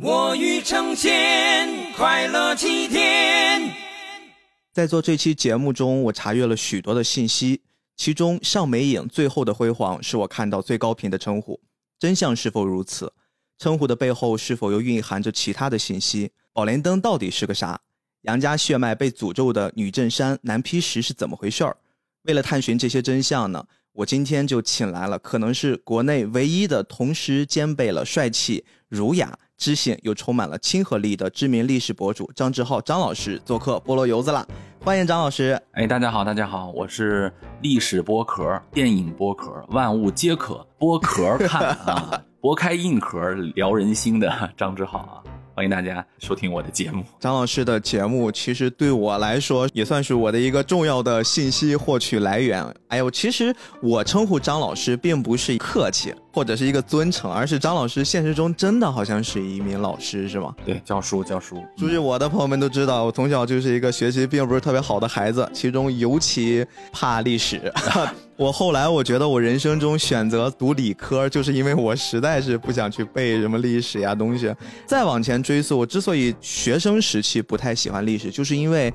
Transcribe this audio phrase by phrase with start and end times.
[0.00, 3.68] 我欲成仙快乐齐天。
[4.72, 7.62] 在做这期节目中，我查阅了许多的信息，
[7.96, 11.60] 其中尚美影最后的辉煌是我看到最高频的称呼。
[11.98, 13.12] 真相是否如此？
[13.58, 16.30] 称呼的背后是否又蕴含着其他的信息？
[16.52, 17.80] 宝莲灯到底是个啥？
[18.22, 21.76] 杨家血脉被诅咒的女镇山男劈石是怎么回事儿？
[22.22, 34.46] 为了探寻这些真相呢，我今天就请来了可能是国内唯一的同时兼备了帅气、儒雅、知性又充满了亲和力的知名历史博主张志浩张老师做客菠萝油子了！
[34.84, 35.60] 欢迎张老师。
[35.72, 42.22] 哎，大家好，大家好，我是历史剥壳、电影剥壳，万物皆可剥壳看啊。
[42.40, 45.18] 剥开硬壳聊人心的张志浩啊，
[45.58, 47.02] 欢迎大家收听我的节目。
[47.18, 52.64] 张老师的节目其实对我来说也算是我的一个重要的信息获取来源。
[52.86, 60.54] 哎呦，其实我称呼张老师并不是客气或者是一个尊称，而是张老师现实中真的好像是一名老师，是吗？
[60.64, 61.60] 对，教书教书。
[61.76, 67.60] 注意我的朋友们都知道，我从小就是一个学习并不是特别好的孩子，其中尤其怕历史。
[68.38, 74.54] 我后来我觉得我人生中选择读理科，就是因为我实在是不想去背什么历史呀东西。
[74.86, 78.94] 再往前追溯，我之所以学生时期不太喜欢历史，就是因为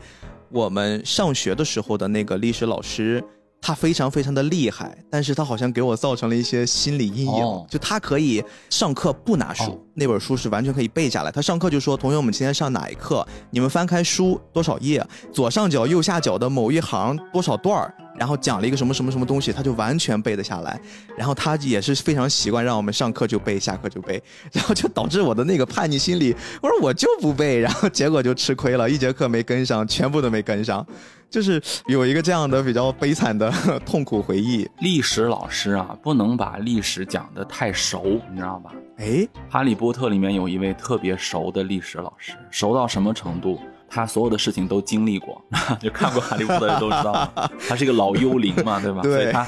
[0.49, 3.21] 我们上学的时候的那个历史老师，
[3.59, 7.65] 他非常非常的厉害，但是他好像给我造成了一些心理阴影。
[7.69, 11.29] 就他可以上课不拿书，那本书是完全可以背下来。
[11.29, 13.27] 他上课就说：“同学，我们今天上哪一课？
[13.51, 20.79] 你们翻开书多少页，左上角、右下角的某一行多少段儿。”然后讲了一个什么什么什么东西，他就完全背得下来。
[21.17, 24.21] 然后他也是非常习惯让我们上课就背，下课就背。
[24.51, 30.85] 然后就导致我的那个叛逆心理，我说我就不背，然后结果就吃亏了，一节课没跟上，全部都没跟上，
[31.29, 33.51] 就是有一个这样的比较悲惨的
[33.85, 34.69] 痛苦回忆。
[34.79, 38.71] 历史老师啊，不能把历史讲得太熟，你知道吧？
[38.97, 39.05] 哎，
[39.49, 43.59] 《哈利波特》里面有一位特别熟的历史老师，熟到什么程度？
[43.93, 45.39] 他所有的事情都经历过，
[45.79, 47.31] 就看过《哈利波特》的人都知道，
[47.69, 49.01] 他是一个老幽灵嘛，对吧？
[49.03, 49.11] 对。
[49.13, 49.47] 所以他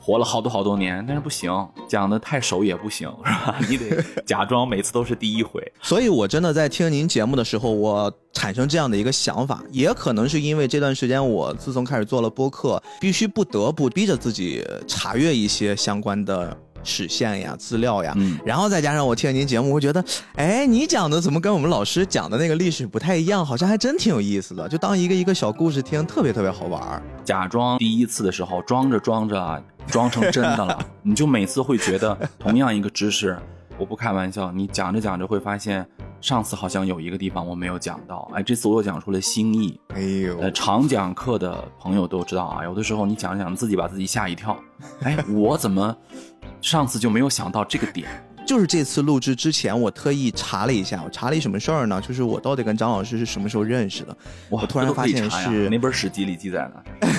[0.00, 1.52] 活了好多好多年，但是不行，
[1.88, 3.54] 讲的太熟也不行，是吧？
[3.70, 5.62] 你得假装每次都是第一回。
[5.80, 16.56] 所以我真的在听您节目的时候，我产生这样的一个想法，也可能是因为这段时间我自从开始做了播客，必须不得不逼着自己查阅一些相关的。
[16.84, 18.14] 史线呀，资料呀，
[18.44, 23.44] 然后再加上我听您节目，我觉得，哎，你讲的怎么跟我们老师讲的那个历史不太一样？
[23.44, 27.02] 好像还真挺有意思的，就当一个一个小故事听，特别特别好玩。
[27.24, 33.38] 假装第一次的时候，装着装着，装成真的了， 你就每次会觉得同样一个知识，
[33.78, 35.86] 我不开玩笑，你讲着讲着会发现。
[36.20, 39.78] 上次好像有一个地方我没有讲到，哎，这次我又讲出了新意。
[39.88, 44.56] 哎呦，呃，常讲课的朋友都知道啊，有的时候你讲讲自己把自己吓一跳，
[45.02, 45.94] 哎，我怎么
[46.64, 48.08] 上次就没有想到这个点？
[48.46, 52.00] 就是这次录制之前，我特意查了一下，我查了一什么事儿呢？
[52.06, 54.16] 就是我到底跟张老师是什么时候认识的？
[54.50, 56.70] 我突然发现是哪本史记里记载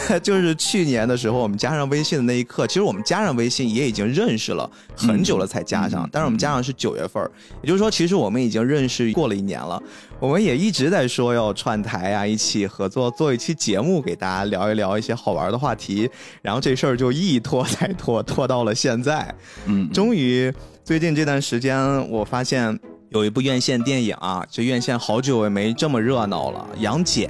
[0.10, 0.20] 的？
[0.20, 7.22] 就是去年的时候，我们加上微信的那一刻，其实我们加上微信也已经认识了很久了才加上，但是我们加上是九月份，
[7.62, 9.82] 也就是说，其实我们已经认识过了一年了。
[10.20, 16.10] 我们也一直在说要串台啊，一起合作做一期节目，给大家聊一聊一些好玩的话题。
[16.42, 19.34] 然后这事儿就一拖再拖，拖到了现在，
[19.66, 20.54] 嗯，终于。
[20.86, 22.80] 最近这段时间，我发现
[23.10, 27.28] 有一部院线电影啊，这院线好久也没这么热闹了，《杨戬》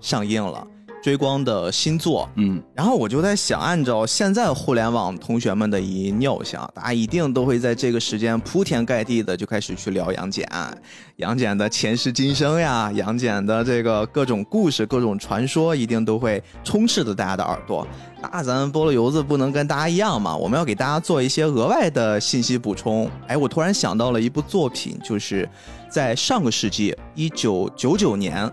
[0.00, 0.66] 上映了。
[1.04, 10.48] 追光的新作，嗯，然后我就在想，按照现在互联网同学们的一尿性，大家一定都会在这个时间铺天盖地的就开始去聊杨戬，
[11.16, 17.86] 杨戬的前世今生呀，杨戬的这个各种故事、各种传说，一定都会充斥着大家的耳朵。
[18.22, 23.10] 那咱菠萝油子不能跟大家一样嘛，我们要给大家做一些额外的信息补充。
[23.26, 25.46] 哎，我突然想到了一部作品，就是
[25.90, 28.50] 在上个世纪一九九九年。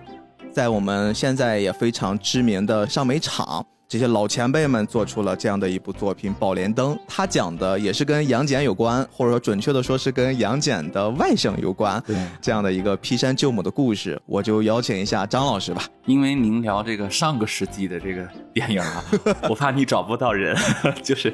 [0.52, 12.02] 在我们现在也非常知名的上美厂，这些老前辈们做出了这样的一部作品《宝莲灯》，它讲的也是跟杨戬有关，或者说准确的说是跟杨戬的外甥有关，
[12.42, 14.22] 这样的一个劈山救母的故事。
[14.26, 19.04] 我就邀请一下张老师吧，因为您聊这个上个世纪的这个电影啊，
[19.50, 20.56] 我怕你找不到人，
[21.02, 21.34] 就 是，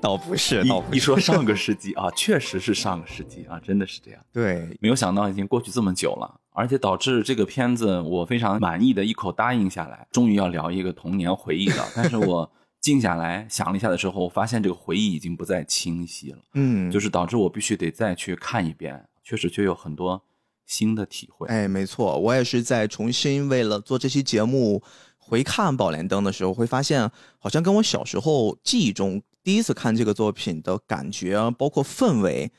[0.00, 4.20] 倒不是，倒一说上个世纪啊，确实是上个世纪啊，真的是这样。
[4.32, 6.39] 对，没有想到已经过去这么久了。
[6.52, 11.84] 而且导致这个片子我非常满意的一口答应下来，终于要聊一个童年回忆了。
[11.94, 12.50] 但是我
[12.80, 16.38] 静下来想了一下的时候，我发现这个回忆已经不再清晰了。
[16.54, 20.22] 嗯，就是导致我必须得再去看一遍，确实却有很多
[20.66, 21.46] 新的体会。
[21.48, 24.82] 哎，没错，我也是在重新为了做这期节目
[25.18, 32.50] 回看《宝莲灯》的时候，会发现好像跟我小时候记忆中第一次看这个作品的感觉，包括氛围。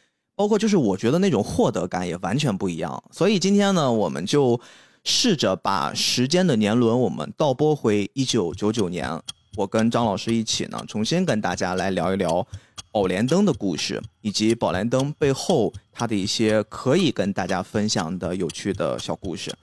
[0.42, 3.04] 包括就是我觉得那种获得感也完全不一样。
[3.12, 4.60] 所以今天呢，我们就
[5.04, 9.08] 试着把时间的年轮我们倒拨回一九九九年，
[9.56, 12.44] 我跟张老师一起呢，重新跟大家来聊一聊
[12.92, 19.54] 宝莲灯的故事，以及宝莲灯背后它的一些可以跟大家分享的有趣的小故事。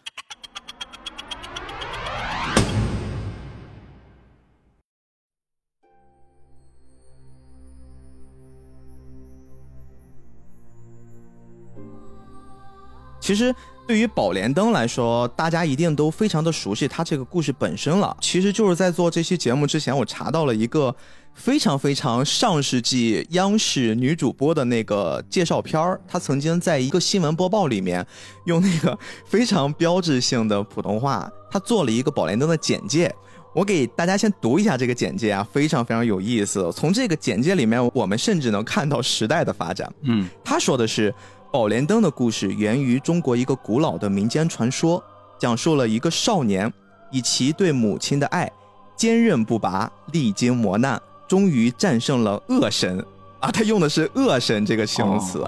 [13.28, 13.54] 其实
[13.86, 18.16] 对于宝莲灯来说，大家一定都非常的熟悉它这个故事本身了。
[18.22, 20.96] 其实就是在做这期节目之前，我查到了一个
[21.34, 26.00] 非常非常上世纪央视女主播的那个介绍片儿。
[26.08, 28.06] 她曾经在一个新闻播报里面，
[28.46, 33.14] 用那个非常标志性的普通话，她做了一个宝莲灯的简介。
[33.54, 36.72] 我给大家先读一下这个简介啊，非常非常有意思。
[36.72, 39.92] 从这个简介里面，我们甚至能看到时代的发展。
[40.04, 41.14] 嗯，她说的是。
[41.50, 45.02] 宝莲灯的故事源于中国一个古老的民间传说，
[45.38, 46.70] 讲述了一个少年
[47.10, 48.50] 以其对母亲的爱
[48.94, 53.02] 坚韧不拔，历经磨难，终于战胜了恶神
[53.40, 55.42] 啊，他用的是恶神这个形容词，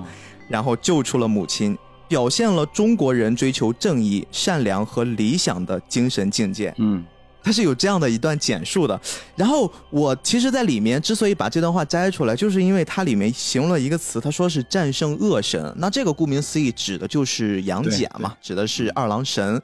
[0.49, 1.76] 然后救出了母亲，
[2.08, 6.75] 表现了中国人追求正义、善良和理想的精神境界。
[6.79, 7.05] 嗯。
[7.42, 9.00] 它是有这样的一段简述的，
[9.37, 19.60] 然后我其实，在里面之所以把这段话摘出来，就是因为它里面形容了一个词，他说是战胜恶神，那这个顾名思义指的就是杨戬嘛，指的是二郎神。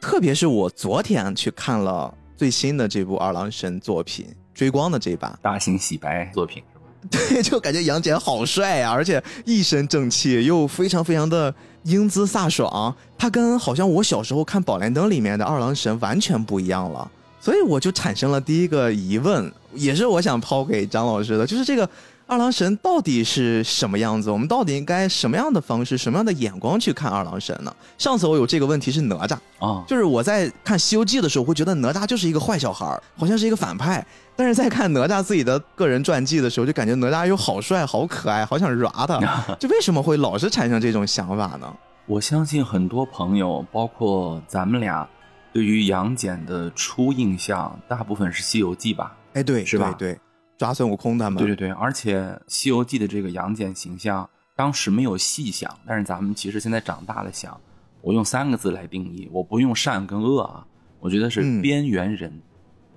[0.00, 4.24] 特别是我昨天去看了最新的这部二郎神作品
[4.54, 6.84] 《追光》的这版大型洗白作品是吧？
[7.28, 11.54] 对，就感觉杨戬好帅啊，而且一身正气，又非常非常的
[11.84, 12.94] 英姿飒爽。
[13.18, 17.10] 他跟好像我小时候看《宝莲灯》里面的二郎神完全不一样了，
[17.40, 21.88] 所以我就产生了第一个疑问，也是我想抛给张老师的，就是这个
[22.30, 24.30] 二郎神到底是什么样子？
[24.30, 27.74] 我们到底应该什么样的方式、什么样的眼光去看二郎神呢？
[27.98, 32.86] 上次我有这个问题是哪吒啊，就是我在看《西游记》的时候，会觉得哪吒就是一个坏小孩，
[33.16, 34.06] 好像是一个反派。
[34.36, 39.56] 但是在看哪吒自己的个人传记的时候，就感觉哪吒又好帅、好可爱，好想 r 他。
[39.58, 41.66] 就为什么会老是产生这种想法呢？
[42.06, 45.04] 我相信很多朋友，包括咱们俩，
[45.52, 49.16] 对于杨戬的初印象，大部分是《西游记》吧？
[49.34, 49.92] 哎，对，是吧？
[49.98, 50.16] 对，
[50.60, 51.38] 抓孙悟空他们。
[51.38, 57.58] 对对对，而且《西游记》的这个杨戬形象，当时没有细想，但是咱们其实现在长大了想，
[58.02, 60.66] 我用三个字来定义，我不用善跟恶啊，
[60.98, 62.42] 我觉得是边缘人。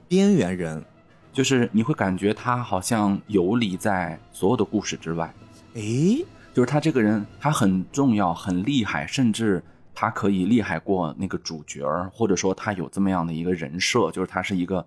[0.10, 0.84] 边缘人。
[1.32, 5.34] 就是你会感觉他好像游离在所有的故事之外，
[5.76, 6.24] 诶，
[6.54, 9.64] 就是他这个人他很重要很厉害，甚至
[9.96, 14.86] 他可以厉害过那个主角或者说他有这么样的一个人设，就是他是一个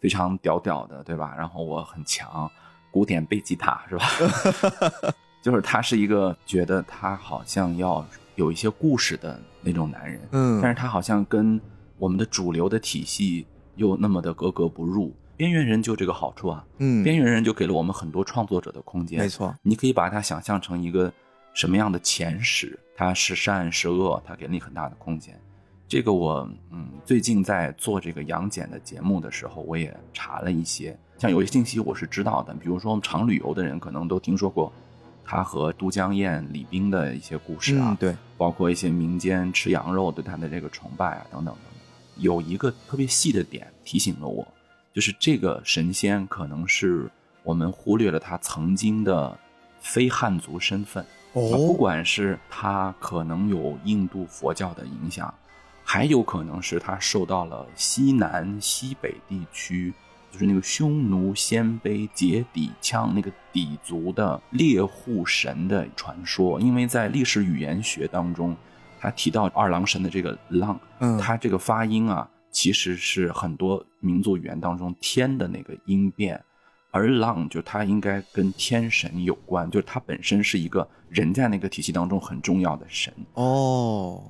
[0.00, 1.34] 非常屌屌的，对吧？
[1.36, 2.50] 然后我很强，
[2.90, 4.06] 古典贝吉塔是吧？
[5.42, 8.04] 就是他是一个觉得他好像要
[8.34, 11.60] 有一些故事的那种男人，嗯，但是他好像跟
[11.98, 13.46] 我们的主流的体系
[13.76, 15.14] 又那么的格格不入。
[15.36, 19.18] 边缘人就这个好处啊，嗯，边缘人就给了我们很多创作者的空间。
[19.18, 21.12] 没错，你可以把它想象成一个
[21.52, 25.38] 什么样的前史，它是善是恶，它给了你很大的空间。
[25.88, 34.72] 这个我嗯，最近在做这个杨戬的节目的时候，我也查了一些，像有些信息我是知道的，比如说我们常旅游的人可能都听说过
[35.24, 42.22] 他和都江堰、李冰的一些故事啊，对，包括一些民间吃羊肉对他的这个崇拜啊等等等等。
[42.22, 44.46] 有一个特别细的点提醒了我。
[44.92, 47.06] 就是这个神仙，可能是
[47.42, 49.38] 我们忽略了他曾经的
[49.78, 51.04] 非汉族身份。
[51.34, 55.34] 哦，不管是他可能有印度佛教的影响，
[55.88, 59.94] 还有可能是他受到了西南、西北地区，
[60.32, 66.60] 就是那个匈奴、鲜卑、羯底羌那个底族的猎户神的传说。
[66.60, 68.56] 因为在历史语言学当中，
[68.98, 72.28] 他提到二郎神的这个“浪”，嗯，他这个发音啊。
[72.52, 76.42] 其实是很多民族语言当中“天”的那个音变，
[76.90, 83.12] 而浪就它应该跟天神有关，就是它本身是一个人在那个体系当中很重要的神。
[83.34, 84.22] 哦，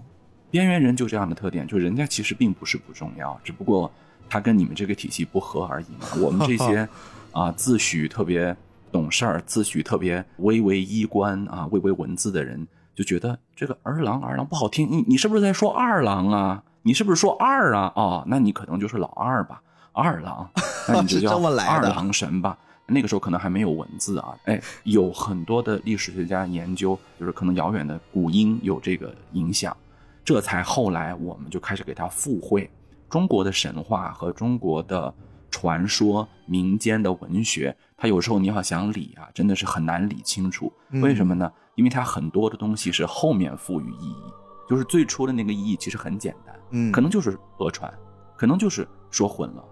[0.57, 3.91] 边缘人就这样的特点，就人家其实并不是不重要，只不过
[4.29, 6.07] 他跟你们这个体系不合而已嘛。
[6.21, 6.89] 我们这些
[7.33, 8.57] 啊自诩特别
[8.91, 16.63] 懂事儿、自诩特别微微衣冠啊、微微文字的人，就觉得这个儿郎儿郎不好听，你你是不是在说二郎啊？
[16.83, 17.93] 你是不是说二啊？
[17.95, 19.61] 哦，那你可能就是老二吧，
[19.93, 20.49] 二郎，
[20.89, 22.57] 那你就叫二郎神吧。
[22.89, 29.77] 那个时候可能还没有文字啊，哎，有很多的历史学家研究，就是可能遥远的古音有这个影响，
[30.27, 32.69] 这才后来我们就开始给它附会。
[33.09, 35.15] 中国的神话和中国的
[35.53, 40.73] 传说、民间的文学，它有时候你要想理啊，真的是很难理清楚。
[40.95, 41.49] 为什么呢？
[41.77, 44.25] 因为它很多的东西是后面赋予意义，
[44.69, 47.93] 就是最初的那个意义其实很简单，嗯，可能就是讹传，
[48.37, 49.65] 可能就是说混了。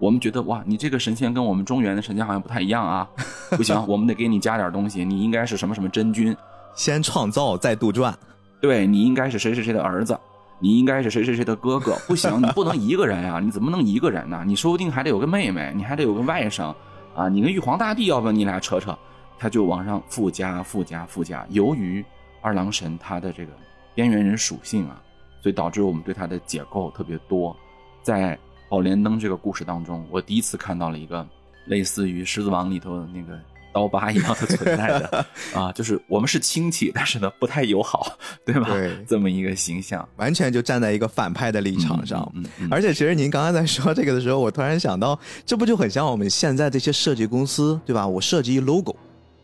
[0.00, 3.08] 我们觉得哇，你这个神仙跟我们中原的神仙好像不太一样啊，
[3.50, 6.36] 不行， 我们得给你加点东西，你应该是什么什么真君，
[6.74, 8.12] 先创造再杜撰，
[8.60, 10.18] 对你应该是谁谁谁的儿子，
[10.58, 14.42] 你应该是谁谁谁的哥哥，不行，你不能一个人啊、 你怎么能一个人呢？
[14.46, 16.74] 你说不定还得有个妹妹，你还得有个外甥
[17.14, 18.96] 啊，你跟玉皇大帝要不要你俩扯扯？
[19.38, 21.46] 他就往上附加、附加、附加。
[21.48, 22.04] 由于
[22.42, 23.52] 二郎神他的这个
[23.94, 25.00] 边缘人属性啊，
[25.42, 27.56] 所以导致我们对他的解构特别多。
[28.02, 28.38] 在
[28.68, 31.26] 宝莲灯这个故事当中，我第一次看到了一个
[31.64, 33.40] 类似于《狮子王》里头的那个
[33.72, 38.68] 刀疤一样的存在的 啊，就是我们是亲戚，但是呢不太友好， 对吧？
[38.70, 42.20] 对这么一个形象完全就站在一个反派的立场上。
[42.34, 48.06] 嗯嗯嗯而且，其实您刚刚在说这个的时候，我突然想到，这不就很像我们现在这些设计公司，对吧？
[48.06, 48.94] 我设计一 logo，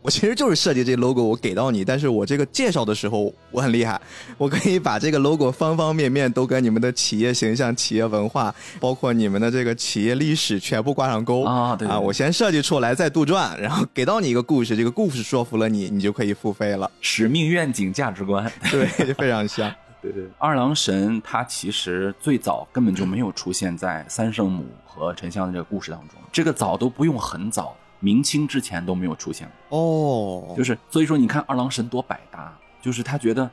[0.07, 3.99] 我其实就是设计这 logo，我给到你，但是我这个介绍的时候我很厉害，
[4.37, 16.89] 我可以把这个 logo 方方面面都跟你们的企业形象、企业文化，包括你们的这个企业历史全部挂上钩啊对对对我先设计出来，再杜撰，然后给到你一个故事，这个故事说服了你，你就可以付费了。
[17.01, 18.49] 使命、愿景、价值观。
[18.71, 18.85] 对，
[19.15, 19.69] 非常像。
[20.01, 29.77] 对对，二郎神他其实最早根本就没有出现在三圣母和沉香的这个故事当中，这个早都不用很早，明清之前都没有出现过。
[29.77, 33.49] 哦，就是所以说，你看二郎神多百搭，就是他觉得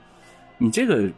[0.59, 1.11] 你这个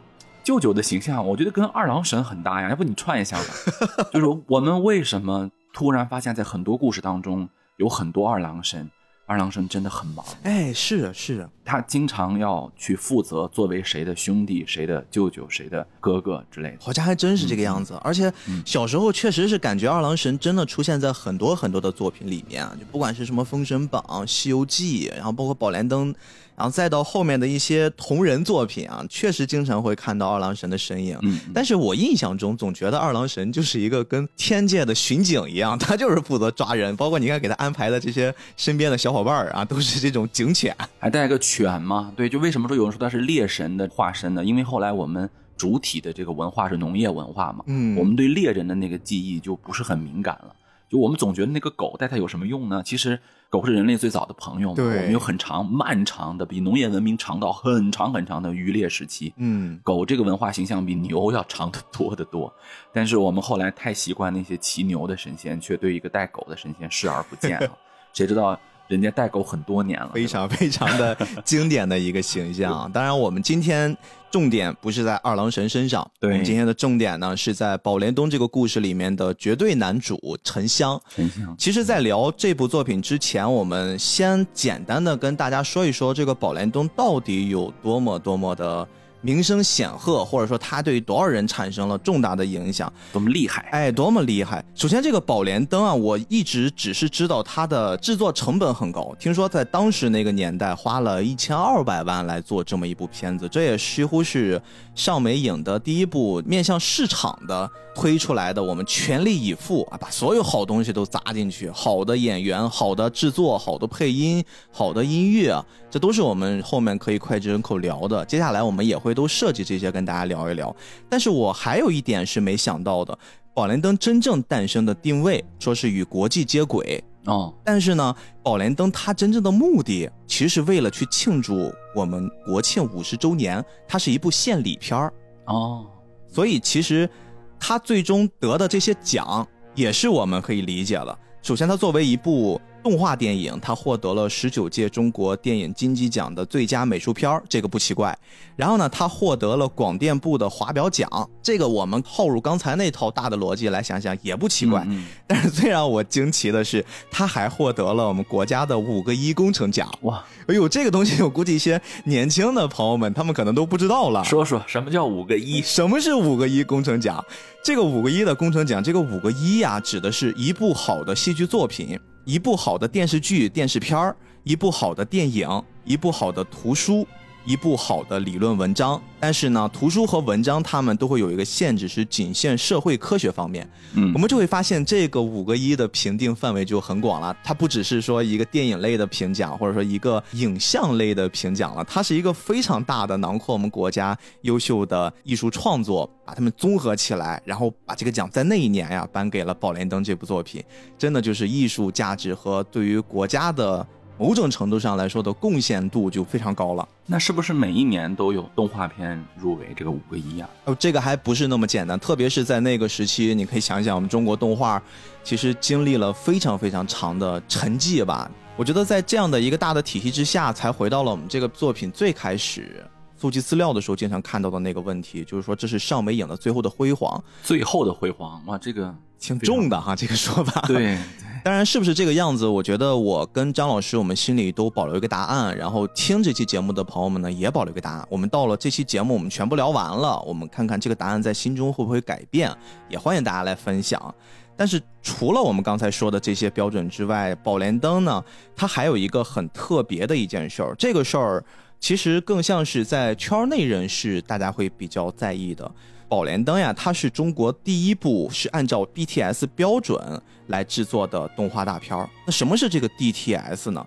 [0.43, 4.07] 舅舅的形象，我觉得跟二郎神很搭呀，要不你串一下吧？
[4.13, 8.89] 就是我们为什么突然发现，在很多故事当中有很多二郎神，
[9.27, 10.25] 二郎神真的很忙。
[10.43, 16.77] 哎，是是，他经常要去负责作为谁的兄弟、谁的舅舅、谁的哥哥之类的。
[16.79, 17.93] 好像还真是这个样子。
[18.01, 18.31] 而且
[18.65, 26.13] 小时候确实是感觉二郎神真的出现在很多很多的作品里面啊，就不管是什么《封神榜》《西游记》，然后包括《宝莲灯》，
[26.57, 31.15] 然后再到后面的一些同人作品啊，确实经常会看到二郎神的身影。
[31.21, 40.75] 嗯，但是我印象中总觉得二郎神就是一个跟天界的巡警一样，他就是负责抓人，包括你看给他安排的这些身边的小伙伴儿啊，都是这种警犬。
[40.97, 42.11] 还带个犬嘛？
[42.15, 44.43] 对，就为什么说有人说他是猎神的化身呢？
[44.43, 50.55] 因为后来我们主体的这个文化是农业文化嘛，嗯我们对猎人的那个记忆就不是很敏感了。
[50.89, 52.81] 就我们总觉得那个狗带它有什么用呢？
[52.83, 54.75] 其实狗是人类最早的朋友嘛。
[54.75, 59.33] 对我们有很长、漫长的，比农业文明长到很长很长的渔猎时期。
[59.37, 62.53] 嗯，狗这个文化形象比牛要长得多得多，
[62.93, 67.69] 但是我们后来太习惯那些骑牛的神仙，却对一个带狗的神仙视而不见了。
[68.13, 72.89] 谁知道人家带狗很多年了，非常非常的经典的一个形象。
[72.93, 73.95] 当然，我们今天
[74.31, 80.99] 重点不是在二郎神身上，对我们今天的重点呢是在宝莲灯这个故事里面的绝对男主沉香。
[81.13, 81.55] 沉香。
[81.57, 88.87] 其实，在聊这部作品之前，我们先简单的跟大家说一说这个宝莲灯到底有多么多么的
[89.27, 92.91] 名声显赫，或者说他对多少人产生了重大的影响。
[93.11, 93.67] 多么厉害！
[93.73, 94.63] 哎，多么厉害！
[94.73, 104.61] 首先，这个宝莲灯啊，我一直只是知道它的制作成本很高，听说在当时那个年代花了一千二百万来做这么一部片子，这也几乎是
[104.95, 118.23] 上美影的第一部面向市场的推出来的，我们全力以赴啊，把所有好东西都砸进去，好的演员、好的制作、好的配音、好的音乐啊，这都是我们后面可以脍炙人口聊的。
[118.25, 120.73] 接下来我们也会都设计这些跟大家聊一聊。
[121.09, 123.17] 但是我还有一点是没想到的，
[123.51, 135.11] 宝莲灯真正诞生的定位说是与国际接轨，哦，但是呢，宝莲灯它真正的目的其实为了去庆祝我们国庆五十周年，它是一部献礼片儿，
[135.45, 135.87] 哦，
[136.31, 137.09] 所以其实
[137.59, 141.17] 他最终得的这些奖也是我们可以理解了。
[141.41, 148.17] 首先，他作为一部动画电影，它获得了十九届中国电影金鸡奖的最佳美术片儿这个不奇怪。
[148.55, 154.85] 然后呢，它获得了广电部的华表奖，这个我们套入刚才那套大的逻辑来想想也不奇怪。
[154.87, 159.93] 嗯但是最让我惊奇的是，它还获得了我们国家的五个一工程奖。
[160.03, 164.23] 哇，哎呦，这个东西我估计一些年轻的朋友们他们可能都不知道了。
[164.23, 165.61] 说说什么叫五个一？
[165.61, 167.21] 什么是五个一工程奖？
[167.61, 177.07] 这个五个一的工程奖，这个五个一呀、指的是一部好的戏剧作品，一部好的电视剧、电视片儿，一部好的电影，一部好的图书，
[177.47, 179.01] 一部好的理论文章。
[179.19, 183.67] 但是呢，图书和文章它们都会有一个限制，是仅限社会科学方面。
[183.95, 200.63] 嗯我们就会发现这个五个一的评定范围就很广了，它不只是说一个电影类的评奖，或者说一个影像类的评奖了，它是一个非常大的囊括我们国家优秀的艺术创作，把它们综合起来，然后把这个奖在那一年呀颁给了《宝莲灯》这部作品，
[200.95, 203.87] 真的就是艺术价值和对于国家的。
[204.17, 206.87] 某种程度上来说的贡献度就非常高了。
[207.05, 210.49] 那是不是每一年都有动画片入围这个五个一啊？
[210.65, 214.81] 哦，这个还不是那么简单，特别是在那个时期，你可以想想，我们中国动画
[215.23, 218.29] 其实经历了非常非常长的沉寂吧。
[218.55, 222.83] 我觉得在这样的一个大的体系之下，才回到了我们这个作品最开始
[223.17, 230.61] 搜集资料的时候经常看到的那个问题，就是说这是尚美影的最后的辉煌，最后的辉煌哇，这个 挺重的哈，这个说法。
[230.67, 230.97] 对。
[231.43, 232.45] 当然是不是这个样子？
[232.45, 235.55] 我觉得我跟张老师，我们心里都保留一个答案。
[235.55, 238.05] 然后听这期节目的朋友们呢，也保留一个答案。
[238.09, 242.53] 我们到了这期节目，我们全部聊完了，我们看看这个答案在心中会不会改变，
[242.89, 244.13] 也欢迎大家来分享。
[244.57, 248.21] 但是除了我们刚才说的这些标准之外，宝莲灯呢，
[248.53, 250.75] 它还有一个很特别的一件事儿。
[250.77, 251.41] 这个事儿
[251.79, 255.69] 其实更像是在圈内人士大家会比较在意的。
[256.09, 262.09] 宝莲灯呀，它是中国第一部是按照 BTS 标准来制作的动画大片儿。
[262.25, 263.85] 那什么是这个 DTS 呢？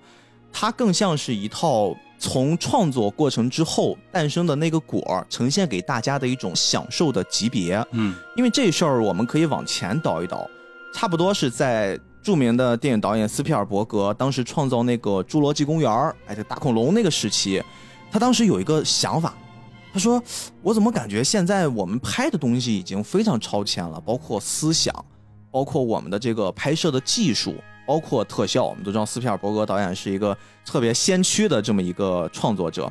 [0.53, 7.83] 它更像是一套从创作过程之后诞生的那个果，呈现给大家的一种享受的级别。
[7.93, 10.47] 嗯，因为这事儿我们可以往前倒一倒，
[10.93, 15.91] 差不多是在著名的电影导演斯皮尔伯格当时创造那个《侏罗纪公园》
[16.27, 17.63] 哎，这大恐龙那个时期，
[18.11, 19.35] 他当时有一个想法。
[19.93, 20.23] 他说
[20.63, 24.95] ：“我怎么感觉现在我们拍的东西已经非常超前了，包括思想，
[25.51, 28.65] 包括我们的这个拍摄的技术，包括特效。
[28.65, 32.89] 我们都知道斯皮尔伯格导演是一个特别先驱的这么一个创作者。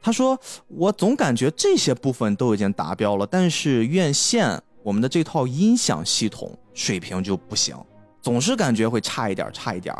[0.00, 0.38] 他说，
[0.68, 7.76] 我总感觉这些部分都已经达标了，但是院线我们的这套音响系统水平就不行，
[8.22, 9.94] 总是感觉会差一点，差一点。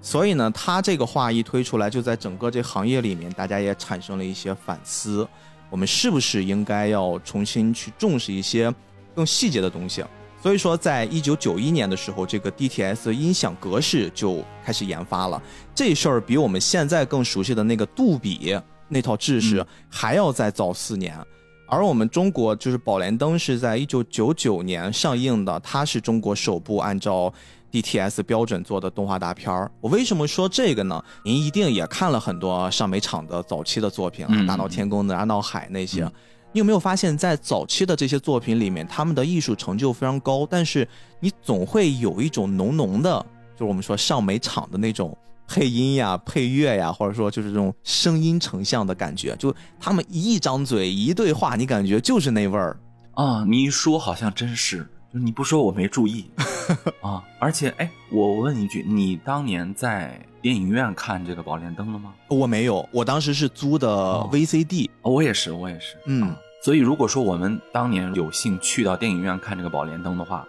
[0.00, 5.26] 所以呢，他这个话一推出来，就在整个这行业里面，大家也产生了一些反思。”
[5.70, 8.72] 我们是不是应该要重新去重视一些
[9.12, 10.04] 更细节的东西？
[10.40, 15.42] 所以说，在一九九一年的时候，这个 DTS 音响格式就开始研发了。
[15.74, 21.18] 这事儿比我们现在更熟悉的那个杜比那套制式还要再早四年。
[21.66, 27.32] 而我们中国就是宝莲灯是在一九九九年上映的，它是中国首部按照。
[27.74, 31.02] DTS 标准做的动画大片儿，我为什么说这个呢？
[31.24, 36.08] 您一定也看了很多上美厂的早期的作品，《大闹天宫》、《哪吒闹海》那些。
[36.52, 43.10] 你有没有发现，在早期的这些作品里面，他们的艺术成就非常高，但是你总会有一种浓浓的，
[43.54, 52.78] 就是我们说上美厂的那种配音呀、 配乐呀，或者说就是这种声音成像的感觉，就他们一张嘴一对话，你感觉就是那味儿
[53.14, 53.44] 啊！
[53.48, 54.88] 你一说，好像真是。
[55.16, 56.26] 你不说我没注意
[57.00, 57.22] 啊！
[57.38, 62.12] 而且，哎，我问一句，你当年在电影院看这个《宝莲灯》了吗？
[62.28, 63.88] 我没有，我当时是租的
[64.32, 64.90] VCD。
[65.02, 65.96] 我也是，我也是。
[66.06, 70.44] 嗯，所以如果说我们当年有幸去到电影院看这个《宝莲灯》的话，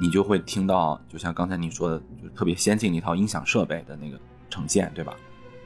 [0.00, 4.18] 你就会听到，就像刚才你说的，就是特别先进的一套音响设备的那个
[4.50, 5.14] 呈现，对吧？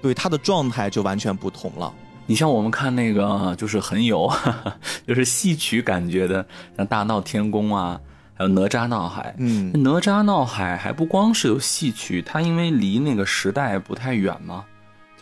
[0.02, 1.90] 对，它的状态就完全不同了。
[2.26, 4.30] 你像我们看那个，就是很有，
[5.08, 7.98] 就是戏曲感觉的，像《大闹天宫》啊。
[8.34, 14.64] 还有哪吒闹海，嗯，哪吒闹海还不光是有戏曲，它因为离那个时代不太远嘛，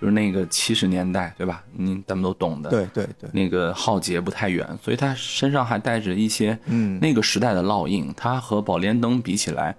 [0.01, 1.63] 就是那个七十年代，对吧？
[1.73, 8.13] 你，咱们都懂的，对对对，那个浩劫不太远，所以它身上还带着一些，嗯，那个时代的烙印。
[8.17, 9.77] 它和宝莲灯比起来。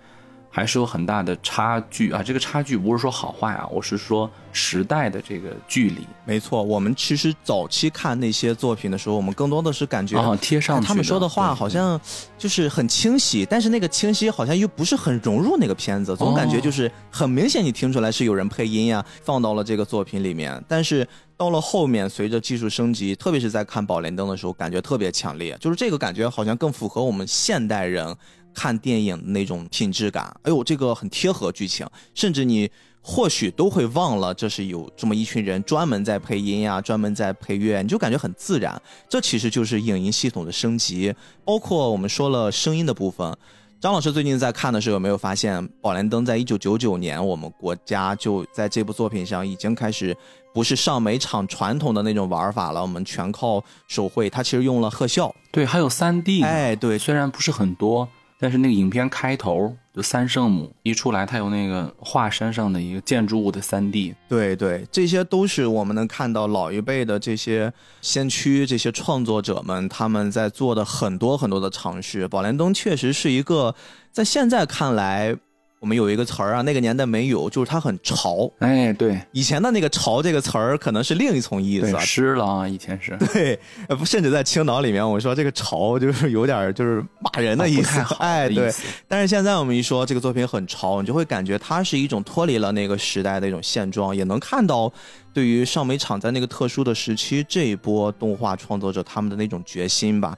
[0.55, 2.21] 还是有很大的差距啊！
[2.21, 6.07] 这个差距不是说好坏啊，我是说时代的这个距离。
[6.25, 11.99] 没错，我们其实早期看那些作品的时候，我们更多的是感觉啊贴上他们说的话好像
[12.37, 20.63] 就是很清晰，但是那个清晰好像又不是很融入那个片子，总感觉就是很明显，你听出来是有人配音呀，放到了这个作品里面。
[20.67, 28.15] 但是到了后面，随着技术升级，特别是在看《宝莲灯》的时候，感觉特别强烈，就是这个感觉好像更符合我们现代人。
[28.53, 32.69] 看电影的那种品质感，哎呦，这个很贴合剧情，甚至你
[33.01, 38.81] 或许都会忘了这是有这么一群人专门在配音呀，专门在配乐，你就感觉很自然。
[39.09, 41.13] 这其实就是影音系统的升级，
[41.43, 43.35] 包括我们说了声音的部分。
[43.81, 50.15] 张老师最近在看的时候，有没有发现《宝莲灯》在一九九九年，我们国家就在这部作品上已经开始
[50.53, 58.07] 不是上美场传统的那种玩法了，我们全靠手绘，它其实用了特效，对，还有三 D，哎，对，虽然不是很多。
[58.43, 72.27] 但是那个影片开头就三圣母一出来，它有那个华山上的一个建筑物的三 D，对对，这些都是我们能看到老一辈的这些先驱、这些创作者们他们在做的很多很多的尝试。
[72.27, 73.73] 宝莲灯确实是一个
[74.11, 75.37] 在现在看来。
[75.83, 78.49] 我们有一个词儿啊，那个年代没有，就是它很潮。
[78.59, 81.99] 哎，对，以前的那个“潮”这个词儿可能是另一层意思对，。
[81.99, 83.17] 湿了啊，以前是。
[83.33, 88.71] 对，呃，不，甚至在青岛里面，我说这个“潮”就是有点儿就是骂人的意思，哎，对。
[89.09, 94.89] 但是现在我们一说这个作品很潮，你就会感觉它是一种脱离了那个时代的一种现状，也能看到
[95.33, 100.37] 对于上美厂在那个特殊的时期这一波动画创作者他们的那种决心吧。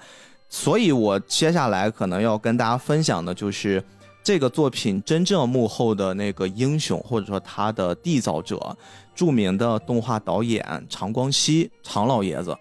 [0.49, 3.83] 所以我接下来可能要跟大家分享的就是
[4.25, 8.75] 这个作品真正幕后的那个英雄，或者说他的缔造者，
[9.13, 12.57] 著名的动画导演常光熙常老爷子。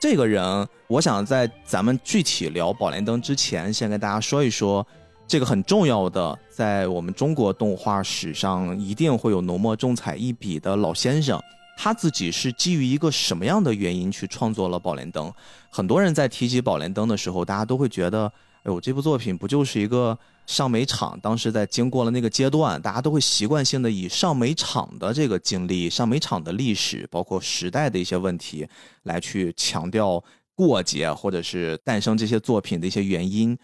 [0.00, 4.84] 这个人，我想在咱们具体聊《宝莲灯》之前，先跟大家说一说
[5.24, 11.40] 这个很重要的，在我们中国动画史上一定会有浓墨重彩一笔的老先生。
[11.76, 15.28] 他自己是基于一个什么样的原因去创作了《宝莲灯》？
[15.70, 18.26] 很多人在提起《宝莲灯》的时候，大家都会觉得，
[18.64, 28.68] 哎呦，这部作品不就是一个上美厂当时在经过了那个阶段，大家都会习惯性的以上美厂的这个经历、上美厂的历史，包括时代的一些问题，
[29.04, 30.22] 来去强调
[30.54, 33.56] 过节或者是诞生这些作品的一些原因。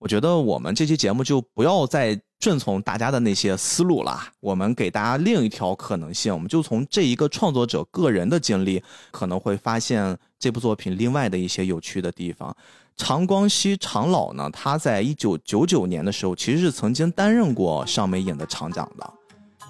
[0.00, 12.56] 我觉得我们这期节目就不要再顺从大家的那些思路了，我们给大家另一条可能性，我们就从这一个创作者个人的经历，可能会发现这部作品另外的一些有趣的地方。
[12.98, 19.10] 常光熙常老呢，他在一九九九年的时候，其实是曾经担任过上美影的厂长的。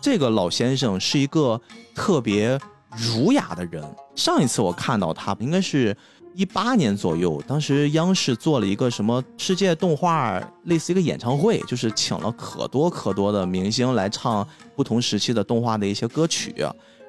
[0.00, 1.60] 这个老先生是一个
[1.94, 2.58] 特别
[2.96, 3.84] 儒雅的人。
[4.16, 5.96] 上一次我看到他，应该是
[6.34, 16.54] 一八年左右，当时央视做了一个什么世界动画类似一个演唱会，就是请了可多可多的明星来唱不同时期的动画的一些歌曲。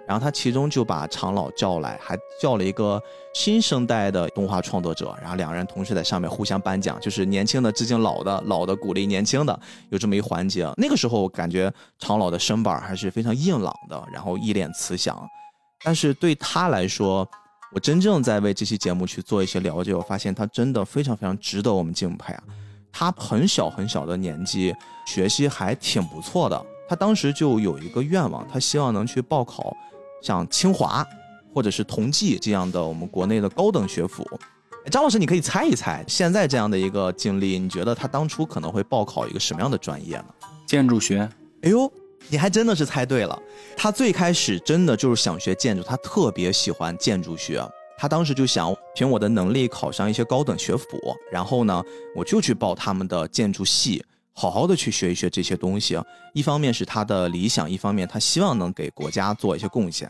[0.09, 2.99] 然后他其中就把常老叫来，还叫了一个
[3.35, 9.59] 新生代的动画创作者，然后两人同时在上面互相颁奖，就是年轻的致敬老的，老的鼓励年轻的，
[9.91, 10.67] 有这么一环节。
[10.77, 15.15] 那个时候感觉常老的身板还是非常硬朗的，然后一脸慈祥。
[15.83, 17.29] 但是对他来说，
[17.71, 22.43] 我真正在为这期节目去做一些了解，我发现他真的非常非常值得我们敬佩啊！
[22.91, 24.73] 他很小很小的年纪，
[25.05, 26.59] 学习还挺不错的。
[26.89, 29.71] 他当时就有一个愿望，他希望能去报考
[30.21, 31.05] 像清华
[31.53, 34.23] 或者是同济这样的我们国内的高等学府。
[34.85, 40.25] 哎张老师，你可以猜一猜，现在这样的一个经历，你觉得他当初可能会报考一个什么样的专业呢？
[40.65, 41.29] 建筑学，
[41.61, 41.91] 哎呦，
[42.29, 43.37] 你还真的是猜对了。
[43.75, 47.61] 他最开始真的就是想学建筑，他特别喜欢建筑学。
[47.97, 50.85] 他当时就想凭我的能力考上一些高等学府，
[51.29, 51.83] 然后呢，
[52.15, 54.01] 我就去报他们的建筑系，
[54.39, 55.99] 好好的去学一学这些东西。
[56.33, 60.09] 一方面是他的理想，一方面他希望能给国家做一些贡献。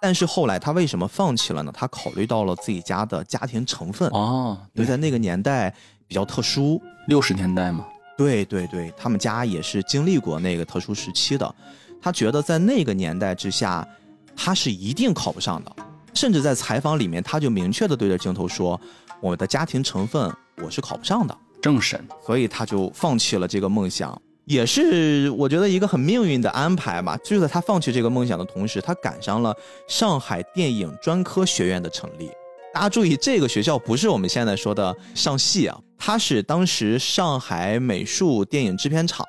[0.00, 1.70] 但是后来他为什么放弃了呢？
[1.74, 5.74] 他考虑到了自己家的家庭成分，哦，因为在那个年代
[6.08, 7.84] 比较特殊，六十年代嘛，
[8.16, 11.54] 对对对，他们家也是经历过那个特殊时期的。
[12.00, 13.86] 他觉得在那个年代之下，
[14.34, 15.76] 他是一定考不上的。
[16.14, 18.80] 甚至在采访里面，他就明确的对着镜头说
[19.20, 21.36] ：“我的家庭成分我是考不上的。
[21.66, 27.18] 政审，”所以他就放弃了这个梦想，也是我觉得一个很命运的安排吧。
[27.24, 29.52] 就在他放弃这个梦想的同时，他赶上了
[29.88, 32.30] 上海电影专科学院的成立。
[32.72, 39.26] 大家注意，这个学校不是我们现在说的上戏啊，它是当时上海美术电影制片厂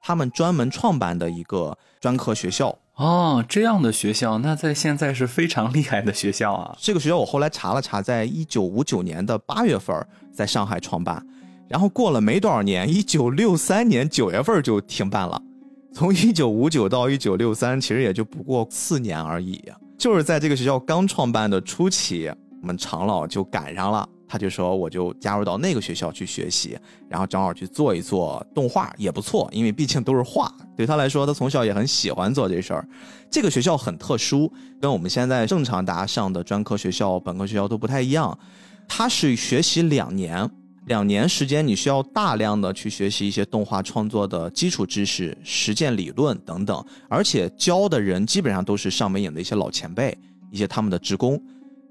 [0.00, 2.78] 他们专门创办的一个专科学校。
[2.96, 6.76] 哦，这样的学校，那在现在是非常厉害的学校啊。
[6.78, 11.26] 这个学校我后来查了查，在一九五九年的八月份在上海创办，
[11.70, 15.40] 然后过了没多少年，一九六三年九月份就停办了。
[15.94, 19.62] 从一九五九到一九六三，其实也就不过四年而已。
[19.96, 22.28] 就是在这个学校刚创办的初期，
[22.60, 26.76] 我们常老就赶上了，他就说我就加入到那个学校去学习，
[27.08, 32.88] 然后正好去做一做动画也不错，因为毕竟都是画，对他来说，他从小也很喜欢做这事儿。
[33.30, 38.36] 这个学校很特殊，跟我们现在正常大家上的专科学校、本科学校都不太一样。
[38.88, 40.50] 它是学习两年，
[40.90, 50.18] 两年时间你需要大量的去学习一些动画创作的基础知识、实践理论等等，而且教的人基本上都是上美影的一些老前辈，
[50.50, 51.40] 一些他们的职工。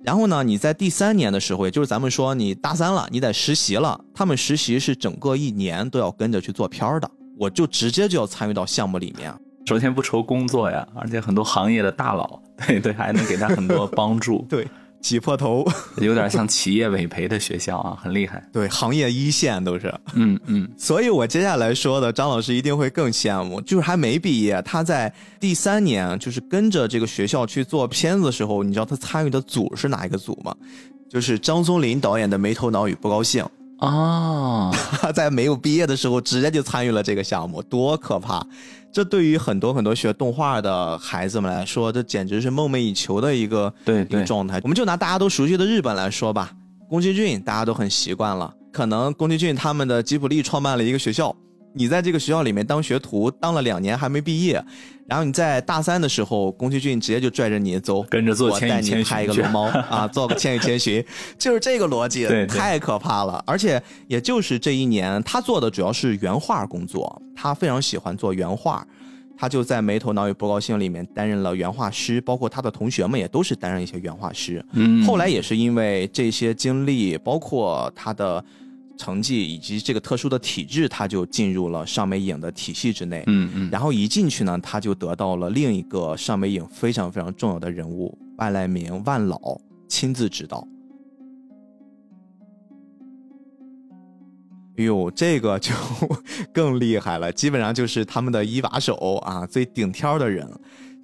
[0.04, 3.98] 然后呢，你在第三年的时候，也就是咱们说你大三了，你得实习了。
[4.14, 9.34] 他们实习是整个一年都要跟着去做片儿的，我就直接就要参与到项目里面。
[9.66, 14.68] 首先不愁工作呀，而且很多行业的大佬，对对，还能给他很多帮助， 对，
[15.02, 15.66] 挤破头，
[15.98, 18.44] 有点像企业委培的学校啊，很厉害。
[18.52, 19.94] 对，行业一线都是。
[20.14, 23.62] 嗯嗯，所以我接下来说的，张老师一定会更羡慕。
[23.62, 30.56] 就是还没毕业，他在第三年，就是跟着这个学校去做片子的时候，你知道他参与的组是哪一个组吗？
[31.10, 33.44] 就是张松林导演的《没头脑与不高兴》。
[33.80, 38.46] 啊， 他在没有毕业的时候直接就参与了这个项目，多可怕！
[38.92, 44.60] 这对于很多很多学动画的孩子们来说，这简直是梦寐以求的一个对一个，状态。
[44.64, 46.52] 我们就拿大家都熟悉的日本来说吧，
[46.90, 48.54] 宫崎骏大家都很习惯了。
[48.72, 51.36] 可能宫崎骏他们的吉卜力创办了一个学校，
[51.76, 54.64] 你在这个学校里面当学徒，当了两年还没毕业，
[55.10, 61.04] 然后你在大三的时候，宫崎骏直接就拽着你走，跟着做我带千与千你拍一个龙猫啊， 做个千与千寻，
[61.38, 63.44] 就是这个逻辑，对对太可怕了。
[63.46, 68.86] 而且也就是这一年，他做的主要是原画工作，他非常喜欢做原画。
[69.42, 74.62] 他就在《没头脑与不高兴》里面担任了原画师，包括他的同学们也都是担任一些原画师。
[74.74, 78.44] 嗯，后来也是因为这些经历，包括他的
[79.00, 83.24] 成绩以及这个特殊的体质，他就进入了尚美影的体系之内。
[83.28, 89.40] 嗯嗯，然后一进去呢，他就得到了另一个尚美影非常非常重要的人物万籁鸣万老
[89.88, 90.68] 亲自指导。
[94.78, 95.74] 哎呦，这个就
[96.54, 100.46] 更厉害了，基本上就是他们的一把手啊，最顶挑的人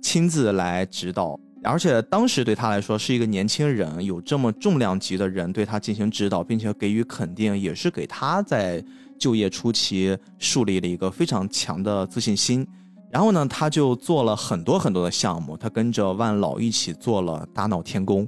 [0.01, 1.39] 亲自来指导。
[1.65, 8.83] 而且当时对他来说是一个年轻人，有这么重量级的人对他进行指导，并且给予肯定，也是给他在
[9.19, 12.65] 就业初期树立了一个非常强的自信心。
[13.11, 18.27] 然后呢，他就做了很多很多的项目，他跟着万老一起做了《大闹天宫》，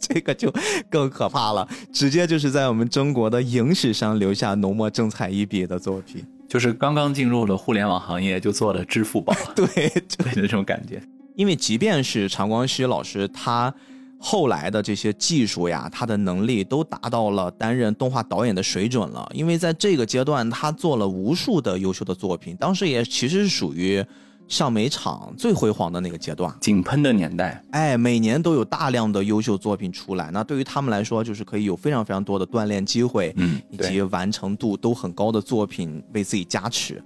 [0.00, 0.50] 这个就
[0.88, 6.24] 更可怕了，直接就是在我们中国的影史上留下浓墨重彩一笔的作品。
[6.48, 11.02] 就是刚刚进入了互联网行业就做了支付宝， 对，对那种感觉。
[11.38, 13.72] 因为即便是常光熙老师，他
[14.18, 19.30] 后来的这些技术呀，他的能力都达到了担任动画导演的水准了。
[19.32, 24.04] 因为在这个阶段，他做了无数的优秀的作品，当时也其实是属于
[24.48, 26.52] 上美厂最辉煌的那个阶段。
[26.60, 37.00] 井喷的年代，哎，每年都有大量的优秀作品出来，那对于他们来说，就是可以有非常非常多的锻炼机会，嗯，以及，完成度都很高的作品为自己加持。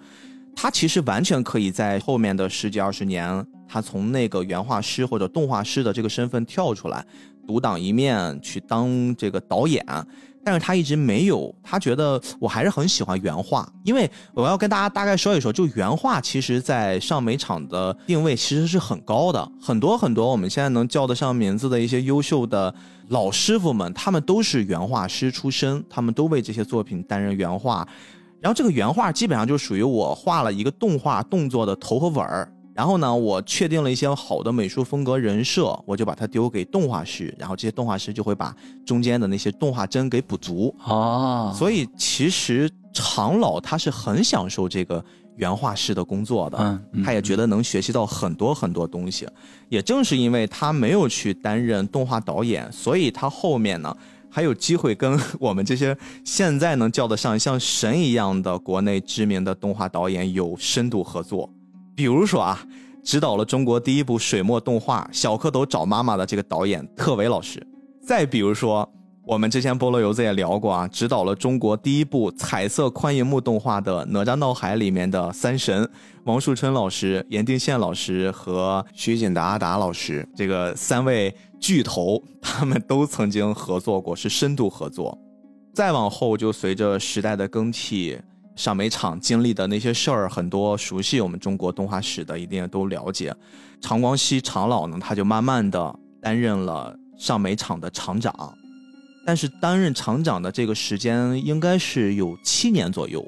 [0.54, 7.04] 他其实完全可以在后面的十几二十年，他从那个原画师或者动画师的这个身份跳出来，
[7.46, 9.84] 独当一面去当这个导演。
[10.44, 22.74] 但是他一直没有，他觉得我还是很喜欢原画，因为我要跟大家大概说一说，就原画其实在上美厂的定位其实是很高的，很多很多我们现在能叫得上名字的一些优秀的
[23.10, 27.86] 老师傅们，他们都是原画师出身，他们都为这些作品担任原画。
[28.42, 38.52] 然后这个原画基本上就属于我画了一个动画动作的头和尾儿，然后呢，我确定了一些好的美术风格人设，我就把它丢给动画师，然后这些动画师就会把
[38.84, 40.74] 中间的那些动画帧给补足。
[40.84, 45.04] 哦，所以其实常老他是很享受这个
[45.36, 49.24] 原画师的工作的，嗯嗯他也觉得能学习到很多很多东西。
[49.68, 53.96] 也正是因为他没有去担任动画导演，所以他后面呢
[54.34, 61.52] 还有机会跟 我们这些现在能叫得上像神一样的国内知名的动画导演有深度合作。
[61.94, 62.58] 比如说啊，
[63.04, 67.64] 指导了中国第一部水墨动画《小蝌蚪找妈妈》的这个导演特维老师。
[68.02, 68.90] 再比如说，
[69.24, 75.86] 我们之前菠萝油子也聊过啊，指导了中国第一部彩色宽银幕动画的《哪吒闹海》里面的三神
[76.24, 81.32] 王树春老师、严定宪老师和徐锦达达老师，这个三位
[81.62, 85.16] 巨头，他们都曾经合作过，是深度合作。
[85.72, 88.18] 再往后，就随着时代的更替，
[88.56, 93.32] 上美厂经历的那些事儿，很多熟悉我们中国动画史的一定都了解。
[93.80, 98.34] 常光熙常老呢，他就慢慢的担任了上美厂的厂长，
[99.24, 103.24] 但是担任厂长的这个时间应该是有七年左右。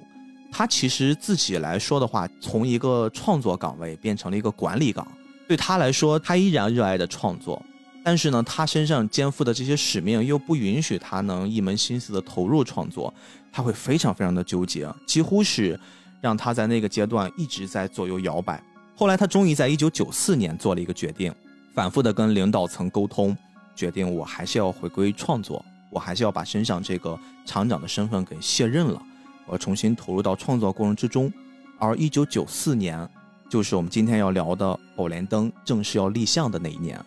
[0.51, 5.07] 他其实自己来说的话，从一个创作岗位变成了一个管理岗。
[5.47, 7.63] 对他来说，他依然热爱的创作，
[8.07, 13.13] 但是呢，他身上肩负的这些使命又不允许他能一门心思的投入创作，
[13.51, 15.81] 他会非常非常的纠结，几乎是
[16.21, 18.63] 让他在那个阶段一直在左右摇摆。
[18.95, 21.35] 后来他终于在一九九四年做了一个决定，
[21.73, 23.35] 反复的跟领导层沟通，
[23.75, 29.03] 决定我还是要回归创作，我还是要把身上这个厂长的身份给卸任了，
[29.47, 31.33] 我要重新投入到创作过程之中。
[31.79, 33.09] 而一九九四年，
[33.49, 37.03] 就是我们今天要聊的《宝莲灯》正式要立项的那一年。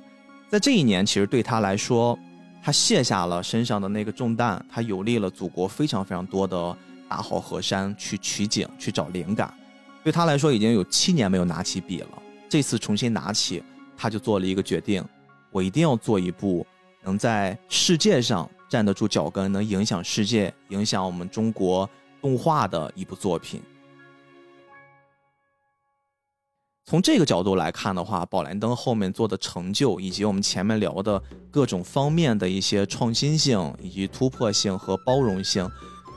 [0.49, 2.17] 在这一年，其实对他来说，
[2.63, 6.77] 他卸下了身上的那个重担，他游历了祖国非常非常多的
[7.09, 9.53] 大好河山，去取景，去找灵感。
[10.05, 12.07] 对他来说，已经有七年没有拿起笔了。
[12.47, 13.61] 这次重新拿起，
[13.97, 15.03] 他就做了一个决定：
[15.51, 16.65] 我一定要做一部
[17.03, 21.89] 能在世界上站得住脚跟，能影响世界、影响我们中国
[22.21, 23.61] 动画的一部作品。
[26.89, 31.21] 从这个角度来看的话，宝莲灯后面做的成就，以及我们前面聊的
[31.51, 35.69] 各种方面的一些创新性、以及突破性和包容性，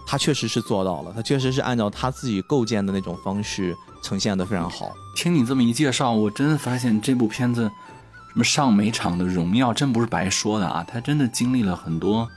[0.06, 1.12] 它确实是做到了。
[1.12, 4.92] 它确实是按照他自己构建的那种方式呈现的非常好。
[5.16, 10.86] 听你这么一介绍，我真的发现这部片子什么上美场的荣耀，真不是白说的啊！
[10.86, 12.28] 它真的经历了很多，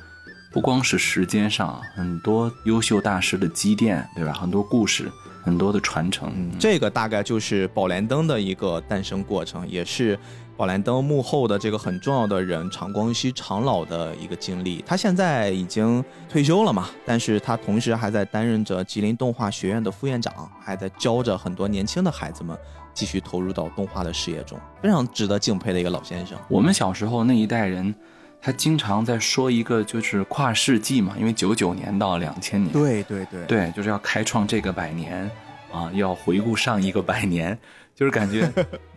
[0.52, 4.34] 不光是时间上很多优秀大师的积淀，对吧？
[4.34, 5.12] 很多故事。
[5.44, 10.18] 很多的传承，这个大概就是宝莲灯的一个诞生过程，也是
[10.56, 14.82] 宝莲灯幕后的这个很重要的人常光熙常老的一个经历。
[14.88, 22.58] 他现在已经退休了嘛，但是他同时还在担任着吉林动画学院的副院长，还在教着很多年轻的孩子们
[22.94, 26.38] 继续投入到动画的事业中，非常值得敬佩的一个老先生。
[26.48, 27.94] 我们小时候那一代人。
[28.46, 35.32] 他经常在说一个就是跨世纪嘛，因为九九年到两千年，对对对，对，就是要开创这个百年，
[35.72, 37.58] 啊，要回顾上一个百年，
[37.96, 38.52] 就是感觉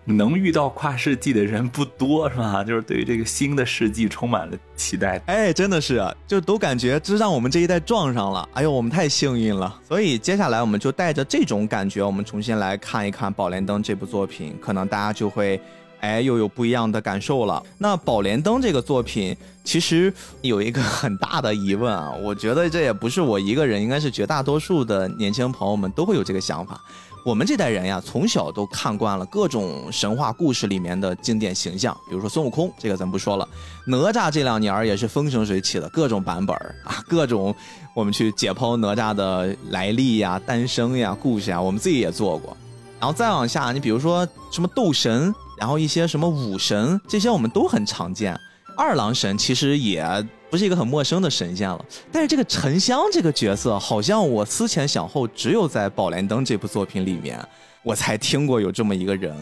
[0.04, 2.62] 能遇到跨世纪的人不多，是吧？
[2.66, 5.22] 就是对于这个新的世纪充满了期待。
[5.26, 9.80] 哎，真的是，就都感觉这让我们这一代撞上了，哎呦，我们太幸运了。
[9.86, 15.60] 所以接下来我们就带着这种感觉，我们重新来看一看《宝莲灯》这部作品，可能大家就会。
[16.00, 17.62] 哎，又有不一样的感受了。
[17.78, 26.80] 那《宝莲灯》这个作品，其实有一个很大的疑问啊，我觉得这也不是我一个人，应该是绝大多数的年轻朋友们都会有这个想法。
[27.24, 33.48] 我们这代人呀，从小都看惯了各种神话故事里面的经典形象，比如说孙悟空，这个咱不说了。
[33.84, 36.54] 哪吒这两年也是风生水起的各种版本
[36.84, 37.52] 啊，各种
[37.94, 42.56] 我们去解剖哪吒的来历呀、诞生呀、故事呀，我们自己也做过。
[43.00, 45.34] 然后再往下，你比如说什么斗神。
[45.56, 48.38] 然后一些什么武神这些我们都很常见，
[48.76, 50.04] 二郎神其实也
[50.50, 51.84] 不是一个很陌生的神仙了。
[52.12, 57.42] 但是这个沉香这个角色，好像我思前想后，只有在《宝莲灯》这部作品里面，
[57.82, 59.34] 我才听过有这么一个人。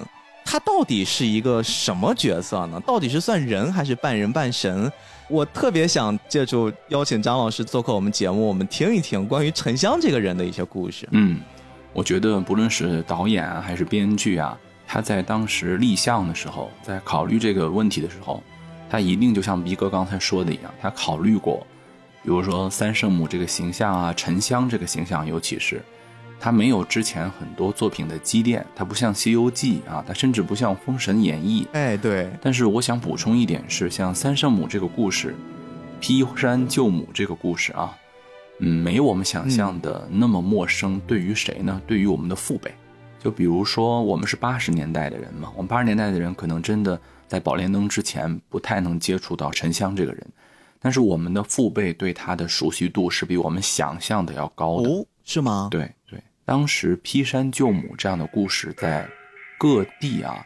[0.47, 2.81] 他到底是一个什么角色呢？
[2.87, 4.93] 到底是算人还是半人半神？
[5.29, 11.09] 我特别想借助邀请张老师做客我们节目，我们听一听关于沉香这个人的一些故事。
[11.13, 11.41] 嗯，
[11.95, 14.57] 我觉得不论是导演啊，还是编剧啊。
[14.95, 18.41] 他在当时立项的时候，在考虑这个问题的时候，
[18.89, 21.67] 他一定就像逼哥刚才说的一样，他考虑过，
[22.23, 25.83] 比如说三圣母这个形象啊，沉香这个形象，尤其是
[26.39, 31.65] 他没有之前很多作品的积淀，他不像《西游记》啊，他甚至不像《封神演义》。
[31.73, 32.31] 哎，对。
[32.41, 35.35] 但是我想补充一点是，像三圣母这个故事，
[35.99, 37.99] 劈山救母这个故事啊，
[38.61, 41.01] 嗯，没有我们想象的那么陌生。
[41.05, 41.83] 对于谁呢？
[41.85, 42.73] 对于我们的父辈。
[43.25, 50.27] 就比如说，我们是八十年代的人嘛，我们八十年代的人可能真的在宝莲灯之前不太能接触到沉香这个人，
[50.79, 55.69] 但是我们的父辈对他的熟悉度是比我们想象的要高的，哦，是吗？
[55.71, 59.09] 对对，当时劈山救母这样的故事在
[59.57, 60.45] 各地啊，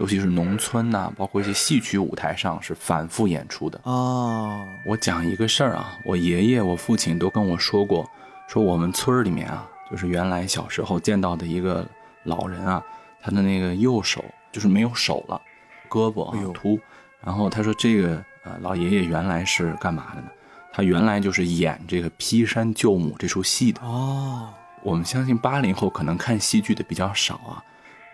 [0.00, 4.66] 尤其是农村呐，包括一些戏曲舞台上是反复演出的哦。
[4.86, 8.10] 我讲一个事儿啊，我爷爷、我父亲都跟我说过，
[8.48, 11.86] 说我们村里面啊，就是原来小时候见到的一个。
[12.24, 12.82] 老人啊，
[13.22, 15.40] 他的那个右手就是没有手了，
[15.88, 16.78] 胳膊啊秃。
[17.22, 20.28] 然后他说：“这个呃，老爷爷原来是干嘛的呢？
[20.72, 27.64] 他原来就是演这个劈山救母这出戏的。”哦，我们相信八零后可能看戏剧的比较少啊，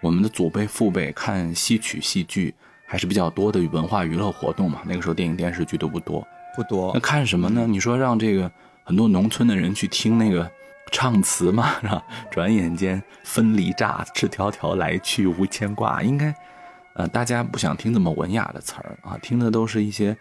[0.00, 2.54] 我们的祖辈父辈看戏曲戏剧
[2.86, 4.80] 还是比较多的文化娱乐活动嘛。
[4.84, 6.92] 那个时候电影电视剧都不多，不多。
[6.94, 7.66] 那看什么呢？
[7.66, 8.48] 你说让这个
[8.84, 10.50] 很多农村的人去听那个。
[10.90, 12.02] 唱词嘛， 是吧？
[12.30, 16.02] 转眼间分离乍，赤条条来去无牵挂。
[16.02, 16.34] 应该，
[16.94, 20.16] 呃，大家不想听这么文雅的词儿啊，听的都是一些，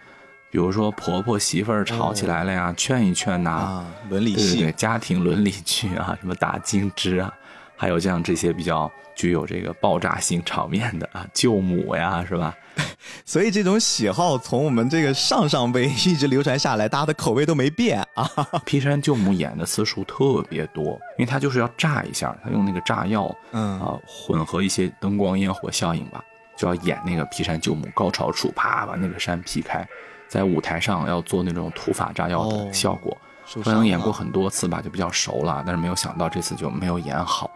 [0.52, 7.34] 比如说婆婆媳妇儿吵起来了呀，劝一劝呐，伦理戏、家庭伦理剧啊，什么打金枝啊，
[7.80, 12.54] 还有像这些比较具有这个爆炸性场面的 啊，救母呀，是吧？
[13.26, 18.30] 所以这种喜好从我们这个上上辈一直流传下来，大家的口味都没变啊。
[18.66, 26.22] 劈山救母演的次数特别多，因为他就是要炸一下，他用那个炸药，嗯啊，混合一些灯光烟火效应吧，
[26.58, 29.88] 就要演那个劈山救母高潮处，啪把那个山劈开，
[30.28, 33.18] 在舞台上要做那种土法炸药的效果。
[33.64, 37.50] 可能演过很多次吧，就比较熟了，但是没有想到这次就没有演好，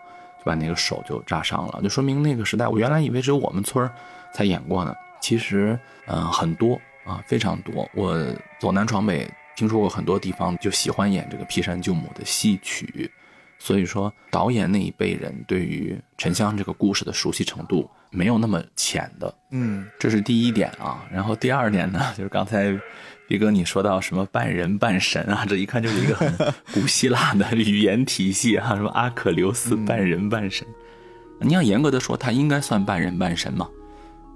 [0.44, 3.90] 就把那个手就扎伤了，就说明那个时代，我原来以为只有我们村
[4.34, 4.94] 才演过呢。
[5.22, 7.90] 其实，嗯，很多啊，非常多。
[7.94, 8.22] 我
[8.60, 9.26] 走南闯北，
[9.56, 13.10] 听说过很多地方就喜欢演这个劈山救母的戏曲，
[13.58, 19.34] 所以说导演那一辈人对于沉香这个故事的熟悉程度没有那么浅的。
[19.52, 21.08] 嗯，这是第一点啊。
[21.10, 22.78] 然后第二点呢，就是刚才
[23.28, 26.32] 毕哥你说到什么半人半神啊，这一看就是一个很
[26.74, 30.67] 古希腊的语言体系啊，什么阿克琉斯半人半神。
[31.39, 33.67] 你要严格的说，他应该算半人半神嘛。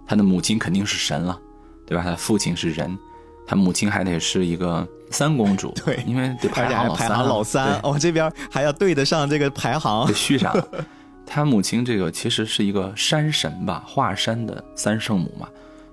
[0.07, 1.38] 他的母亲肯定是神了，
[1.85, 2.03] 对吧？
[2.03, 2.97] 他的父亲是人，
[3.45, 10.13] 他母亲还得是一个三公主， 对因为得排行老三啊，排行老三，哦，这边还要对得上这个排行得。
[10.13, 10.55] 续上。
[11.29, 15.47] 他母亲这个其实是一个山神吧，华山的三圣母嘛。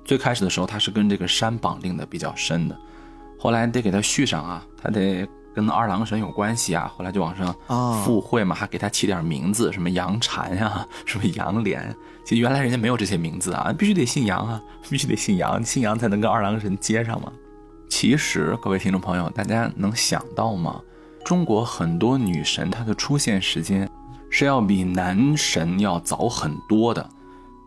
[0.05, 2.77] 最开始的时候，他是跟这个山绑定的比较深的，
[3.39, 6.93] 后来得给他续上啊，他得跟二郎神有关系啊。
[6.97, 11.95] 后来就往上哦附会嘛，还给他起点名字，什么杨婵呀、 什么杨莲。
[12.25, 17.33] 其实原来人家没有这些名字啊，必须得姓杨啊，必须得姓杨，姓杨才能跟二郎神接上嘛。
[17.89, 20.81] 其实各位听众朋友，大家能想到吗？
[21.25, 23.89] 中国很多女神她的出现时间
[24.29, 27.09] 是要比男神要早很多的，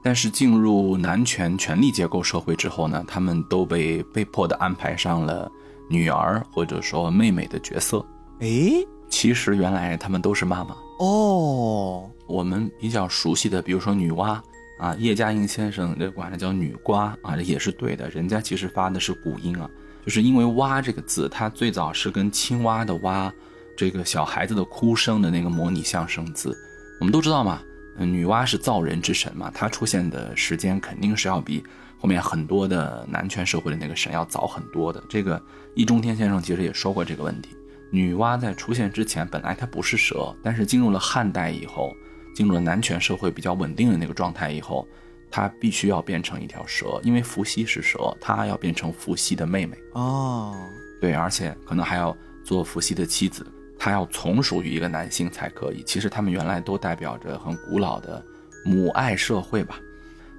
[0.07, 5.51] 但是进入男权权力结构社会之后呢，他们都被被迫的安排上了
[5.89, 8.05] 女儿或者说妹妹的角色。
[8.39, 10.73] 诶，其实原来他们都是妈妈。
[10.99, 14.39] 哦，我们比较熟悉的，比如说女娲
[14.79, 18.09] 啊，叶嘉莹先生这管她叫女娲啊，这也是对的。
[18.11, 19.69] 人家其实发的是古音啊，
[20.05, 23.29] 就是因为“蛙”这个字，它最早是跟青蛙的“蛙”
[23.75, 26.57] 这个小孩子的哭声的那个模拟象声字。
[27.01, 27.61] 我们都知道嘛，
[27.97, 31.63] 呃女娲是造人之神嘛，她出现的时间肯定是要比
[31.97, 35.03] 后面很多的男权社会的那个神要早很多的。
[35.09, 35.41] 这个
[35.75, 37.49] 易中天先生其实也说过这个问题。
[37.89, 41.91] 女娲在出现之前，本来她不是蛇，但是进入了汉代以后，
[42.35, 44.87] 进入了男权社会比较稳定的那个状态以后，
[45.31, 49.77] 她必须要变成一条蛇，因为伏羲是蛇，她要变成伏羲的妹妹。
[49.93, 50.53] 哦，
[50.99, 55.83] 对，而且可能还要做伏羲的妻子，她要从属于一个男性才可以。
[55.83, 58.23] 其实他们原来都代表着很古老的
[58.65, 59.79] 母爱社会吧。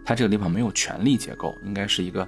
[0.05, 2.26] 它这个地方没有权力结构，应该是一个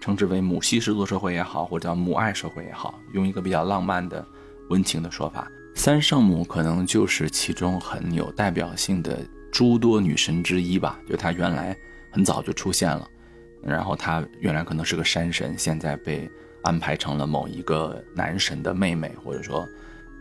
[0.00, 4.24] 称之为母系氏族社会也好，或者叫母爱社会也好，用一个比较浪漫的、
[4.70, 9.20] 温情的说法，三圣母可能就是其中很有代表性的
[9.52, 10.98] 诸多女神之一吧。
[11.08, 11.76] 就她原来
[12.10, 13.06] 很早就出现了，
[13.62, 16.30] 然后她原来可能是个山神，现在被
[16.62, 19.68] 安排成了某一个男神的妹妹或者说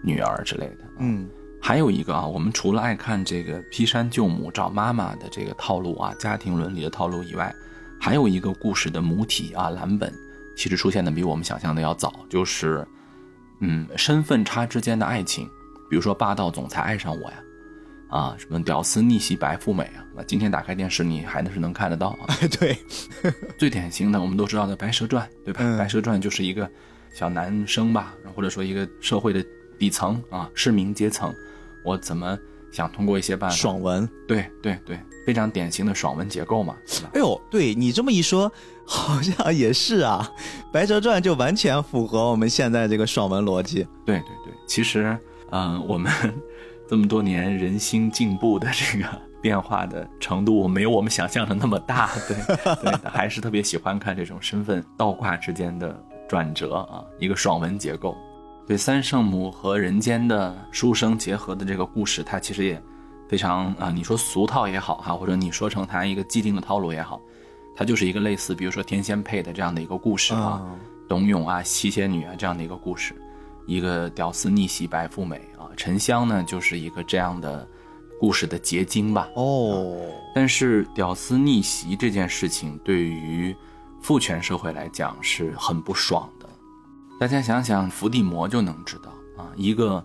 [0.02, 0.86] 女儿之类的。
[1.00, 1.28] 嗯，
[1.62, 7.54] 还有一个啊，我们除了爱看这个劈山救母找妈妈的这个套路啊，家庭伦理的套路以外，
[8.00, 10.14] 还有一个故事的母体啊蓝本，
[10.56, 12.88] 其实出现的比我们想象的要早，就是
[13.60, 15.45] 嗯身份差之间的爱情，
[15.89, 17.38] 比如说霸道总裁爱上我呀，
[18.10, 22.38] 啊什么屌丝逆袭白富美啊，那今天打开电视你还是能看得到啊。
[22.60, 22.78] 对，
[23.58, 25.60] 最典型的我们都知道的《白蛇传》，对吧？
[25.64, 26.70] 嗯白蛇传》就是一个
[27.14, 29.43] 小男生吧，或者说一个社会的
[29.78, 31.34] 底层啊，市民阶层，
[31.84, 32.38] 我怎么
[32.71, 34.07] 想通过一些办法，爽文。
[34.28, 36.75] 对对对，非常典型的爽文结构嘛？
[37.13, 38.51] 哎呦，对你这么一说，
[38.86, 40.30] 好像也是啊，
[40.71, 43.88] 《白蛇传》就完全符合我们现在这个爽文逻辑。
[44.05, 45.17] 对对对，其实，
[45.51, 46.11] 嗯、我们
[46.89, 49.07] 这么多年人心进步的这个
[49.41, 52.36] 变化的程度，没有我们想象的那么大，对
[52.75, 58.15] 对，还是特别喜欢看这种身份倒挂之间的转折啊，一个爽文结构。
[58.68, 62.82] 对三圣母和人间的书生结合的这个故事，它其实也
[63.28, 67.22] 非常啊，你说俗套也好哈，或者你说成它一个既定的套路也好，
[67.76, 70.61] 它就是一个类似，比如说天仙配的这样的一个故事啊。
[70.63, 73.15] 嗯董永啊、七仙女啊这样的一个故事，
[73.65, 77.65] 一个屌丝逆袭白富美啊，沉香呢就是一个这样的
[78.20, 79.30] 故事的结晶吧。
[79.36, 79.95] 哦，
[80.36, 83.55] 但是屌丝逆袭这件事情对于
[84.01, 86.36] 父权社会来讲是很不爽的。
[87.20, 90.03] 大家想想伏地魔就能知道啊，一个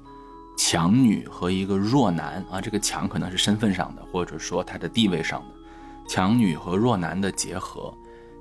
[0.57, 7.93] 强女和一个弱男啊，这个强可能是身份上的，或者说他的地位上的，强女和弱男的结合，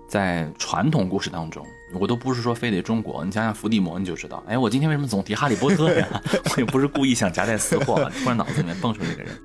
[0.08, 1.66] 在传统故事当中，
[2.00, 6.08] 我都不是说非得中国，你想想伏地魔你就知道，哎，我今天为什么总提哈利波特呀？
[6.56, 9.38] 我 也不是故意想夹带私货啊，突然脑子里面蹦出这个人。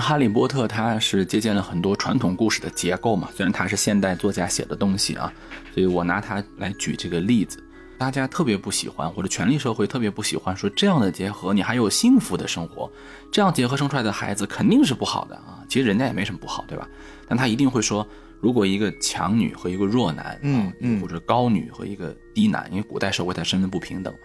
[0.00, 5.30] 哈利波特他是借鉴了很多传统故事的结构嘛，虽然他是现代作家写的东西啊，
[5.74, 7.62] 所以我拿它来举这个例子。
[8.00, 12.90] 大家特别不喜欢，或者权力社会特别不喜欢说这样的结合，你还有幸福的生活，
[13.30, 15.62] 这样结合生出来的孩子肯定是不好的啊。
[15.68, 16.88] 其实人家也没什么不好，对吧？
[17.28, 18.08] 但他一定会说，
[18.40, 24.20] 如果一个强女和一个弱男，啊嗯嗯或者高女和一个低男，因为古代社会它身份不平等嘛，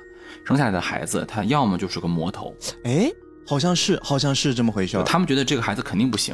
[0.46, 2.56] 生下来的孩子他要么就是个魔头，
[2.86, 3.12] 哎，
[3.46, 5.04] 好像是，好像是这么回事儿。
[5.04, 6.34] 他们觉得这个孩子肯定不行，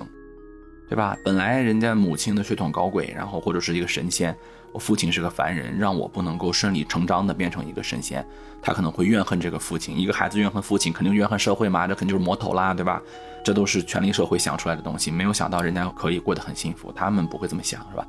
[0.87, 1.17] 对吧？
[1.25, 4.37] 本来人家母亲的血统高贵，然后或者是一个神仙，
[4.71, 8.25] 我父亲是个凡人，让我不能够顺理成章的变成一个神仙，
[8.61, 9.97] 他可能会怨恨这个父亲。
[9.97, 13.01] 一个孩子怨恨父亲，肯定怨恨社会嘛，这肯定就是魔头啦，对吧？
[13.43, 18.07] 这都是权力社会想出来的东西，没有想到人家可以过得很幸福，他们不会这么想，是吧？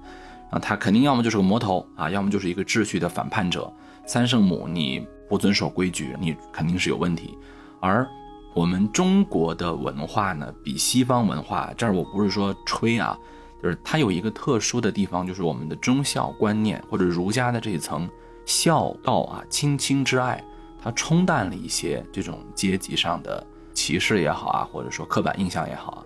[0.50, 3.72] 啊，他肯定要么就是个魔头啊，要么就是一个秩序的反叛者。
[4.06, 7.38] 三圣母你不遵守规矩，你肯定是有问题。
[7.80, 8.06] 而
[8.54, 13.18] 我们中国的文化呢，比西方文化，这儿我不是说吹啊，
[13.62, 18.08] 就是它有一个特殊的地方，就是我们的忠孝观念或者儒家的这一层
[18.44, 20.42] 孝道啊，亲亲之爱，
[20.82, 26.02] 它冲淡了一些这种阶级上的歧视也好啊，或者说刻板印象也好啊，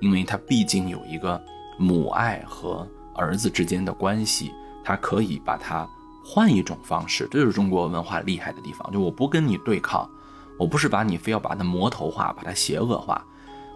[0.00, 1.40] 因为它毕竟有一个
[1.78, 4.52] 母爱和儿子之间的关系，
[4.82, 5.88] 它可以把它
[6.24, 10.08] 换一种方式，这就是中国文化厉害的地方，就我不跟你对抗。
[10.58, 13.22] 我不是把你非要把它魔头化，把它邪恶化，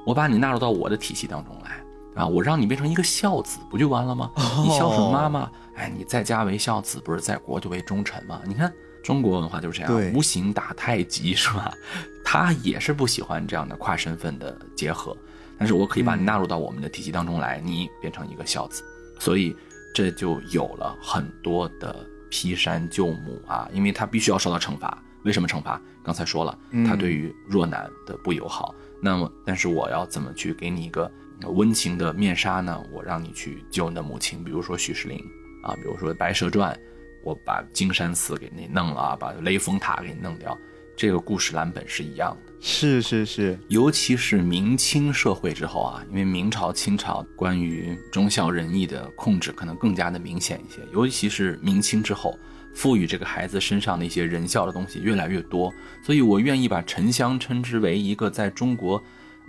[0.07, 1.79] 我把你纳入到我的体系当中来
[2.15, 2.27] 啊！
[2.27, 4.31] 我让你变成一个孝子，不就完了吗？
[4.37, 8.41] 你孝顺妈妈，哎，你在家为孝子，不是在国就为忠臣吗？
[8.45, 11.73] 你看中国文化就是这样，无形打太极是吧？
[12.25, 15.17] 他也是不喜欢这样的跨身份的结合，
[15.59, 18.83] 但是我可以把你纳入到我们的体系当中来，你变成一个孝子，
[19.19, 19.57] 所以
[19.95, 25.03] 这就有了很多的劈山救母啊，因为他必须要受到惩罚。
[25.25, 25.81] 为什么惩罚？
[26.03, 28.75] 刚才说了，他对于弱男的不友好。
[29.03, 31.11] 那么，但是我要怎么去给你一个
[31.49, 32.83] 温情的面纱呢？
[32.93, 35.19] 我让你去救你的母亲，比如说许世林
[35.63, 36.75] 啊，比如说《白蛇传》，
[37.23, 40.57] 我把金山寺给你弄了，把雷峰塔给你弄掉。
[40.97, 42.53] 这个故事蓝本是一样的。
[42.61, 52.39] 是是是，尤其是明清社会之后啊，因为明朝、清朝关于忠孝仁义的控制可能更加的明显一些，尤其是明清之后。
[52.73, 55.75] 赋予这个孩子身上的一些仁孝的东西越来越多，
[56.05, 59.03] 所以我愿意把沉香称之为一个在中国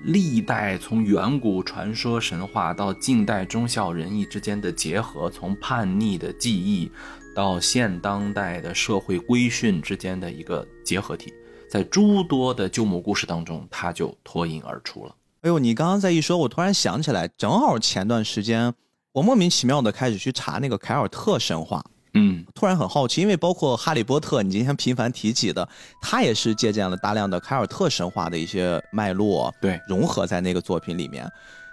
[0.03, 6.91] 历代从远古传说神话到近代忠孝仁义之间的结合，从叛逆的记忆
[7.35, 11.31] 到现当代的社会规训之间的一个结合体，
[11.69, 15.15] 在诸多的旧母故事当中，它就脱颖而出了。
[15.41, 18.73] 哎呦，你刚刚在一说，我突然想起来，正好前段时间
[19.11, 21.83] 我莫名其妙的开始去查那个凯尔特神话。
[22.14, 25.68] 嗯，突然很好奇，因为包括《哈利波特》，你今天频繁提起的，
[26.01, 31.26] 他也是借鉴了大量的凯尔特神话的一些脉络，对，融合在那个作品里面。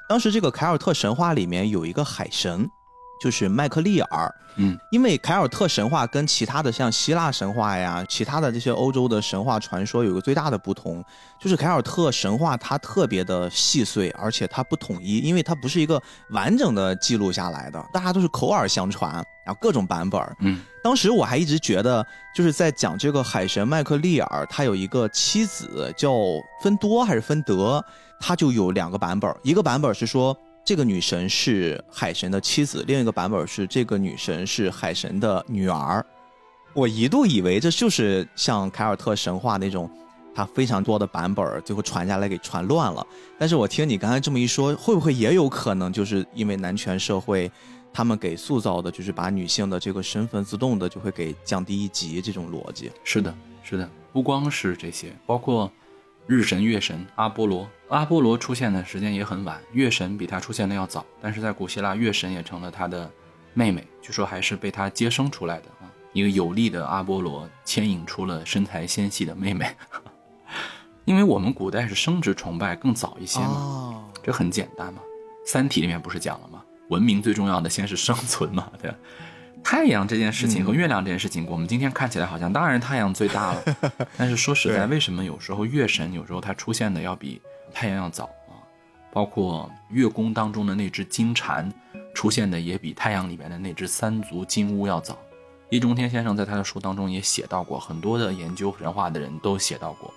[0.09, 2.69] 当时这个凯尔特神话里面有一个海神。
[3.21, 11.05] 就是麦克利尔，嗯，因为凯尔特神话跟其他的像希腊神话呀，其他的这些欧洲的神话传说有个最大的不同，
[11.41, 16.01] 就是凯尔特神话它特别的细碎，而且它不统一，因为它不是一个
[16.31, 19.13] 完整的记录下来的，大家都是口耳相传，
[19.45, 20.21] 然后各种版本。
[20.41, 26.13] 嗯，当时我还一直觉得，就是在讲这个海神麦克利尔，他有一个妻子叫
[26.63, 27.85] 芬多还是芬德，
[28.21, 30.37] 他就有两个版本，一个版本是说。
[30.69, 36.05] 这个女神是海神的妻子，另一个版本是这个女神是海神的女儿。
[36.75, 39.91] 我一度以为这就是像凯尔特神话那种，
[40.35, 43.07] 它非常多的版本，最后传下来给传乱了。
[43.39, 47.51] 但是我听你刚才这么一说，会不会也有可能就是因为男权社会，
[47.91, 52.93] 他们给塑造的就是把女性的这个身份自动的就会给降低一级这种逻辑？
[53.05, 55.73] 是的，是的，不光是这些，包括。
[56.29, 61.03] 日神、月神阿波罗，阿波罗出现的时间也很晚，月神比他出现的要早。
[61.23, 63.11] 但是在古希腊，月神也成了他的
[63.55, 65.89] 妹妹，据说还是被他接生出来的啊。
[66.13, 69.75] 一个有力的阿波罗牵引出了身材纤细的妹妹。
[71.07, 75.01] 因为我们古代是生殖崇拜更早一些嘛，这很简单嘛。
[75.51, 76.63] 《三体》里面不是讲了吗？
[76.91, 78.97] 文明最重要的先是生存嘛，对吧？
[79.71, 83.63] 太阳这件事情和月亮这件事情，我们今天看起来好像当然太阳最大了，
[84.17, 87.39] 但是说实在，为什么有时候月神有时候它出现的要比
[87.71, 88.65] 太阳要早啊？
[89.13, 91.71] 包括月宫当中的那只金蝉
[92.15, 95.19] 出现的也比太阳里面的那只三足金乌要早。
[95.69, 100.11] 易中天先生在他的书当中也写到过，很多的研究神话的人都写到过，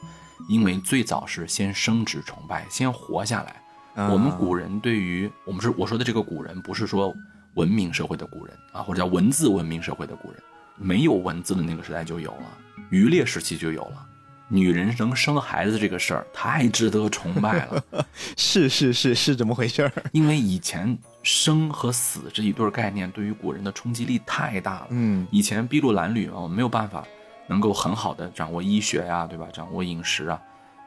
[0.47, 4.07] 因为最早是先生殖崇拜，先活下来。
[4.09, 7.13] 我们古人对于我们是我说的这个古人，不是说。
[7.55, 10.41] 文明社会的古人啊，或者叫文字文明社会的古人，
[10.77, 12.57] 没有文字的那个时代就有了，
[12.89, 14.07] 渔猎时期就有了。
[14.53, 17.83] 女人能生孩子这个事儿太值得崇拜了，
[18.35, 19.91] 是是是是这么回事儿。
[20.11, 24.87] 因为以前生和死这一对概念对于古人的冲击力太大了。
[24.89, 27.01] 嗯，以前筚路蓝缕啊，没有办法
[27.47, 29.47] 能够很好的掌握医学呀，对吧？
[29.53, 30.41] 掌握饮食啊，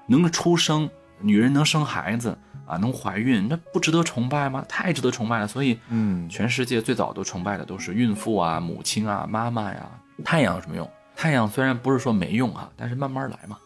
[0.06, 0.86] 能出生，
[1.24, 2.36] 女人能生孩子。
[2.66, 4.64] 啊，能怀孕那不值得崇拜吗？
[4.66, 5.46] 太值得崇拜了。
[5.46, 9.86] 所以，嗯，全世界最早都崇拜的都是孕妇啊、母亲啊、妈妈呀。
[10.24, 10.90] 太阳有什么用？
[11.14, 13.58] 太阳虽然不是说没用啊，但是慢慢来嘛。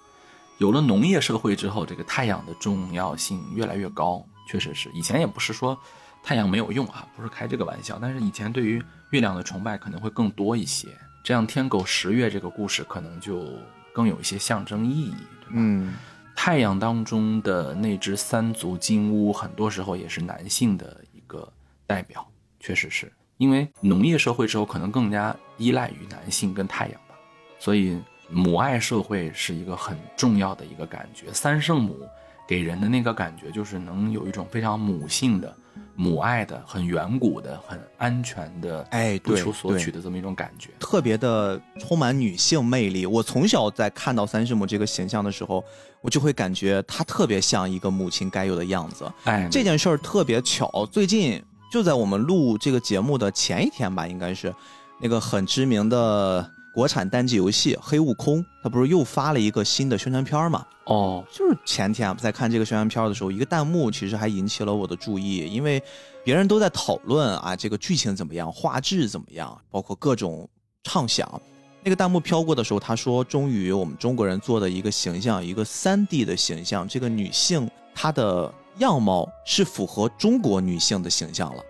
[0.59, 4.21] 有了农业社会之后，这个太阳的重要性越来越高。
[4.49, 5.79] 确实是，以前也不是说
[6.21, 8.01] 太阳没有用啊，不是开这个玩笑。
[8.03, 10.89] 但是以前对于月亮的崇拜可能会更多一些。
[11.23, 13.45] 这样天狗食月这个故事可能就
[13.93, 15.53] 更有一些象征意义，对吧？
[15.53, 15.95] 嗯。
[16.41, 21.53] 太阳当中的那只三足金乌，很多时候也是男性的一个
[21.85, 22.25] 代表，
[22.61, 27.17] 确实是因为农业社会之后，可能更加依赖于男性跟太阳吧，
[27.59, 31.27] 所以母爱社会是一个很重要的一个感觉。
[31.33, 31.99] 三圣母
[32.47, 35.53] 给人的那个感觉，就是能有一种非常母性的、
[35.95, 40.71] 母爱的、很远古的、很安全的，哎对求索取的这么一种感觉。
[40.79, 43.05] 特别的充满女性魅力。
[43.07, 45.65] 我从小在看到三圣母这个形象的时候，
[46.01, 49.11] 我就会感觉她特别像一个母亲该有的样子。
[49.25, 54.55] 哎，这件事儿特别巧，最近就在我们录这个节目的前一天吧，应该是
[55.01, 60.65] 那个很知名的国产单机游戏《黑悟空》，它不是又发了一个新的宣传片嘛？
[60.85, 65.83] 哦，就是前天在看这个宣传片的时候，一个弹幕其实还引起了我的注意，因为
[66.25, 70.49] 别人都在讨论啊，这个剧情怎么样，画质怎么样，包括各种
[70.85, 71.29] 畅想。
[71.83, 81.63] 那个弹幕飘过的时候，他说：“终于我们中国人做的一个形象，一个三 D 的形象，这个女性她的样貌是符合中国女性的形象了。”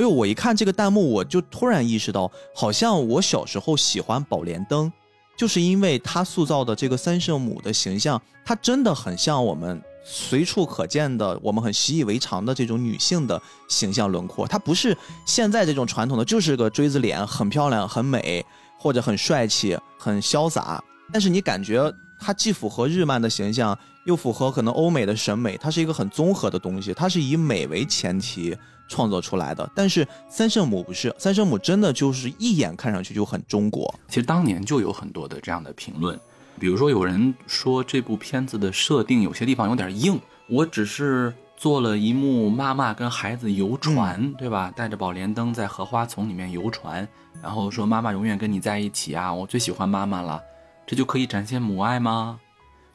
[0.00, 4.90] 哎呦，我一看这个弹幕，我就突然意识到，好像我小时候喜欢宝莲灯，
[5.36, 13.38] 就是因为她塑造的这个三圣母的形象，它真的很像我们随处可见的、我们很习以为常的这种女性的
[13.68, 14.46] 形象轮廓。
[14.46, 14.96] 她不是
[15.26, 18.42] 现在这种传统的，就是个锥子脸，很漂亮、很美，
[18.78, 20.82] 或者很帅气、很潇洒。
[21.12, 28.56] 但是你感觉它既符合日漫的形象，又符合可能欧美的审美，它是一个很综合的东西，它是以美为前提
[28.90, 29.70] 创作出来的。
[29.74, 33.94] 但是三圣母不是，三圣母真的就是一眼看上去就很中国。
[34.08, 36.18] 其实当年就有很多的这样的评论，
[36.58, 44.72] 比如说有人说这部片子的设定有些地方有点硬，我只是做了一幕妈妈跟孩子游船，对吧？
[44.74, 47.06] 带着宝莲灯在荷花丛里面游船，
[47.40, 50.42] 然后说妈妈永远跟你在一起啊，我最喜欢妈妈了，
[50.86, 52.40] 这就可以展现母爱吗？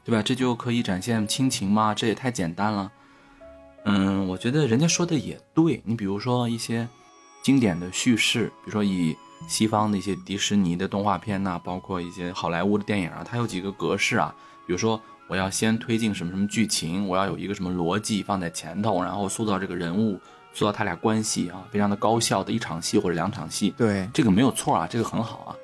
[0.04, 0.22] 对吧？
[0.22, 1.92] 这就可以展现亲情吗？
[1.92, 2.92] 这也太简单了。
[3.88, 5.80] 嗯，我觉得人家说的也对。
[5.84, 6.88] 你比如说一些
[7.40, 9.16] 经典的叙事，比如说以
[9.48, 14.34] 西方的一些迪士尼的动画片呐、包括一些好莱坞的电影啊，它有几个格式啊。
[14.66, 20.20] 比如说，我要先推进什么什么剧情，我要有一个什么逻辑放在前头，然后塑造这个人物，
[20.52, 23.72] 塑造他俩关系啊，非常的高效的一场戏或者两场戏。
[23.76, 25.54] 对，这个没有错啊，这个很好啊，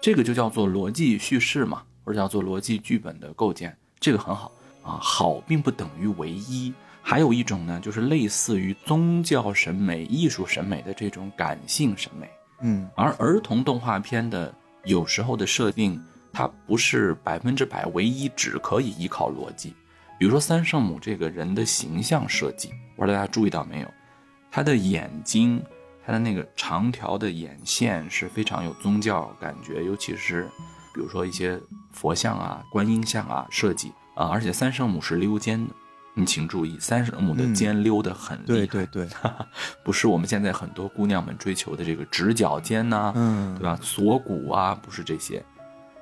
[0.00, 4.50] 这个就叫做逻辑叙事嘛，或者叫做逻辑剧本的构建，这个很好
[4.82, 4.98] 啊。
[5.00, 6.72] 好并不等于唯一，
[7.08, 12.28] 还有一种呢，就是类似于宗教审美、艺术审美的这种感性审美。
[12.60, 14.54] 嗯，而儿童动画片的
[14.84, 15.98] 有时候的设定，
[16.34, 19.72] 它不是百分之百唯一只可以依靠逻辑。
[20.18, 23.88] 比如说三圣母这个人的形象设计，不知道大家注意到没有，
[24.50, 25.64] 他的眼睛，
[26.04, 30.46] 他的那个长条的眼线是非常有宗教感觉，尤其是
[30.94, 31.58] 比如说一些
[31.90, 35.72] 佛像啊、观音像啊设计啊，而且三圣母是溜肩的，
[36.14, 37.54] 你请注意，三圣母的嗯。
[37.54, 38.86] 肩溜得很厉害，对对。
[38.86, 39.08] 对，
[39.84, 43.54] 不是我们现在很多姑娘们追求的这个直角肩呐、嗯。
[43.58, 43.78] 对吧？
[43.82, 45.44] 锁骨啊，不是这些，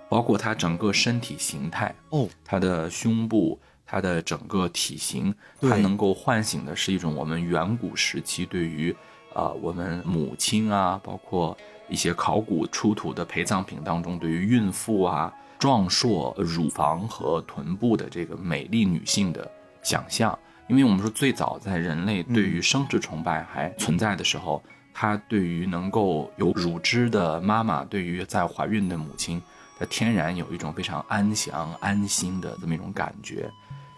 [0.09, 5.71] 包括她整个身体形态，哦，她的胸部，她的整个体型，对。
[5.71, 8.95] 它能够唤醒的是一种我们远古时期对于
[9.35, 11.55] 啊、我们母亲啊，包括
[11.91, 19.47] 一些考古出土的陪葬品当中对于孕妇啊、壮硕乳房和臀部的这个美丽女性的
[19.87, 20.37] 想象。
[20.69, 24.61] 因为我们说最早在人类对于生殖崇拜还存在的时候，
[24.93, 29.41] 它对于能够有乳汁的妈妈，对于在怀孕的母亲，
[29.79, 33.49] 它天然有一种非常安详、安心的这么一种感觉。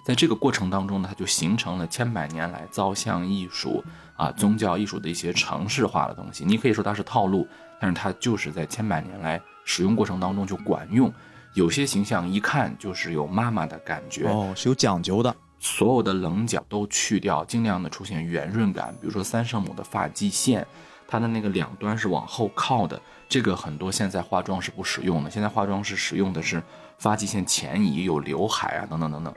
[0.05, 3.82] 在这个过程当中呢，它就形成了千百年来造像艺术
[4.16, 6.45] 啊、宗教艺术的一些程式化的东西。
[6.45, 7.49] 你可以说它是套路，
[7.80, 11.11] 但是它就是在千百年来使用过程当中就管用。
[11.55, 15.34] 有些形象一看就是有妈妈的感觉，哦，是有讲究的。
[15.61, 18.95] 所有的棱角都去掉，尽量的出现圆润感。
[19.01, 20.67] 比如说三圣母的发际线，
[21.07, 25.31] 它的那个两端是往后靠的，这个很多现在化妆是不使用的。
[25.31, 26.63] 现在化妆是使用的是
[26.99, 29.35] 发际线前移，有刘海啊，等等等等。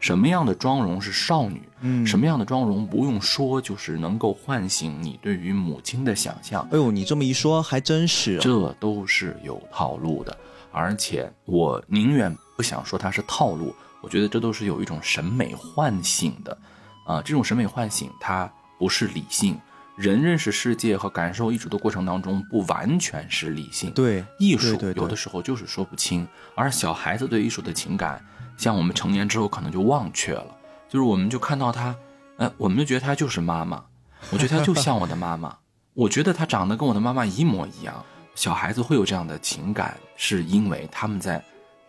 [0.00, 1.62] 什么样的妆容是少女？
[1.80, 6.62] 嗯什么样的妆容不用说，就是能够唤醒你对于母亲的想象。
[6.70, 8.36] 哎呦，你这么一说，还真是。
[8.38, 10.36] 这都是有套路的，
[10.70, 16.58] 而且我宁愿不想说它是套路，我觉得这都是有一种审美唤醒的，
[17.06, 19.58] 啊、这种审美唤醒它不是理性，
[19.96, 28.22] 人认识世界和感受艺术的过程当中不完全是理性，对，艺术有的时候就是说不清，而小孩子对艺术的情感，
[28.58, 30.54] 像我们成年之后可能就忘却了，
[30.86, 31.96] 就是我们就看到他，
[32.36, 33.82] 呃，我们就觉得他就是妈妈，
[34.30, 35.56] 我觉得他就像我的妈妈，
[35.94, 38.04] 我觉得他长得跟我的妈妈一模一样。
[38.34, 41.42] 小孩子会有这样的情感，是因为他们在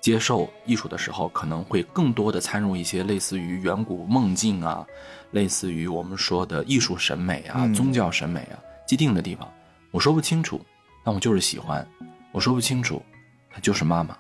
[0.05, 4.85] 接受艺术的时候，可能会更多的参入一些类似于远古梦境啊，
[5.31, 9.51] 类似于我们说的艺术审美啊、嗯宗教审美啊既定的地方。
[9.89, 10.63] 我说不清楚，
[11.03, 11.83] 但我就是喜欢；
[12.31, 13.01] 我说不清楚，
[13.49, 14.15] 她就是妈妈。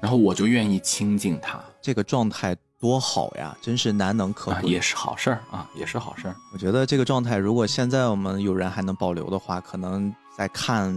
[0.00, 4.58] 然后我就愿意亲近她，这个状态多好呀，真是难能可贵。
[4.58, 6.34] 啊，也是好事儿啊，也是好事儿。
[6.52, 10.92] 我觉得这个状态，如果现在我们有人还能保留的话，可能在看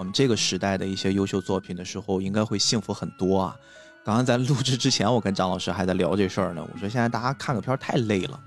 [0.00, 3.54] 我们这个时代的一些优秀作品的时候，应该会幸福很多啊。
[4.02, 6.66] 刚刚在录制之前，我跟张老师还在聊这事儿呢。
[6.72, 8.40] 我说现在大家看个片儿太累了，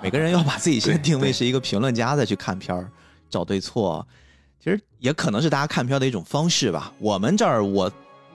[0.00, 2.88] 每个人要把自己先定位是一个评论家再去看片儿，
[3.28, 4.06] 找对错。
[4.60, 6.92] 其实也可能是大家看片的一种方式吧。
[7.00, 7.90] 我们这儿我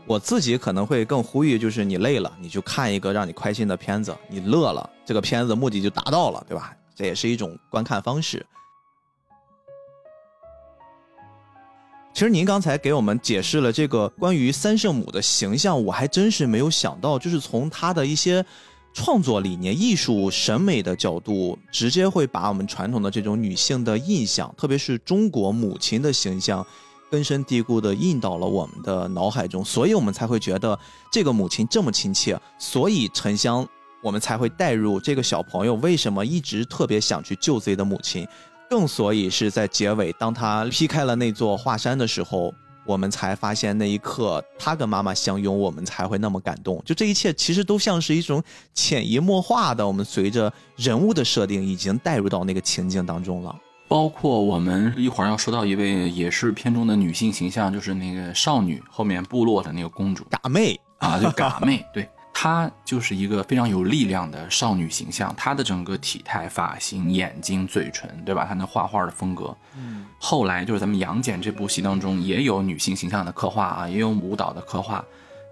[0.05, 6.75] 我自己可能会更呼吁，就是你累了，你就看一个让你开心的片子，你乐了，这个片子目的就达到了，对吧？
[6.93, 8.45] 这也是一种观看方式。
[12.17, 18.43] 其实您刚才给我们解释了这个关于三圣母的形象，我还真是没有想到，就是从他的一些
[18.91, 26.65] 创作理念、艺术审美的角度，直接会把我们传统的这种女性的印象，特别是中国母亲的形象，
[27.11, 30.79] 根深蒂固的印到了我们的脑海中，所以我们才会觉得
[31.11, 33.63] 这个母亲这么亲切，所以沉香
[34.01, 38.27] 我们才会带入这个小朋友为什么一直特别想去救自己的母亲。
[38.69, 42.53] 更所以是在结尾，当他劈开了那座华山的时候，
[42.85, 46.81] 我们才发现那一刻他跟妈妈相拥，我们才会那么感动。
[46.85, 48.41] 就这一切其实都像是一种
[48.73, 53.55] 潜移默化的，我们随着人物的设定已经带入到那个情境当中了。
[53.89, 62.07] 包括我们一会儿要说到一位也是片中的女性形象，就是那个少女后面部落的那个公主嘎妹啊，就嘎妹，对。
[62.39, 68.45] 她就是一个非常有力量的少女形象，她的整个体态、发型、眼睛、嘴唇，对吧？
[68.47, 75.03] 她那画画的风格，嗯，后来就是咱们《杨戬》这部戏当中也有女性形象的刻画啊，也有舞蹈的刻画，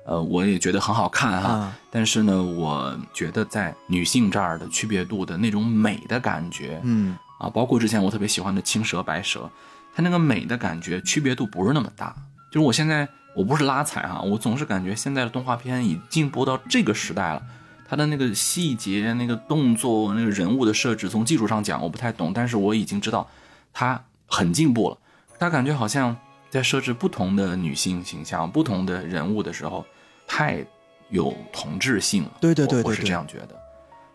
[0.05, 1.73] 呃，我也觉得很好看哈。
[1.89, 9.49] 但是呢，我觉得在女性这儿的区别度的那种美的感觉，嗯，啊，包括之前我特别喜欢的青蛇、白蛇，
[9.95, 12.15] 它那个美的感觉区别度不是那么大，
[12.51, 13.09] 就是我现在。
[13.35, 17.43] 我不是拉踩哈，我总是感觉现在的动画片已进步到这个时代了，
[17.87, 23.27] 它的那个细节、那个动作、那个人物的设置，从技术上讲我不太懂，但是我已经知道
[23.73, 24.97] 它很进步了。
[25.37, 26.15] 它感觉好像
[26.49, 29.85] 在设置不同的女性形象、不同的人物的时候，
[30.25, 30.65] 太
[31.09, 32.31] 有同质性了。
[32.39, 33.49] 对对对，我是这样觉得。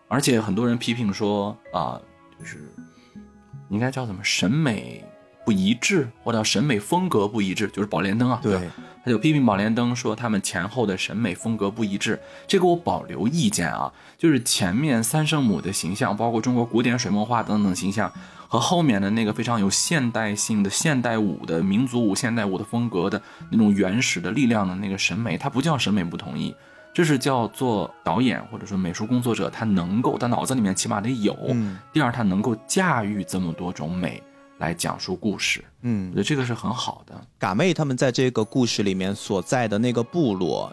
[0.07, 2.01] 而且很多人批评说啊，
[2.39, 2.67] 就是
[3.69, 5.05] 应该叫什么审美
[5.51, 8.57] 不一致，或者审美风格不一致，就是宝莲灯啊，对。
[9.03, 13.91] 他就批评宝莲灯说他们前后的审美风格不一致，这个我保留意见啊。
[14.17, 18.09] 就是前面三圣母的形象，包括中国古典水墨画等等形象，
[18.47, 26.55] 和后面的那个非常有现代性的现代舞的民族舞、现代舞的风格的那种原始的力量的那个审美，它不叫审美不统一，
[26.93, 31.35] 这是叫做导演或者说美术工作者他能够他脑子里面起码得有。
[31.91, 34.23] 第二，他能够驾驭这么多种美。
[34.61, 37.19] 来讲述故事，嗯，我觉得这个是很好的。
[37.39, 40.71] 嘎妹他们在这个故事里面所在的那个部落，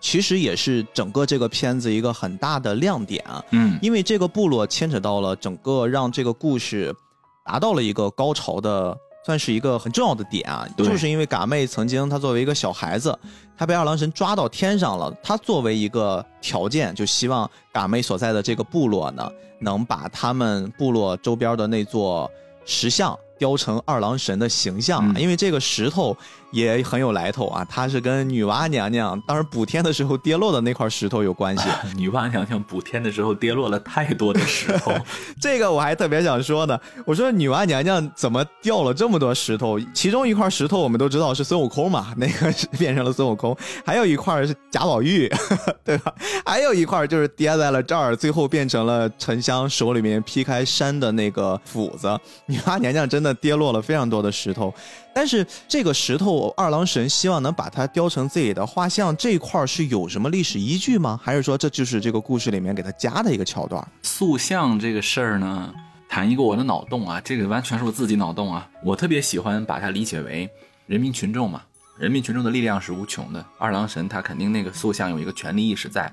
[0.00, 3.42] 其实也是整个这个片子一个很大的亮点啊。
[3.52, 6.94] 嗯，因为这个部落牵扯到了整个让这个故事
[7.42, 10.68] 达到了一个高潮的，算是一个很重要的点啊。
[10.76, 13.18] 就是因为嘎妹曾经她作为一个小孩子，
[13.56, 19.26] 她被二郎神抓到天上了，她作为一个条件，就希望嘎妹所在的这个部落呢，
[19.58, 22.30] 能把他们部落周边的那座。
[22.64, 26.16] 石像雕成二郎神的形象，因为这个石头。
[26.52, 31.64] 也很有来头啊，它是跟女娲娘娘当时补天的时候跌落的那块石头有关系。
[31.96, 34.92] 女娲娘娘补天的时候跌落了太多的石头，
[35.40, 36.78] 这个我还特别想说呢。
[37.06, 39.80] 我说女娲娘娘怎么掉了这么多石头？
[39.94, 43.56] 其中一块石头我们都知道是孙悟空嘛，那个变成了孙悟空。
[43.84, 45.28] 还有一块是贾宝玉，
[45.82, 46.12] 对吧？
[46.44, 52.18] 还有一块就是跌在了这儿，最后变成了沉香手里面劈开山的那个斧子。
[52.46, 54.72] 女娲娘娘真的跌落了非常多的石头。
[55.14, 61.20] 但是这个石头，二郎神希望能把它雕成自己的画像，这一块是有什么历史依据吗？
[61.22, 63.86] 还是说这就是这个故事里面给他加的一个桥段？
[64.02, 65.72] 塑像这个事儿呢，
[66.08, 68.66] 谈一个我的脑洞啊，这个完全是我自己脑洞啊。
[68.82, 70.48] 我特别喜欢把它理解为
[70.86, 71.62] 人民群众嘛，
[71.98, 73.44] 人民群众的力量是无穷的。
[73.58, 76.04] 二郎神他肯定那个塑像有一个权力意识在，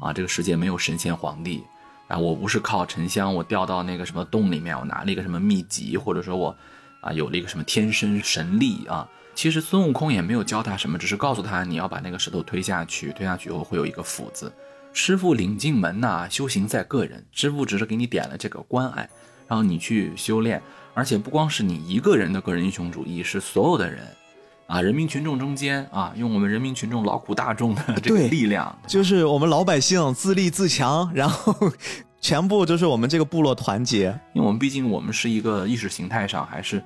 [0.00, 1.64] 啊，这个世界没有神仙皇帝，
[2.06, 6.56] 啊，我不是靠沉香，我掉到那个什么洞里面，我拿了一个什么秘籍，或者说我。
[7.06, 9.08] 啊，有了一个什么天生神力啊？
[9.34, 14.52] 其实孙悟空也没有教他什么，只是告诉他你要把那个石头推下去，推下去以后会有一个斧子。
[14.92, 17.24] 师傅领进门呐，修行在个人。
[17.32, 19.08] 师傅只是给你点了这个关爱，
[19.46, 20.60] 然后你去修炼。
[20.94, 24.08] 而且不光是你一个人的个人英雄主义，是所有的人
[24.66, 31.54] 啊，人民群众中间啊，用我们人民群众劳苦大众的这个力量，就是我们老百姓自立自强，然后。
[32.26, 36.82] 全部就是我们这个部落团结，因为我们毕竟我们是一个意识形态上还是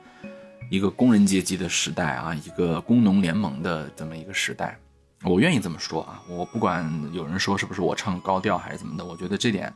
[0.68, 4.78] 一个工人阶级的时代啊，一个工农联盟的这么一个时代，
[5.24, 9.72] 我愿意这么说啊，我不管有人说是不是我唱高调还是怎么的，我觉得这点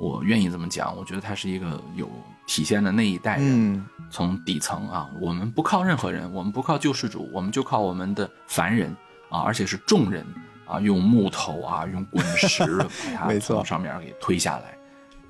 [0.00, 0.96] 我愿意这么讲。
[0.96, 2.10] 我觉得他是一个有
[2.48, 3.86] 体现的那一代人，嗯。
[4.10, 8.90] 从底层啊，我们不靠任何人，我们不靠救世主，我们就靠我们的凡人
[9.28, 10.26] 啊，而且是众人
[10.66, 12.64] 啊，用木头啊，用滚石
[13.14, 13.54] 把它没错。
[13.58, 14.76] 从上面给推下来，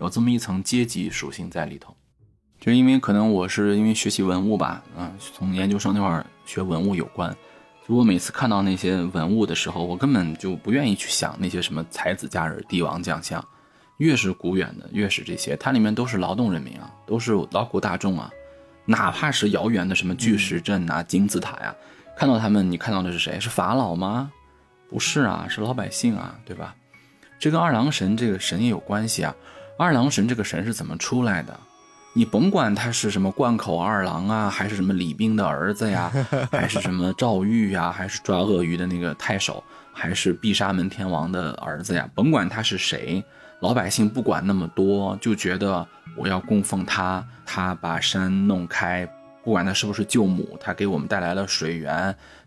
[0.00, 1.94] 有这么一层阶级属性在里头。
[2.58, 7.34] 就因为可能我是因为学习文物吧，嗯、从研究生那会儿学文物有关，
[7.88, 13.42] 就我每次看到那些文物的时候，我根本就不愿意去想那些什么才子佳人、帝王将相，
[13.96, 18.30] 越是古远的，越是这些，它里面都是劳动人民啊，都是劳苦大众啊，
[18.84, 21.74] 哪怕是遥远的什么巨石阵啊、金字塔呀、
[22.14, 23.40] 看到他们，你看到的是谁？
[23.40, 24.30] 是法老吗？
[24.90, 26.74] 不是啊，是老百姓啊，对吧？
[27.38, 29.34] 这跟二郎神这个神也有关系啊。
[29.80, 31.58] 二郎神这个神是怎么出来的？
[32.12, 36.12] 你甭管他是什么贯口二郎啊，还是什么李冰的儿子呀，
[36.52, 43.24] 还是什么赵玉呀，还是抓鳄鱼的那个太守，还是碧沙门天王的儿子呀，甭管他是谁，
[43.60, 49.08] 老百姓不管那么多，就觉得我要供奉他，他把山弄开，
[49.42, 51.94] 不管他是不是救母，他给我们带来了水源，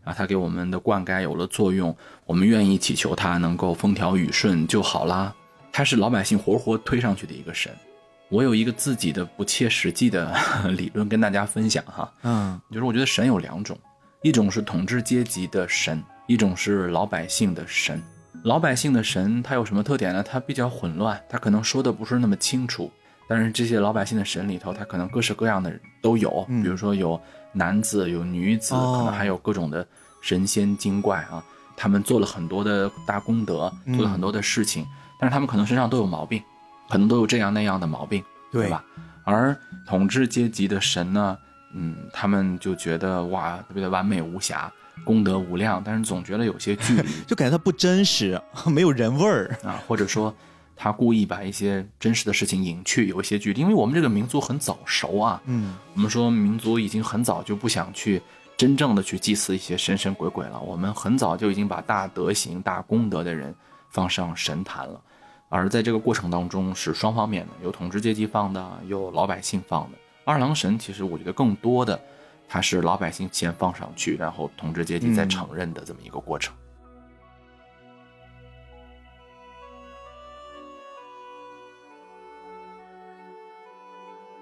[0.04, 5.34] 然后他给我们的灌溉有了作用，我们愿意祈求他能够风调雨顺就好啦。
[5.74, 7.70] 他是老百姓活活推上去的一个神。
[8.30, 10.34] 我有一个自己的不切实际的
[10.78, 13.78] 理论跟大家分享哈，嗯就是我觉得神有两种，
[14.22, 18.02] 一种是统治阶级的神，一种是老百姓的神。
[18.44, 20.22] 老百姓的神他有什么特点呢？
[20.22, 22.92] 他比较混乱，他可能说的不是那么清楚。
[23.28, 27.20] 但是这些老百姓的神里头，他可能各式各样的人都有，嗯比如说有
[27.52, 29.88] 男子，有女子，哦可能还有各种的
[30.22, 31.44] 神仙精怪啊。
[31.76, 34.86] 他们做了很多的大功德，嗯做了很多的事情，
[35.24, 36.44] 但是他们可能身上都有毛病，
[36.90, 38.22] 可能都有这样那样的毛病。
[38.52, 38.84] 对对吧？
[39.24, 39.58] 而
[39.88, 41.38] 统治阶级的神呢，
[41.74, 44.70] 嗯，他们就觉得哇，特别的完美无瑕，
[45.06, 49.58] 功德无量，但是总觉得有些距离 就感觉它不真实， 没有人味儿。
[49.64, 50.36] 啊，或者说
[50.76, 53.62] 他故意把一些真实的事情隐去，有一些距离。
[53.62, 58.22] 因为我们这个民族很早熟啊，嗯我们说民族已经很早就不想去
[58.58, 63.56] 真正的去祭祀一些神神鬼鬼了，我们很早就已经把大德行、大功德的人
[63.90, 65.02] 放上神坛了。
[65.56, 69.98] 而在这个过程当中是双方面的，有统治阶级放的，有老百姓放的。
[70.26, 72.02] 二郎神其实我觉得更多的，
[72.50, 76.56] 它是老百姓先放上去，然后统治阶级再嗯承认的这么一个过程。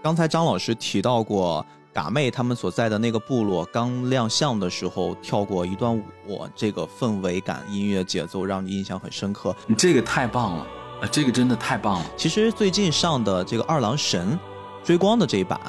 [0.01, 5.93] 刚才张老师提到过，嘎妹他们所在的那个部落刚亮相的时候跳过一段
[6.25, 9.53] 舞，这个氛围感、音乐节奏让你印象很深刻。
[9.67, 10.65] 你这个太棒了，
[11.01, 12.05] 啊，这个真的太棒了。
[12.15, 14.37] 其实最近上的这个《二郎神》
[14.85, 15.59] 追光的这一版，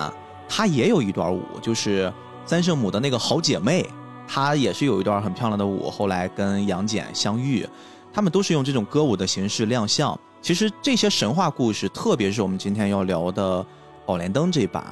[0.47, 2.13] 它也有一段舞，就是
[2.45, 3.89] 三圣母的那个好姐妹，
[4.29, 7.67] 她也是有一段很漂亮的舞，后来跟杨戬相遇，
[8.13, 10.19] 他们都是用这种歌舞的形式亮相。
[10.43, 13.61] 其实这些神话故事，特别是我们今天要聊的
[14.05, 14.85] 《宝莲灯》这版，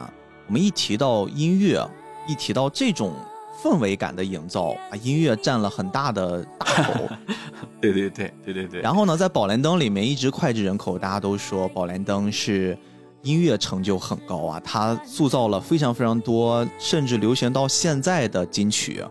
[0.46, 1.86] 我们一提到音乐，
[2.26, 3.12] 一提到这种
[3.62, 7.08] 氛围感的营造啊，音乐占了很大的大头。
[7.80, 8.80] 对对对对对对。
[8.80, 12.76] 然后呢，在《宝莲灯》里面一直脍炙人口，大家都说《宝莲灯》是
[13.22, 19.04] 音乐成就很高啊，它塑造了非常非常多，甚至流行到现在的金曲，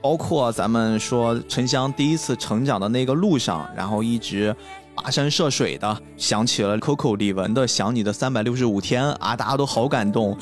[0.00, 4.54] 包括咱们说沉香第一次成长的那个路上，然后一直
[4.94, 10.36] 跋山涉水的，想起了 Coco 李玟的《想你的三百六十五天》啊，大家都好感动。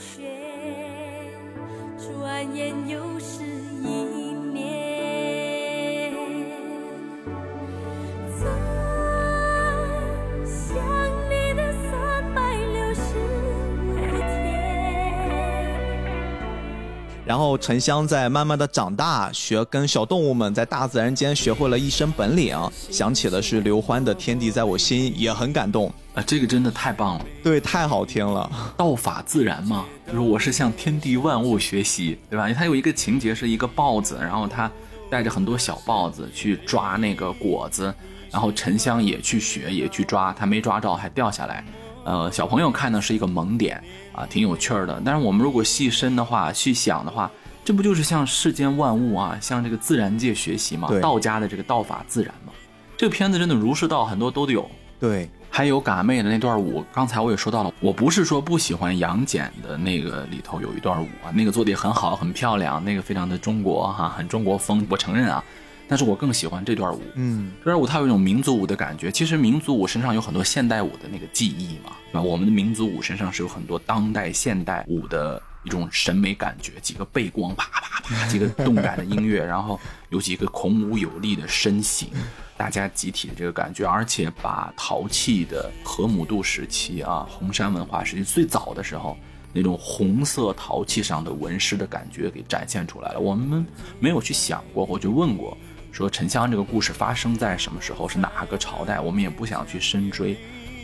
[17.25, 22.57] 然后沉香在慢慢的长大，学跟小动物们在大自然间学会了一身本领，
[22.91, 25.93] 想起的是刘欢的《天地在我心》，也很感动。
[26.15, 27.27] 啊，这个真的太棒了。
[27.43, 28.51] 对，太好听了。
[28.77, 32.53] 道法自然嘛，就是我是向天地万物学习，对吧？
[32.53, 34.71] 它有一个情节是一个豹子，然后它
[35.11, 37.93] 带着很多小豹子去抓那个果子，
[38.31, 41.65] 然后沉香也去学，也去抓，它没抓着还掉下来。
[42.05, 43.83] 呃，小朋友看的是一个萌点
[44.13, 45.01] 啊，挺有趣儿的。
[45.05, 47.31] 但是我们如果细深的话，去想的话，
[47.65, 51.01] 这不就是向世间万物啊，向这个自然界学习嘛对？
[51.01, 52.53] 道家的这个道法自然嘛。
[52.97, 65.43] 这个片子真的儒释道很多都有，对，还有嘎妹的那段舞，刚才我也说到了，我不是说不喜欢杨戬的那个里头有一段舞啊，那个做的也很好，很漂亮，那个非常的中国哈，很中国风，我承认啊。
[65.89, 69.11] 但是我更喜欢这段舞，嗯，这段舞它有一种民族舞的感觉。
[69.11, 72.23] 其实民族舞身上有很多现代舞的那个记忆嘛，对吧？
[72.23, 79.79] 我们的民族舞身上是有很多当代现代舞的一种审美感觉，几个背光啪啪啪，几个动感的音乐， 然后
[80.09, 82.09] 有几个孔武有力的身形，
[82.57, 89.17] 大家集体的这个感觉，而且把陶器的河姆渡时期啊，红山文化时期最早的时候
[89.53, 93.21] 那种红色陶器上的纹饰的感觉给展现出来了。
[93.21, 93.65] 我们
[94.01, 95.57] 没有去想过，我就问过，
[95.95, 100.37] 说沉香这个故事发生在什么时候，是哪个朝代，我们也不想去深追。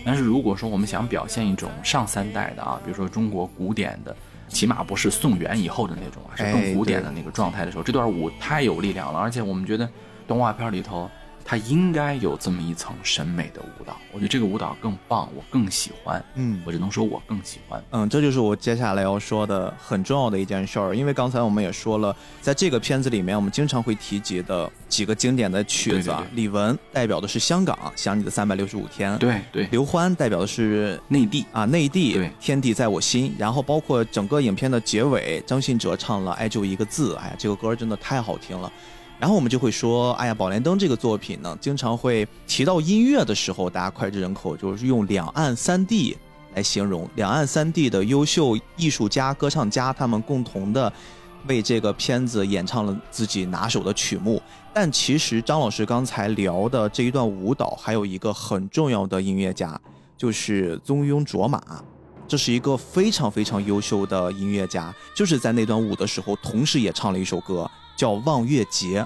[0.07, 4.15] 但是如果说我们想表现一种上三代的啊，比如说中国古典的，
[4.47, 9.91] 起码不是宋元以后的那种啊，是哎更古典的那个状态的时候，这段舞太有力量了，而且我们觉得
[10.29, 11.11] 动画片里头
[11.51, 16.62] 它应该有这么一层审美的舞蹈，我觉得这个舞蹈更棒，我更喜欢，嗯。
[16.64, 17.82] 我只能说我更喜欢。
[17.90, 31.44] 嗯，这就是我接下来要说的很重要的一件事儿，因为刚才我们也说了，在这个片子里面，我们经常会提及的几个经典的曲子啊，对对李玟代表的是香港《想你的三百六十五天》，，对对，刘欢代表的是内地。
[31.51, 32.30] 啊内地，对。
[32.38, 38.70] 天地在我心，然后包括整个影片的结尾，张信哲唱了《爱就一个字》，哎呀，这个歌真的太好听了。
[39.21, 46.16] 然后我们就会说，哎呀，《宝莲灯》这个作品呢，经常会提到音乐的时候，大家脍炙人口，就是用两岸三地
[46.55, 50.91] 来形容两岸三地的优秀艺术家、歌唱家，他们共同的
[51.47, 54.43] 为这个片子演唱了自己拿手的曲目。
[54.73, 59.79] 但其实张老师刚才聊的这一段舞蹈，还有一个很重要的音乐家，
[60.16, 61.61] 就是宗庸卓玛。
[62.27, 67.68] 这是一个非常非常优秀的音乐家，就是在那段舞的时候，同时也唱了一首歌，
[68.01, 69.03] 叫《望月节》。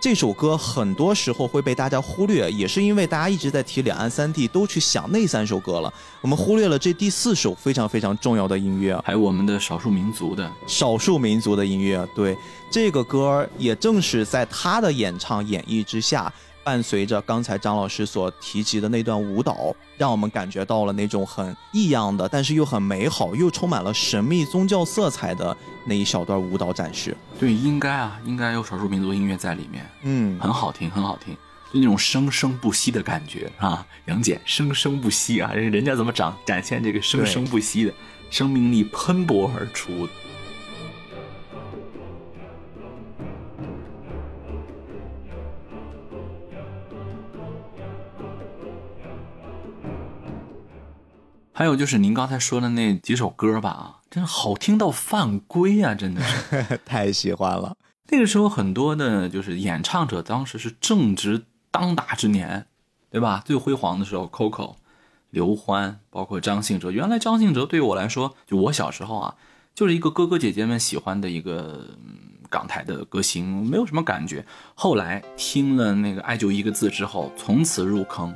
[0.00, 5.92] 这首歌很多时候会被大家忽略，也是因为大家一直在提两岸三地，都去想那三首歌了，
[6.22, 12.08] 我们忽略了这第四首非常非常重要的音乐，还有我们的少数民族的，少数民族的音乐。
[12.14, 12.34] 对
[12.70, 16.32] 这个歌，也正是在他的演唱演绎之下，
[16.68, 25.56] 伴随着刚才张老师所提及的那段舞蹈，让我们感觉到了那种很异样的，但是又很美好，又充满了神秘宗教色彩的
[25.86, 27.16] 那一小段舞蹈展示。
[27.40, 29.90] 对，应该啊，应该有少数民族音乐在里面。
[30.02, 31.32] 嗯，很好听，很好听，
[31.72, 33.86] 就那种生生不息的感觉啊！
[34.04, 37.94] 杨戬生生不息啊，人人家怎么展展现这个生生不息的
[38.28, 40.06] 生命力喷薄而出？
[51.58, 55.92] 还有就是您刚才说的那几首歌吧，啊，真是好听到犯规啊！
[55.92, 56.78] 真的是。
[56.86, 57.76] 太喜欢了。
[58.10, 62.64] 那个时候很多的就是演唱者，当时是正值当打之年，
[63.10, 63.42] 对吧？
[63.44, 64.76] 最辉煌的时候，Coco、
[65.30, 66.92] 刘欢，包括张信哲。
[66.92, 69.34] 原来张信哲对于我来说，就我小时候啊，
[69.74, 74.46] 就是一个哥哥姐姐们喜欢的一个、嗯港台的歌星，没有什么感觉。
[74.74, 78.32] 后来听了那个《爱就一个字》之后，从此入坑，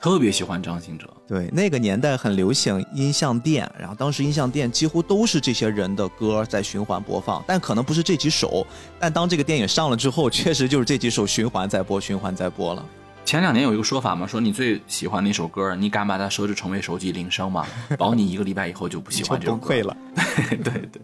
[0.00, 1.08] 特别喜欢张信哲。
[1.26, 8.66] 对，那个年代很流行音像店，然后当时音像店几乎都是这些人的歌在循环播放，但可能不是这几首，
[8.98, 12.84] 但当这个电影上了之后，确实就是这几首循环在播，循环在播了。
[13.24, 17.66] 前两年有一个说法嘛，说你最喜欢那首歌，你敢把它设置成为手机铃声吗？
[17.98, 19.96] 保你一个礼拜以后就不喜欢这首歌 崩溃了。
[20.46, 21.02] 对对对，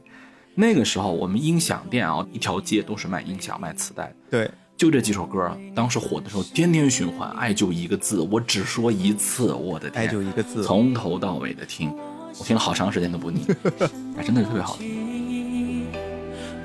[0.54, 4.50] 那个时候我们音响店啊，一条街都是卖音响、卖磁带的，对，
[4.82, 10.64] 就这几首歌，当时火的时候天天循环，爱就一个字，我只说一次，我的天，爱就一个字。
[10.64, 11.94] 从头到尾的听，
[12.36, 13.46] 我听了好长时间都不腻，
[14.18, 15.86] 哎，真的是特别好听。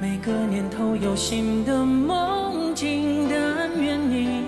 [0.02, 4.46] 每个年头有新的梦境，但愿你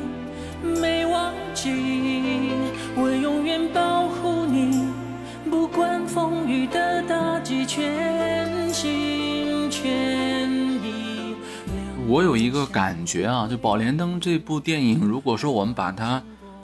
[0.63, 1.69] 没忘记，
[2.95, 4.83] 我永远保护你，
[5.47, 8.48] 不管风雨的打击，全
[12.09, 16.19] 我有一个感觉啊，就《宝莲灯》这部电影，如果说我们把它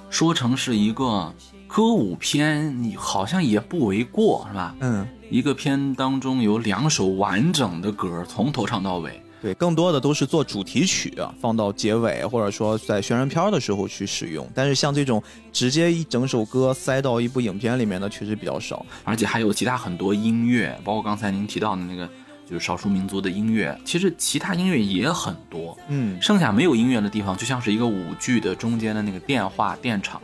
[0.09, 1.31] 说成是一个
[1.67, 4.75] 歌舞片，你好像也不为过，是吧？
[4.79, 9.21] 嗯，一个片当中有两首完整的歌，从头唱到尾。
[9.39, 14.49] 对，更多的都是做主题曲啊，放到结尾，或者说在宣传片的时候去使用。
[14.55, 15.21] 但是像这种
[15.53, 18.83] 直接一整首歌塞到一部影片里面的，确实比较少。
[19.03, 22.09] 而且还有其他很多音乐，包括刚才您提到的那个，
[22.49, 23.77] 就是少数民族的音乐。
[23.83, 30.21] 其实其他音乐也很多，嗯，剩下没有音乐的地方，就像是一个舞剧的中间的那个电话电场，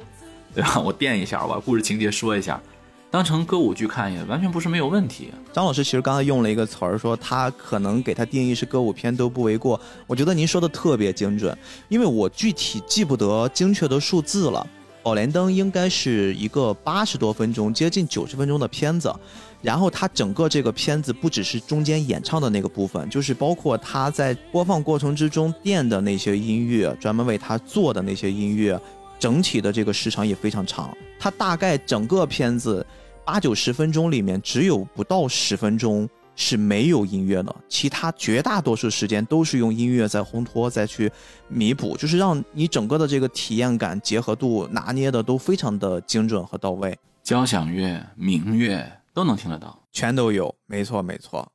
[0.53, 0.79] 对吧？
[0.81, 2.61] 我电一下，我把故事情节说一下，
[3.09, 5.29] 当成歌舞剧看也完全不是没有问题。
[5.51, 9.79] 张老师其实刚才用了一个词儿，说他可能给他定义是歌舞片都不为过。
[10.07, 11.57] 我觉得您说的特别精准，
[11.89, 14.65] 因为我具体记不得精确的数字了。
[15.03, 19.13] 《宝莲灯》应该是一个八十多分钟，接近九十分钟的片子。
[19.61, 28.79] 然后它整个这个片子不只是中间演唱的那个部分，就是包括他在播放过程之中垫的那些音乐，专门为他做的那些音乐，
[29.19, 30.95] 整体的这个时长也非常长。
[31.19, 32.83] 它大概整个片子
[33.23, 36.09] 八九十分钟里面，只有不到十分钟
[36.41, 41.11] 是没有音乐的，其他绝大多数时间都是用音乐在烘托，再去
[41.47, 48.83] 弥补，就是让你整个的这个体验感、结合度拿捏的都非常的精准和到位，交响乐、民乐
[49.13, 49.77] 都能听得到。
[49.91, 50.53] 全都有。
[50.65, 51.47] 没错，没错。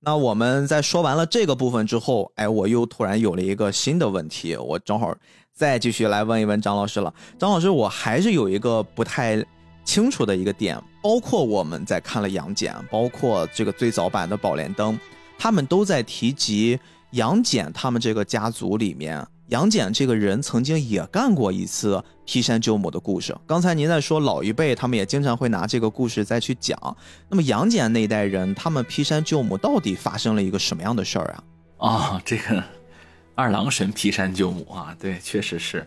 [0.00, 5.14] 那我们在说完了这个部分之后，哎，我又突然有了一个新的问题，我正好
[5.52, 7.14] 再继续来问一问张老师了。
[7.38, 9.36] 张老师，我还是有一个不太
[9.84, 14.98] 清楚的一个点，包括我们在看了杨戬，包括这个最早版的宝莲灯，
[15.38, 16.78] 他们都在提及
[17.10, 23.36] 杨戬他们这个家族里面，杨戬这个人曾经也干过一次劈山救母的故事。
[23.46, 26.96] 刚才您在说老一辈，他们也经常会拿这个故事再去讲。
[27.28, 31.44] 那么杨戬那一代人，他们劈山救母到底发生了一个什么样的事儿啊？
[31.76, 32.64] 哦，这个
[33.34, 35.86] 二郎神劈山救母啊，对，确实是。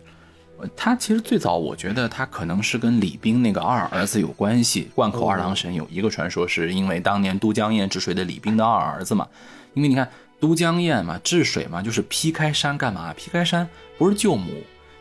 [0.60, 4.90] 呃他其实最早，我觉得他可能是跟李冰那个二儿子有关系。
[4.94, 9.26] 灌口二郎神有一个传说，是因为当年都江堰治水的李冰的二儿子嘛。
[9.74, 10.08] 因为你看
[10.40, 13.12] 都江堰嘛，治水嘛，就是劈开山干嘛？
[13.14, 14.50] 劈开山不是救母，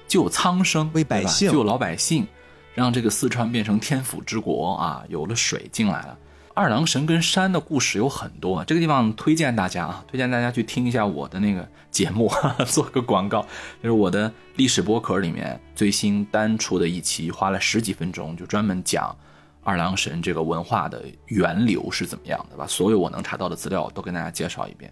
[0.08, 2.28] 救苍生，为百姓救老百姓，
[2.76, 6.18] 让这个四川变成天府之国啊，有了水进来了。
[6.58, 13.44] 二郎神跟山的故事有很多，这个地方推荐大家啊，推荐大家去听一下我的那个节目，哈 哈做个广告，
[13.80, 19.16] 就是我的历史播客里面最新单出的一期，花了十几分钟，就专门讲
[19.64, 24.92] 二郎神这个文化的源流是怎么样的，把所有我能查到的资料都跟大家介绍一遍。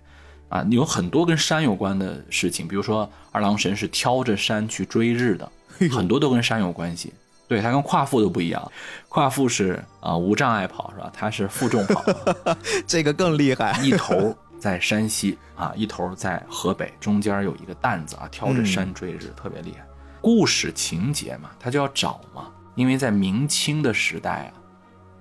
[0.49, 5.51] 啊，有很多跟山有关的事情，比如说二郎神是挑着山去追日的，
[5.91, 7.11] 很多都跟山有关系。
[7.47, 8.71] 对，它跟夸父都不一样，
[9.09, 11.11] 夸父是啊、无障碍跑是吧？
[11.13, 12.03] 它是负重跑，
[12.87, 13.79] 这个更厉害。
[13.83, 19.85] 一头在山西啊，一头在河北，中间有一个担子啊，挑着山追日，特别厉害。
[20.21, 24.53] 故事情节嘛，他就要找嘛，因为在明清的时代啊，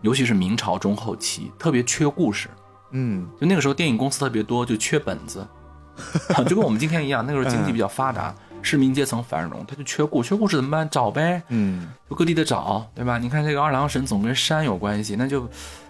[0.00, 2.48] 尤其是明朝中后期，特别缺故事。
[2.92, 5.46] 嗯，就那个时候电影公司特别多，就缺本子，
[6.48, 8.34] 就跟我们今天一样，那个时候经济比较发达，
[8.64, 10.88] 市民阶层繁荣，他就缺故，缺故事怎么办？
[10.90, 13.18] 找呗，嗯，就各地的找，对吧？
[13.18, 15.46] 你看这个二郎神总跟山有关系，那就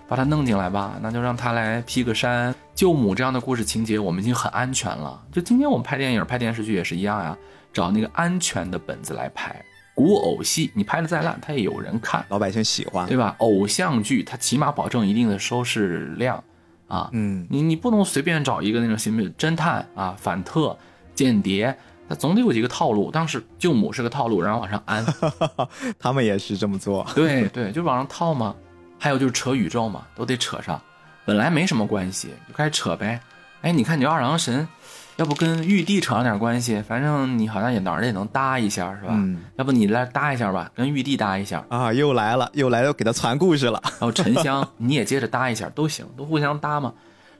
[0.09, 5.22] 把他弄进来吧，那就让他来劈个山救母这样的故事情节，我们已经很安全了。
[5.33, 7.39] 就今天我们拍电影、拍电视剧也是一样呀，
[7.72, 9.55] 找那个安全的本子来拍。
[9.95, 13.07] 古偶戏你拍的再烂，它也有人看，老百姓喜欢。
[13.07, 13.37] 对吧？
[13.39, 16.43] 偶像剧它起码保证一定的收视量
[16.89, 17.09] 啊。
[17.12, 20.77] 嗯，你你不能随便找一个那种什么侦探啊、反特、
[21.14, 23.11] 间谍，它总得有几个套路。
[23.11, 25.05] 当时舅母是个套路，然后往上安，
[25.98, 27.07] 他们也是这么做。
[27.14, 28.55] 对对，就往上套嘛。
[28.98, 30.80] 还有就是扯宇宙嘛，都得扯上。
[31.26, 33.20] 本来没什么关系，就开始扯呗。
[33.61, 34.66] 哎，你看你二郎神，
[35.16, 36.82] 要不跟玉帝扯上点关系？
[36.82, 39.09] 反正你好像也哪儿也能搭一下，是吧？
[39.12, 41.64] 嗯要不你来搭一下吧，跟玉帝搭一下。
[41.68, 43.80] 啊，又来了，又来了，给他传故事了。
[43.82, 46.92] 然后沉香 你也接着搭一下都行，都互相搭嘛。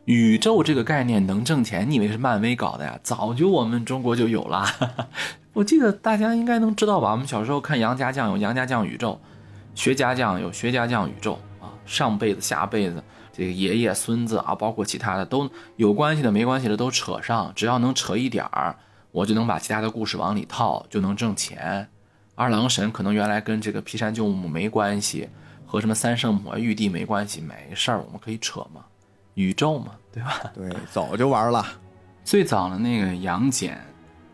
[0.07, 2.99] 宇宙这个概念能挣钱，你以为是漫威搞的呀？
[3.03, 4.67] 早就我们中国就有了。
[5.55, 7.13] 我记得大家应该能知道吧？
[7.13, 9.19] 我们小时候看杨家将有杨家将宇宙，
[9.75, 13.03] 学家将有学家将宇宙啊，上辈子下辈子
[13.33, 18.77] 这个爷爷孙子啊，包括其他的都有关系的没关系的都扯上，只要能扯一点儿，
[19.11, 21.89] 我就能把其他的故事往里套，就能挣钱。
[22.35, 25.31] 二郎神可能原来跟这个劈山救母没关系，
[25.65, 28.85] 和什么三圣母啊、玉帝没关系，没事儿，我们可以扯嘛，
[29.35, 30.41] 宇宙嘛，对吧？
[30.55, 31.65] 对，早就玩了。
[32.25, 33.79] 最早的那个杨戬，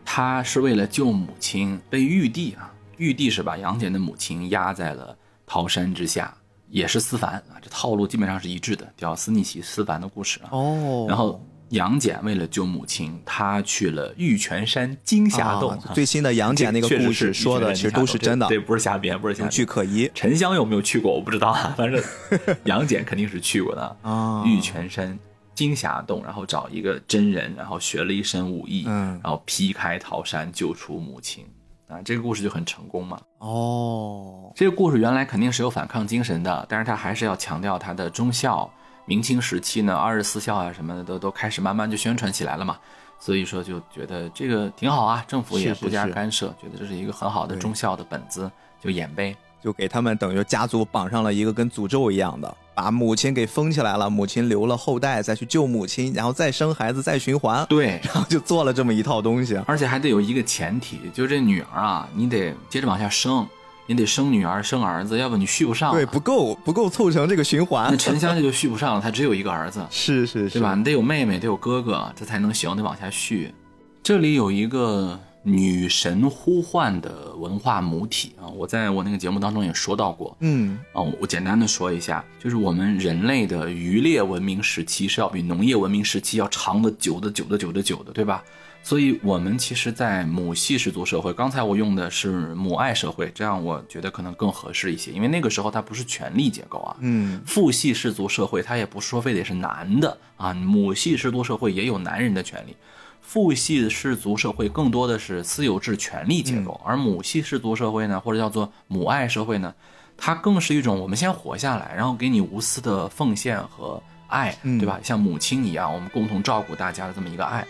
[0.05, 6.33] 他是为了救母亲，被玉帝啊，玉帝是把杨戬的母亲压在了桃山之下，
[6.69, 10.49] 也是思凡啊，这套路基本上是一致的，屌丝逆袭思凡的故事啊。
[10.51, 15.71] 哦然后杨戬为了救母亲，他去了玉泉山金霞洞。
[15.71, 19.51] 啊最新的杨戬那个故事说的其实都是真的，对，不是瞎编，不是瞎有编。
[19.51, 22.01] 据可疑沉香有没有去过我不知道啊，反正
[22.65, 23.97] 杨戬肯定是去过的。
[24.01, 24.43] 啊。
[24.45, 25.17] 玉泉山
[25.55, 31.45] 金霞洞，然后找一个真人，然后学了一身武艺，嗯然后劈开桃山救出母亲。
[31.87, 33.19] 啊，这个故事就很成功嘛。
[33.39, 38.71] 哦，这个故事原来肯定是有反抗精神的，但是他还是要强调他的忠孝。
[39.11, 42.77] 明清时期呢，二十四孝啊什么的都都开始慢慢就宣传起来了嘛，
[43.19, 48.49] 所以说就觉得这个挺好啊，政府也不加是干涉，觉得这是一个很好的忠孝的本子，
[48.81, 49.35] 就演呗。
[49.61, 59.55] 就给他们等于家族绑上了一个跟诅咒一样的，把母亲给封起来了，母亲留了后代，再去救母亲，然后再生孩子，再循环，对，然后就做了这么一套东西。
[59.67, 63.45] 而且还得有一个前提，就是这女儿啊，你得接着往下生，
[63.91, 65.91] 你得生女儿生儿子，要不你续不上。
[65.91, 67.97] 对，不够不够凑成这个循环那。
[67.97, 70.75] 沉香这就续不上了，他只有一个儿子， 是是是，对吧？？
[70.75, 73.53] 你得有妹妹，得有哥哥，这才能行，得往下续。
[74.01, 78.47] 这里有一个女神呼唤的文化母体啊。
[78.47, 88.43] 我在我那个节目当中也说到过，嗯啊，我简单的说一下，就是我们人类的渔猎文明时期是要比农业文明时期要长的久的久的久的久的，对吧？
[88.83, 96.97] 所以，我们其实，在母系氏族社会，刚才我用的是母爱社会，这样我觉得可能更合适一些，因为那个时候它不是权力结构啊。
[96.99, 102.75] 嗯父系氏族社会，它也不是说非得是男的啊，母系氏族社会也有男人的权利。
[103.21, 109.73] 父系氏族社会更多的是私有制权力结构，而母系氏族社会呢，或者叫做母爱社会呢，
[110.17, 114.99] 它更是一种我们先活下来，然后给你无私的奉献和爱，嗯对吧？
[115.03, 117.65] 像母亲一样，我们共同照顾大家的这么一个爱。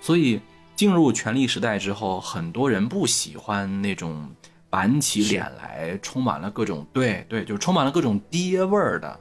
[0.00, 0.40] 所以
[0.76, 4.30] 进入权力时代之后，很多人不喜欢那种
[4.68, 9.18] 板起脸来，充满了各种对对，就是充满了各种爹味儿的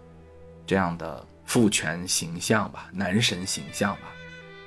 [0.68, 4.02] 这样的父权形象吧，男神形象吧。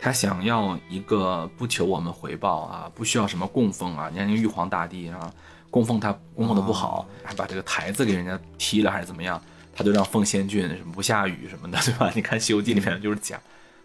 [0.01, 4.09] 他想要一个不求我们回报啊，不需要什么供奉啊。
[4.11, 5.31] 你看那玉皇大帝啊，
[5.71, 9.43] 供奉他供奉的不好，还把这个台子给人家踢了还是怎么样，
[9.75, 12.11] 他就让凤仙郡什么不下雨什么的，对吧？
[12.15, 13.39] 你看《西游记》里面就是讲，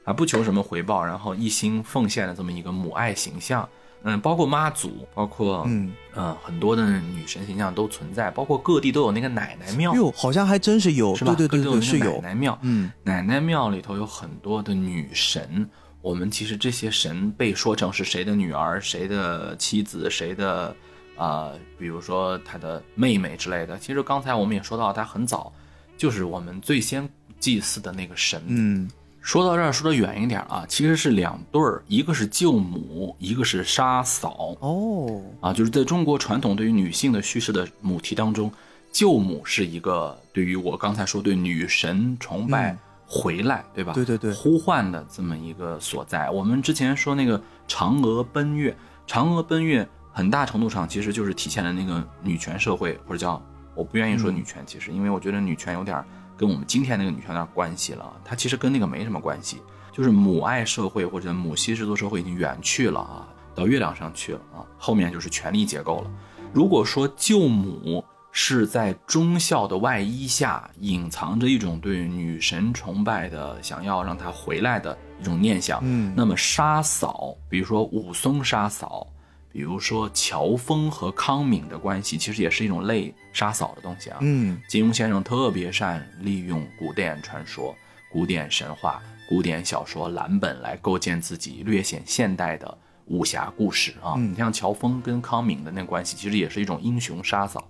[0.04, 3.68] 啊，不求什么回报，然后一心奉献的这么一个母爱形象。
[4.06, 11.34] 嗯，包括妈祖，包括嗯，呃很多的女神形象都存在，包括各地都有那个奶奶庙，哟，好像还真是有，是吧？
[11.34, 12.60] 对对对是有，奶奶庙。
[12.64, 15.66] 嗯奶奶庙里头有很多的女神，
[16.02, 20.76] 我们其实这些神被说成是谁的女儿、谁的妻子、谁的
[21.16, 23.80] 啊、呃比如说她的妹妹之类的。
[23.80, 25.50] 其实刚才我们也说到，她很早
[25.98, 27.08] 就是我们最先
[27.40, 28.44] 祭祀的那个神。
[28.48, 28.92] 嗯
[29.24, 34.54] 说到这儿，说的远一点啊，其实是两对儿，一个是舅母，一个是杀嫂。
[34.60, 38.52] 哦，啊，就是在中国传统对于女性的叙事的母题当中，
[38.91, 43.94] 舅母是一个对于我刚才说对女神崇拜嗯回来，对吧？
[43.94, 46.30] 对对对呼唤的这么一个所在。
[46.30, 48.76] 我们之前说那个嫦娥奔月，
[49.08, 53.41] 嫦娥奔月很大程度上其实就是体现了那个女权社会，或者叫
[53.74, 56.06] 我不愿意说女权，其实因为我觉得女权有点儿
[56.44, 59.61] 跟我们今天那个女权有点关系了，它其实跟那个没什么关系，
[59.94, 63.26] 就是母爱社会或者母系氏族社会已经远去了啊，
[63.56, 66.11] 到月亮上去了啊，后面就是权力结构了。
[66.52, 68.03] 如果说舅母
[68.34, 79.07] 是在忠孝的外衣下隐藏着一种对女神崇拜的，想要让她回来的一种念想，嗯那么杀嫂，比如说武松杀嫂，
[79.54, 84.18] 比如说乔峰和康敏的关系，其实也是一种类杀嫂的东西啊。
[84.22, 87.76] 嗯金庸先生特别善利用古典传说、
[88.12, 89.00] 古典神话、
[89.30, 94.16] 古典小说蓝本来构建自己略显现代的武侠故事啊。
[94.18, 97.70] 嗯你像乔峰跟康敏的那关系，其实也是一种英雄杀嫂。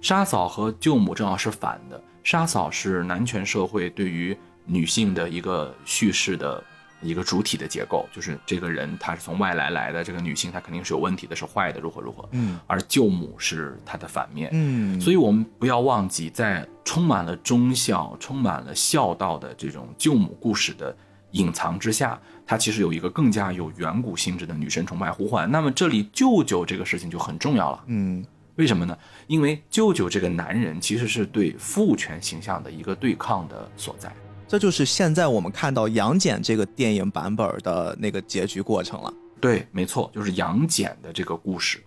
[0.00, 6.62] 杀嫂和舅母正好是反的，杀嫂是男权社会对于女性的一个叙事的
[7.02, 12.28] 一个主体的结构，就是这个人他是从外来来的，这个女性她肯定是有问题的，是坏的，如何如何。
[12.32, 20.96] 嗯而舅母是她的反面，嗯，所以我们不要忘记，在充满了忠孝、充满了孝道的这种舅母故事的
[21.32, 25.50] 隐藏之下，它其实有一个更加有远古性质的女神崇拜呼唤。
[25.50, 28.24] 那么这里舅舅这个事情就很重要了，嗯
[28.56, 28.96] 为什么呢？
[29.26, 34.12] 因为舅舅这个男人其实是对父权形象的一个对抗的所在。
[34.52, 39.10] 这就是现在我们看到杨戬这个电影版本的那个结局过程了。
[39.40, 41.82] 对，没错，就是杨戬的这个故事。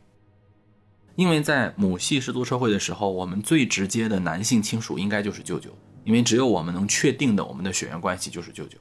[1.16, 5.70] 因为在母系氏族社会的时候，我们最直接的男性亲属应该就是舅舅，
[6.06, 8.80] 因为只有我们能确定的我们的血缘关系就是舅舅，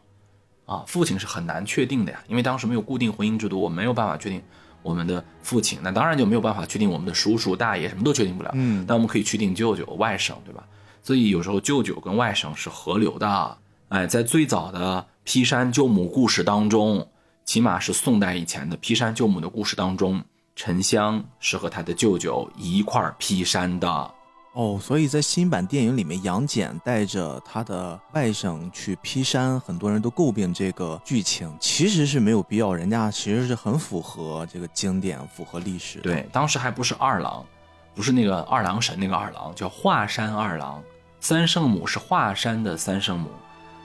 [0.65, 4.43] 啊，父亲是很难确定的呀，因为当时没有固定婚姻制度，我们没有办法确定
[4.83, 8.51] 我们的父亲，那当然就没有办法确定我们的叔叔、大爷，什么都确定不了。
[8.55, 10.67] 嗯但我们可以确定舅舅、外甥，对吧？
[11.03, 13.59] 所以有时候舅舅跟外甥是合流的。
[13.95, 17.07] 哎，在最早的劈山救母故事当中，
[17.45, 20.21] 起码是宋代以前的劈山救母的故事当中，
[20.57, 24.11] 沉香是和他的舅舅一块儿劈山的。
[24.55, 36.01] 哦，所以在新版电影里面，杨戬带着他的外甥去劈山，很多人都诟病这个剧情，其实是没有必要，人家其实是很符合这个经典，符合历史。
[36.01, 37.47] 对，当时还不是二郎，
[37.95, 40.83] 不是那个二郎神那个二郎，叫华山二郎。
[41.21, 43.31] 三圣母是华山的三圣母，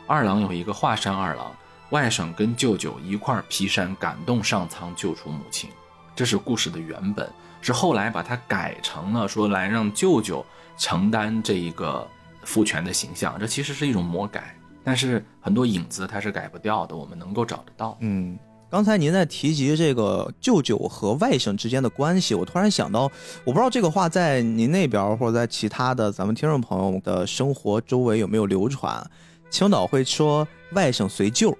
[0.09, 1.55] 二郎有一个华山二郎，
[1.91, 5.69] 外甥跟舅舅一块儿劈山，感动上苍，救出母亲。
[6.15, 7.31] 这是故事的原本，
[7.61, 10.43] 是后来把它改成了说来让舅舅
[10.79, 12.07] 承担这一个
[12.41, 17.95] 父权的形象，这其实是一种魔改，但是很多影子它是改不掉的，我们能够找得到。
[17.99, 18.35] 嗯，
[18.67, 23.03] 刚才您在提及这个舅舅和外甥之间的关系，我突然想到，
[23.43, 29.07] 我不知道这个话在您那边或者在其他的咱们听众朋友的生活周围有没有流传。
[29.49, 31.57] 青岛会说外甥随舅，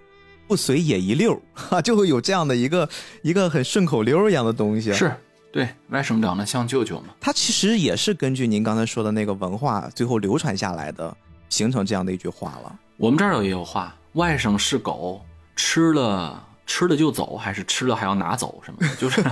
[0.47, 2.87] 不随也一溜儿， 哈，就会有这样的一个
[3.21, 5.13] 一个很顺口溜一样的东西。，是
[5.51, 7.07] 对外甥长得像舅舅嘛？
[7.19, 11.15] 它其实也是根据您刚才说的那个文化最后流传下来的，
[11.49, 12.79] 形成这样的一句话了。
[12.97, 15.21] 我们这儿也有话，外甥是狗，
[15.55, 19.23] 吃了吃了就走，还是吃了还要拿走什么的， 就是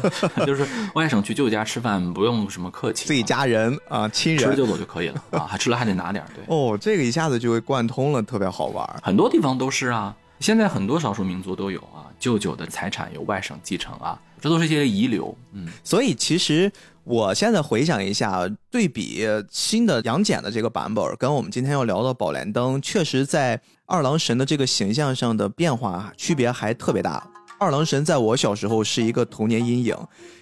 [0.43, 4.43] 就是外省去舅舅家吃饭不用什么客气，自己家人啊，亲人。
[4.43, 8.99] 吃了就走就可以了啊，还吃了还得拿点儿，对，哦，这个一下子就会贯通了，特别好玩儿。
[9.03, 10.15] 很多地方都是啊。
[10.39, 15.35] 现在很多少数民族都有啊，舅舅的财产由外省继承啊，这都是一些遗留。
[15.53, 16.72] 嗯，所以其实
[17.10, 27.26] 我现在回想一下，对比新的杨戬的这个版本，跟我们今天要聊的宝莲灯，确实在二郎神的这个形象上的变化区别还特别大。
[27.58, 29.96] 二郎神在我小时候是一个童年阴影，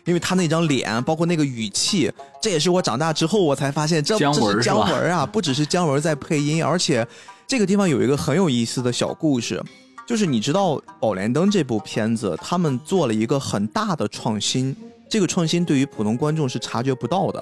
[0.05, 2.11] 因为他那张脸，包括那个语气，
[2.41, 7.07] 这也是我长大之后我才发现这，这是姜文是姜文啊，不只是姜文在配音，而且
[7.45, 9.63] 这个地方有一个很有意思的小故事，
[10.07, 14.75] 就是你知道《宝莲灯》这部片子，他们做了一个很大的创新，
[15.15, 17.41] 这个创新对于普通观众是察觉不到的。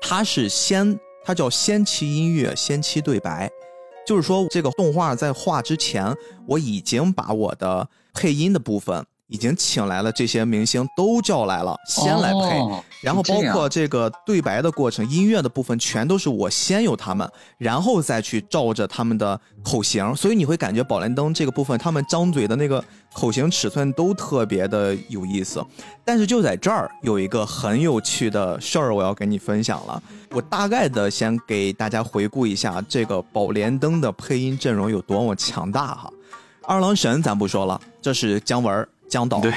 [0.00, 3.50] 它是先，它叫先期音乐，先期对白，
[4.06, 6.16] 就是说这个动画在画之前，
[6.48, 12.58] 我已经把我的配音的部分已经请来了，这些明星都叫来了，先来配。
[12.58, 17.26] 哦然后包括这个对白的过程、音乐的部分，全都是我先有他们，
[17.56, 22.84] 然后再去照着他们的口型，所以你会感觉《宝莲灯》这个部分，他们张嘴的那个
[23.14, 25.64] 口型尺寸都特别的有意思。
[26.04, 30.02] 但是就在这儿有一个很有趣的事儿，我要跟你分享了。
[30.32, 36.12] 我大概的先给大家回顾一下这个《宝莲灯》的配音阵容有多么强大哈。
[36.66, 39.40] 二郎神咱不说了，这是姜文儿姜导。
[39.40, 39.52] 对，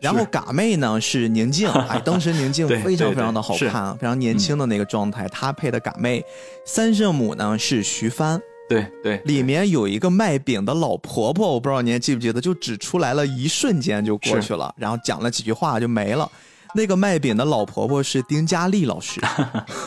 [0.00, 6.22] 然后是嘎妹呢是宁静， 哎，当时宁静非常非常的好看，非常年轻的那个状态，她配的嘎妹。
[6.66, 16.30] 三圣母呢是徐帆，对对，里面有一个卖饼的老婆婆，我不知道您还记不记得，就只出来了一瞬间就过去了，然后讲了几句话就没了。
[16.76, 19.20] 那个卖饼的老婆婆是丁佳丽老师，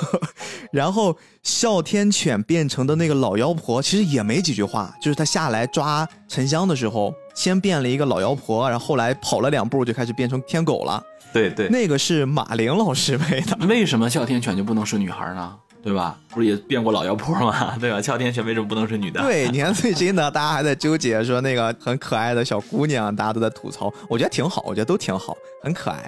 [0.74, 11.02] 然后哮天犬变成的那个老妖婆其实也没几句话，就是她下来抓沉香的时候，先变了一个老妖婆，然后后来跑了两步就开始变成天狗了。
[11.32, 11.70] 对对。
[11.70, 15.56] 那个是马玲老师配的，为什么哮天犬就不能是女孩呢？
[15.82, 16.18] 对吧？
[16.30, 17.76] 不是也变过老妖婆吗？
[17.80, 18.02] 对吧？
[18.02, 19.22] 哮天犬为什么不能是女的？
[19.22, 26.04] 对，你看最近呢，大家还在纠结说那个很可爱的小姑娘，大家都在吐槽，我觉得挺好，我觉得都挺好，很可爱。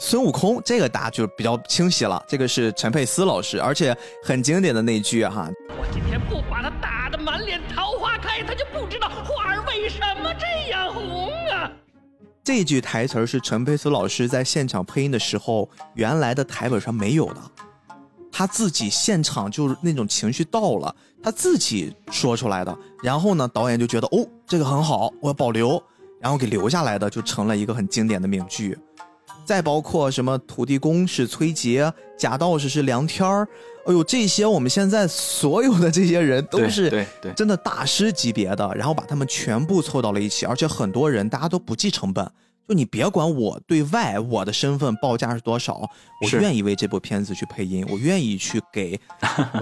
[0.00, 11.68] 孙悟空这个大家就比较清晰了，这个是陈佩斯老师，而且很经典的那句哈，我今天不把他打得满脸桃花开，他就不知道花儿为什么这样红啊！
[12.44, 17.40] 这句台词儿是陈佩斯老师在现场配音的时候，原来的台本上没有的，
[18.30, 22.74] 他自己现场就是那种情绪到了，他自己说出来的。
[23.02, 25.82] 然后呢，导演就觉得哦，这个很好，我要保留，
[26.20, 28.78] 然后给留下来的就成了一个很经典的名句。
[29.48, 33.48] 再包括什么土地公是崔杰，假道士是梁天儿，
[33.86, 42.30] 哎呦，这些我们现在所有的这些人都是真的大师级别的，然后把他们全部凑到了一起，而且很多人大家都不计成本，
[42.68, 45.80] 就你别管我对外我的身份报价是多少，
[46.20, 49.00] 我愿意为这部片子去配音，我愿意去给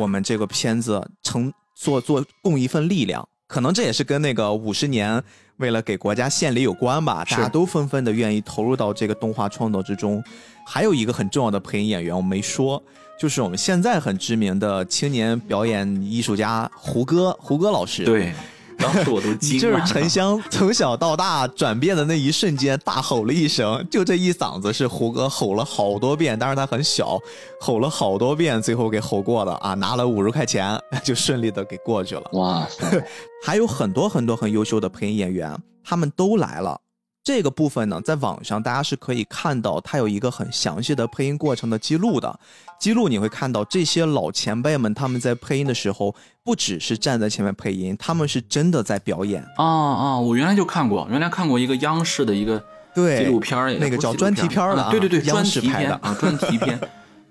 [0.01, 3.25] 我们这个片子成做做供一份力量。
[3.47, 5.23] 可能这也是跟那个五十年
[5.59, 10.23] 为了给国家献礼有关吧，大家都纷纷的愿意投入到这个动画创作之中。
[10.66, 12.83] 还有一个很重要的配音演员我没说，
[13.19, 18.05] 就是我们现在很知名的青年表演艺术家胡歌，胡歌老师。
[18.05, 18.33] 对，
[18.78, 19.93] 当时我都惊了就是。
[19.93, 27.19] 沉香 从小到大转变的那一瞬间，大吼了一声，就这一嗓子是胡歌吼了好多遍，当时他很小，
[27.61, 32.23] 吼了好多遍，最后给吼过的啊，拿了五十块钱就顺利的给过去了。
[32.32, 33.05] 哇塞，
[33.44, 36.81] 还有很多很多很优秀的配音演员，他们都来了。
[37.27, 42.39] 这个部分呢，在网上大家是可以看到，它有一个很详细的配音过程的记录的。
[42.78, 49.44] 记录你会看到这些老前辈们他们在配音的时候，不只是站在前面配音，他们是真的在表演。
[49.57, 50.20] 啊啊！
[50.20, 56.78] 我原来就看过，原来看过一个央视的一个对纪录片儿，那个叫专题片儿的啊啊对对对，央视拍的啊，专题片，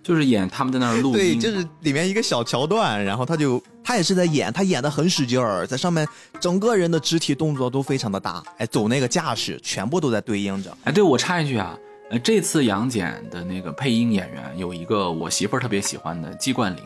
[0.06, 6.08] 就是演他们在那儿录对，就是里面一个小桥段，然后他就他也是在演，他演的很使劲儿，在上面
[6.40, 10.78] 整个人的肢体动作都非常的大，哎，走那个架势全部都在对应着。
[10.84, 11.76] 哎，对我插一句啊，
[12.12, 16.84] 呃，这次杨戬的那个配音演员有一个我媳妇儿特别喜欢的季冠霖，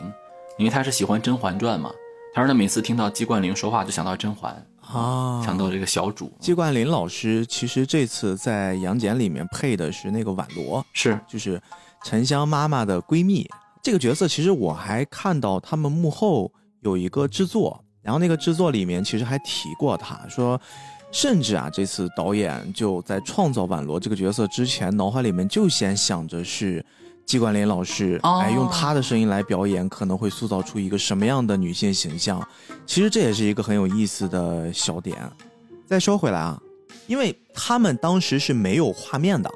[0.56, 1.92] 因为她是喜欢《甄嬛传》嘛，
[2.32, 11.20] 她说她每次听到季冠霖说话就想到甄嬛，啊想到这个小主，季冠霖老师其实这次在《杨戬》里面配的是那个宛罗，是。
[11.28, 11.60] 就是
[12.04, 13.48] 沉香妈妈的闺蜜。
[13.82, 20.60] 这个角色其实我还看到他们幕后有一个制作，然后那个制作里面其实还提过她说，
[21.10, 26.84] 甚至啊，这次导演就在创造婉罗这个角色之前，脑海里面就先想着是
[27.24, 32.46] 季冠霖老师，哦哎，用他的声音来表演，可能会塑造出一个什么样的女性形象。
[32.86, 35.16] 其实这也是一个很有意思的小点。
[35.86, 36.60] 再说回来啊，
[37.06, 39.50] 因为他们当时是没有画面的，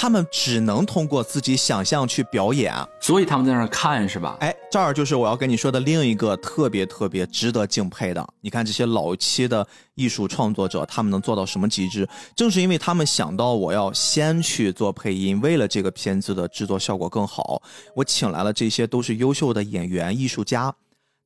[0.00, 2.72] 他们只能通过自己想象去表演。
[3.00, 4.36] 所以他们在那儿看是吧？
[4.38, 8.24] 哎，这儿就是我要跟你说的另一个特别特别值得敬佩的。
[8.40, 9.66] 你看这些老期的
[9.96, 12.08] 艺术创作者，他们能做到什么极致？
[12.36, 17.60] 正是因为他们想到我要先去做配音，为了这个片子的制作效果更好，
[17.96, 20.72] 我请来了这些都是优秀的演员、艺术家。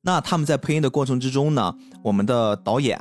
[0.01, 2.99] 那他们在配音的过程之中呢，我们的导演，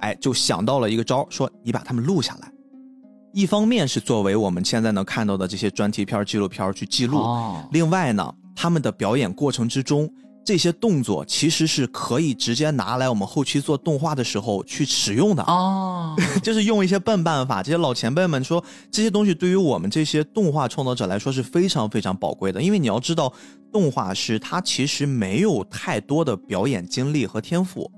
[0.00, 2.53] 哎，就想到了一个招儿，说你把他们录下来。
[3.34, 10.08] 一方面是作为我们现在能看到的这些专题片儿、纪录片儿去记录，哦，另外呢，他们的表演过程之中，
[10.46, 17.60] 这些动作其实是可以直接拿来我们后期做动画的时候去使用的，哦， 就是用一些笨办法。
[17.60, 23.32] 这些老前辈们说，这些东西对于我们这些动画创作者来说是非常非常宝贵的，因为你要知道，
[23.72, 27.90] 动画师他其实没有太多的表演经历和天赋，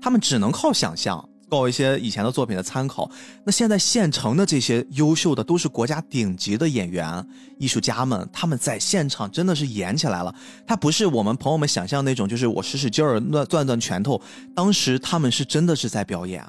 [0.00, 1.28] 他们只能靠想象。
[1.50, 3.10] 靠一些以前的作品的参考，
[3.44, 7.26] 那现在现成的这些优秀的都是国家顶级的演员、
[7.58, 10.34] 艺术家们，他们在现场真的是演起来了。
[10.66, 14.20] 他不是我们朋友们想象那种，就是我使使劲儿、乱攥攥拳头。
[14.54, 16.44] 当时他们是真的是在表演，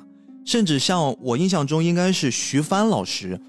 [0.46, 3.40] 甚至像我印象中应该是徐帆老师，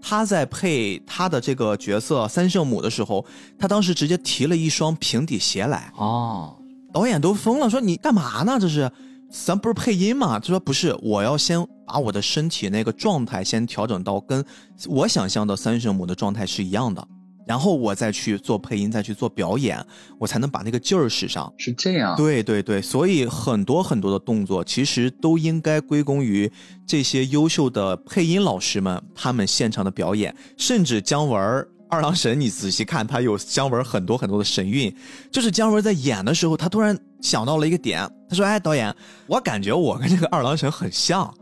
[0.00, 3.24] 他在配他的这个角色三圣母的时候，
[3.58, 6.56] 他当时直接提了一双平底鞋来，哦，
[6.92, 8.58] 导演都疯了，说你干嘛呢？
[8.60, 8.90] 这是，
[9.30, 10.40] 咱不是配音嘛？
[10.40, 14.44] 他说不是，我要先把我的身体那个状态先调整到跟
[14.88, 17.06] 我想象的三圣母的状态是一样的，
[17.46, 19.84] 然后我再去做配音，再去做表演，
[20.18, 21.52] 我才能把那个劲儿使上。
[21.58, 22.16] 是这样。
[22.16, 26.50] 对对对，所以很多很多的动作其实都应该归功于
[26.84, 34.94] 这些优秀的配音老师们，他们现场的表演，甚至姜文儿二郎神，你仔细看，他有姜文很多很多的神韵，
[35.30, 38.94] 就是姜文在演的时候，他突然想到了一个点，他说：“哎，导演，
[39.26, 41.32] 我感觉我跟这个二郎神很像。”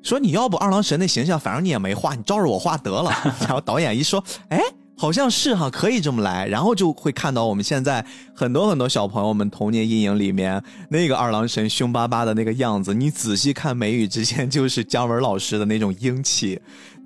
[0.00, 3.10] 说你要不二郎神那形象，反正你也没画，你照着我画得了。
[3.40, 4.60] 然后导演一说，哎，
[4.96, 6.46] 好像是哈，可以这么来。
[6.46, 16.58] 然后就会看到我们现在很多很多小朋友们童年阴影里面那个二郎神凶巴巴的那个样子，你仔细看眉宇之间，就是姜文老师的那种英气，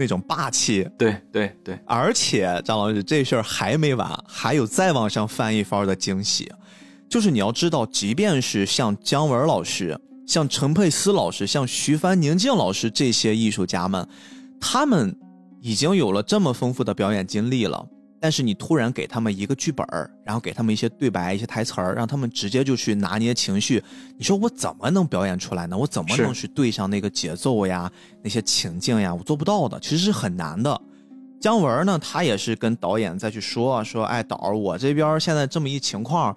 [0.02, 0.84] 那种霸气。
[0.98, 6.50] 对对对，而且张老师这事儿还没完，还有再往上翻一番的惊喜，
[7.08, 9.96] 就是你要知道，即便是像姜文老师、
[10.26, 14.04] 像陈佩斯老师、像徐帆、宁静老师这些艺术家们，
[14.60, 15.16] 他们
[15.60, 17.86] 已经有了这么丰富的表演经历了。
[18.22, 23.82] 但是你突然给他们一个剧本儿，然后给他们一些对白、一些台词儿，让他们直接就去拿捏情绪，
[24.16, 25.76] 你说我怎么能表演出来呢？
[25.76, 27.90] 我怎么能去对上那个节奏呀、
[28.22, 29.12] 那些情境呀？
[29.12, 30.80] 我做不到的，其实是很难的。
[31.40, 36.36] 姜文呢，他也是跟导演再去说啊说，哎，导儿，我这边现在这么一情况，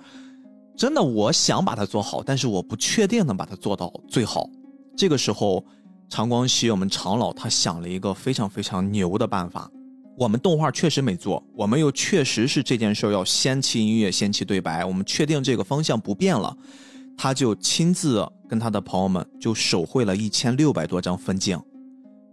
[0.76, 4.50] 真的我想把它做好，但是我不确定能把它做到最好。
[4.98, 5.64] 这个时候，
[6.10, 9.70] 常光熙我们常老他想了一个非常非常牛的办法。
[10.18, 16.56] 我们动画确实没做，我们又确实是这件事要先期音乐，先期对白，我们确定这个方向不变了，
[17.18, 21.60] 他就亲自跟他的朋友们就手绘了一千六百多张分镜。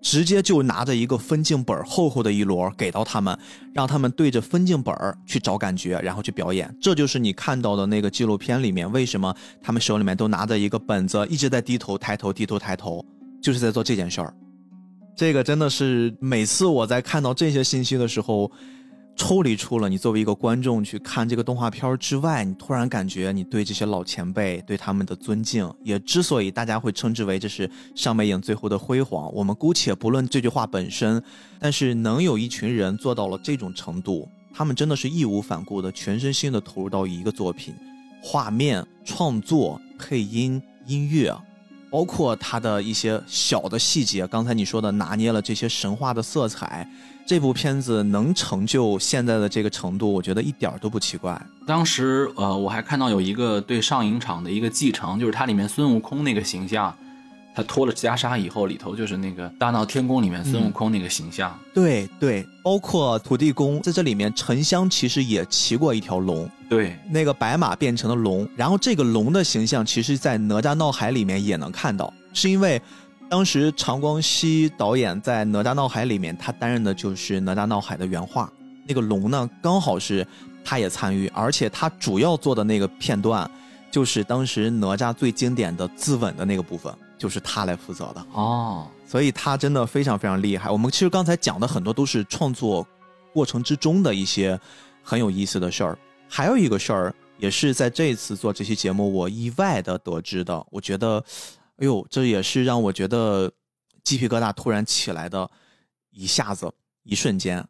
[0.01, 3.39] 直接就拿着一个分镜本厚厚的一摞给到他们，
[3.73, 4.93] 让他们对着分镜本
[5.25, 6.73] 去找感觉，然后去表演。
[6.81, 9.33] 这就是你看到的那个纪录片里面，为什么
[9.63, 13.05] 他们手里面都拿着一个本子，一直在低头抬头低头抬头，
[13.41, 14.35] 就是在做这件事儿。
[15.15, 18.51] 这个真的是每次我在看到这些信息的时候，
[19.15, 31.23] 抽离出了你作为一个观众去看这个动画片之外，你突然感觉你对这些老前辈对他们的尊敬，也之所以大家会称之为这是上美影最后的辉煌，我们姑且不论这句话本身，
[31.61, 37.75] 但是能有一群人做到了这种程度，他们真的是义无反顾的全身心的投入到一个作品，
[38.23, 41.37] 画面创作、配音、音乐。
[41.93, 46.89] 包括它的一些小的细节，刚才你说的拿捏了这些神话的色彩，
[47.27, 51.39] 这部片子能成就现在的这个程度，我觉得一点都不奇怪。
[51.67, 56.97] 当时呃，我还看到有一个对上影厂的一个继承，就是它里面孙悟空那个形象，
[57.55, 61.59] 他脱了袈裟以后，里头就是那个大闹天宫里面孙悟空那个形象。
[61.75, 72.81] 对对，包括土地公在这里面，沉香其实也骑过一条龙，对，那个白马变成了龙，然后这个龙的形象，其实在哪吒闹海里面也能看到，是因为
[73.29, 78.51] 当时常光熙导演在哪吒闹海里面，他担任的就是哪吒闹海的原画，
[78.87, 80.27] 那个龙呢刚好是
[80.65, 83.51] 他也参与，而且他主要做的那个片段，
[83.91, 86.93] 就是当时哪吒最经典的自刎的那个部分，
[87.23, 88.27] 就是他来负责的。
[88.33, 90.69] 哦，所以他真的非常非常厉害。
[90.69, 92.85] 我们其实刚才讲的很多都是创作
[93.33, 94.59] 过程之中的一些
[95.05, 95.97] 很有意思的事儿。
[96.29, 100.67] 还有一个事儿，也是在这次做这期节目我意外的得知的。
[100.73, 101.25] 我觉得，
[101.77, 103.49] 哎呦，这也是让我觉得
[104.03, 105.49] 鸡皮疙瘩突然起来的
[106.11, 106.69] 一下子
[107.05, 107.65] 一瞬间。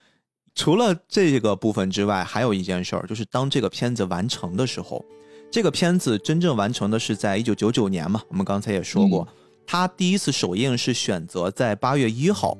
[0.55, 5.05] 除了这个部分之外，还有一件事儿，就是当这个片子完成的时候，
[5.51, 8.23] 这个片子真正完成的是在一九九九年嘛。
[8.29, 9.29] 我们刚才也说过，
[9.73, 12.55] 它第一次首映是选择在八月一号，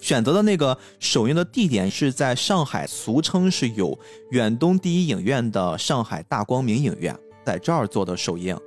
[0.00, 3.98] 选择的那个首映的地点是在上海，俗称是有
[4.30, 7.14] 远东第一影院的上海大光明影院，
[7.44, 8.58] 在这儿做的首映。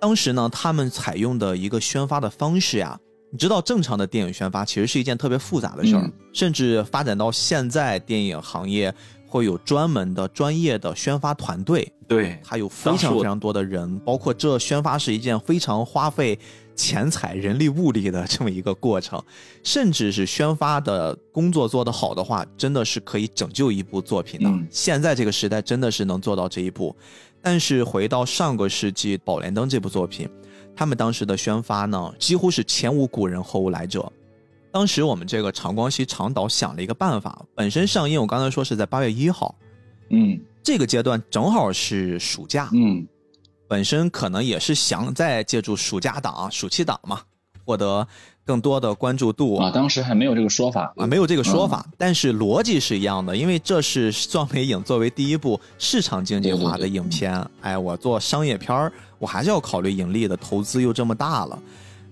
[0.00, 2.98] 当时呢，他们采用的一个宣发的方式呀，
[3.30, 8.94] 你知道，正常的电影宣发其实是一件特别复杂的事儿，嗯甚至发展到现在，电影行业
[9.28, 16.38] 会有专门的专业的宣发团队，对，它有非常非常多的人，包括这宣发是一件非常花费
[16.74, 19.22] 钱财、人力物力的这么一个过程，
[19.62, 24.48] 甚至是宣发的工作做得好的话，真的是可以拯救一部作品的。
[24.48, 26.94] 嗯现在这个时代真的是能做到这一步，
[27.40, 30.28] 但是回到上个世纪，《宝莲灯》这部作品，
[30.74, 34.12] 他们当时的宣发呢，几乎是前无古人后无来者。
[34.72, 39.54] 当时我们这个长光熙常导想了一个办法，本身上映我刚才说是在八月一号，
[40.10, 43.06] 嗯这个阶段正好是暑假，嗯
[43.68, 47.20] 本身可能也是想再借助暑假档、暑期档嘛，
[47.64, 48.06] 获得
[48.44, 49.56] 更多的关注度。
[49.56, 50.92] 啊，当时还没有这个说法。
[50.96, 61.58] 啊，没有这个说法，但是逻辑是一样的，因为这是壮美影作为第一部市场经济化的对对对影片，哎，我做商业片儿，我还是要考虑盈利的，投资又这么大了，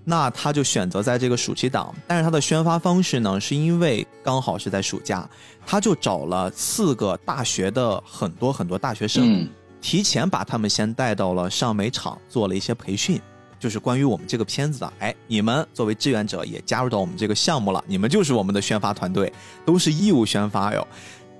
[0.03, 5.29] 那他就选择在这个暑期档，但是他的宣发方式呢，是因为刚好是在暑假，
[5.65, 9.47] 他就找了四个大学的很多很多大学生，嗯
[9.83, 13.21] 提前把他们先带到了上美厂做了一些培训，
[13.59, 14.93] 就是关于我们这个片子的。
[14.99, 19.31] 哎，你们作为志愿者也加入到我们这个项目了，你们就是我们的宣发团队，
[19.65, 20.87] 都是义务宣发哟。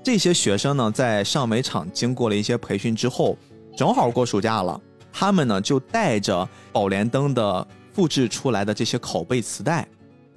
[0.04, 3.38] 这些学生呢，在上美厂经过了一些培训之后，
[3.78, 4.80] 正好过暑假了，
[5.14, 9.88] 他们呢就带着宝莲灯的复制出来的这些拷贝磁带，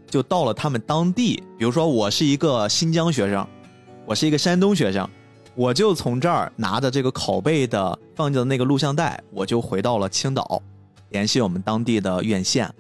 [0.09, 1.43] 就到了他们当地。
[1.59, 3.45] 比如说，我是一个新疆学生，
[4.07, 5.11] 我是一个山东学生，
[5.57, 10.63] 我就从这儿拿着这个拷贝的放进那个录像带，我就回到了青岛，
[11.09, 12.71] 联系我们当地的院线。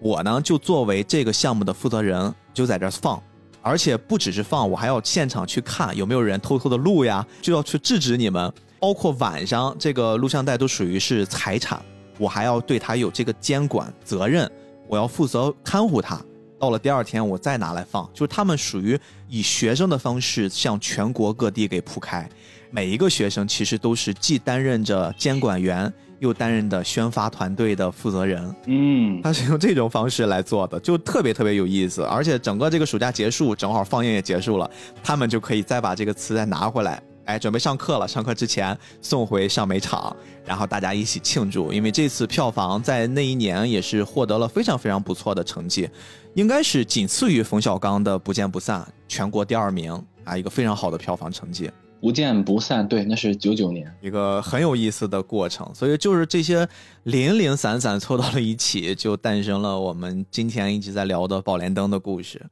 [0.00, 3.22] 我呢就作为这个项目的负责人，就在这儿放，
[3.60, 8.50] 而且不只是放，我还要现场去看有没有人偷偷的录呀，就要去制止你们。
[8.80, 11.80] 包括晚上这个录像带都属于是财产，
[12.18, 14.50] 我还要对它有这个监管责任，
[14.88, 16.18] 我要负责看护它。
[16.64, 22.26] 到了第二天，我再拿来放，就是他们属于以学生的方式向全国各地给铺开。
[22.70, 28.54] 每一个学生其实都是既担任着监管员，又担任的宣发团队的负责人。
[28.64, 32.00] 嗯他是用这种方式来做的， 就特别特别有意思。
[32.04, 34.70] 而且整个这个暑假结束，正好放映也结束了，
[35.02, 38.08] 他们就可以再把这个磁带拿回来，哎，准备上课了。
[38.08, 40.16] 上课之前送回上美厂，
[40.46, 41.70] 然后大家一起庆祝。
[41.70, 45.88] 因为这次票房在那一年也是获得了非常非常不错的成绩，
[46.34, 49.92] 应该是仅次于冯小刚的《不见不散》，全国第二名
[50.24, 51.70] 啊，一个非常好的票房成绩。
[52.00, 53.90] 不见不散，对，那是九九年。
[54.02, 56.68] 一个很有意思的过程，所以就是这些
[57.04, 62.44] 零零散散凑到了一起，就诞生了我们今天一直在聊的宝莲灯的故事。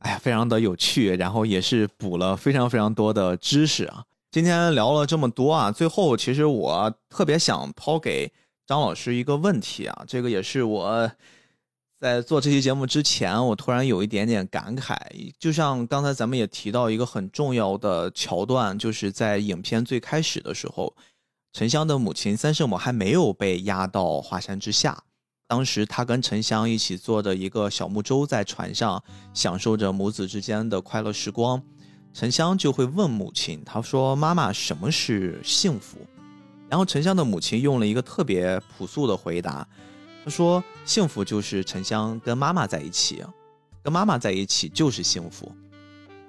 [0.00, 4.02] 哎呀，非常的有趣，然后也是补了非常非常多的知识啊。
[4.32, 8.32] 今天聊了这么多啊，最后其实我特别想抛给
[8.66, 11.10] 张老师一个问题啊，这个也是我
[12.00, 14.96] 在做这期节目之前，我突然有一点点感慨，
[15.36, 20.94] 就像刚才咱们也提到一个很重要的桥段，就是在影片最开始的时候，
[21.52, 25.02] 沉香的母亲三圣母还没有被压到华山之下，
[25.48, 29.02] 当时他跟沉香一起坐着一个小木舟在船上，
[29.34, 31.60] 享受着母子之间的快乐时光。
[32.14, 35.98] 沉香就会问母亲，他说：“妈妈，什么是幸福？”
[36.70, 39.66] 然后沉香的母亲用了一个特别朴素的回答，
[40.30, 43.24] 说：“幸福就是沉香跟妈妈在一起，
[43.82, 45.50] 跟妈妈在一起就是幸福。”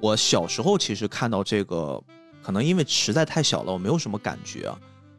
[0.02, 2.02] 我小时候其实看到这个，
[2.42, 4.72] 可能因为实在太小了，我没有什么感觉。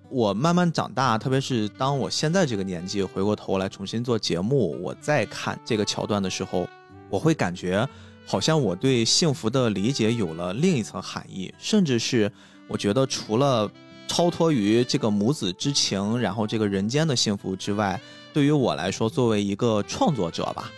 [0.09, 6.69] 我慢慢长大，特别是当我现在这个年纪，回过头来重新做节目，我再看这个桥段的时候，
[7.09, 7.89] 我会感觉
[8.27, 12.33] 好像我对幸福的理解有了另一层含义，甚至是
[12.67, 13.71] 我觉得除了
[14.09, 18.01] 超脱于这个母子之情，然后这个人间的幸福之外，
[18.33, 20.71] 对于我来说，作为一个创作者吧，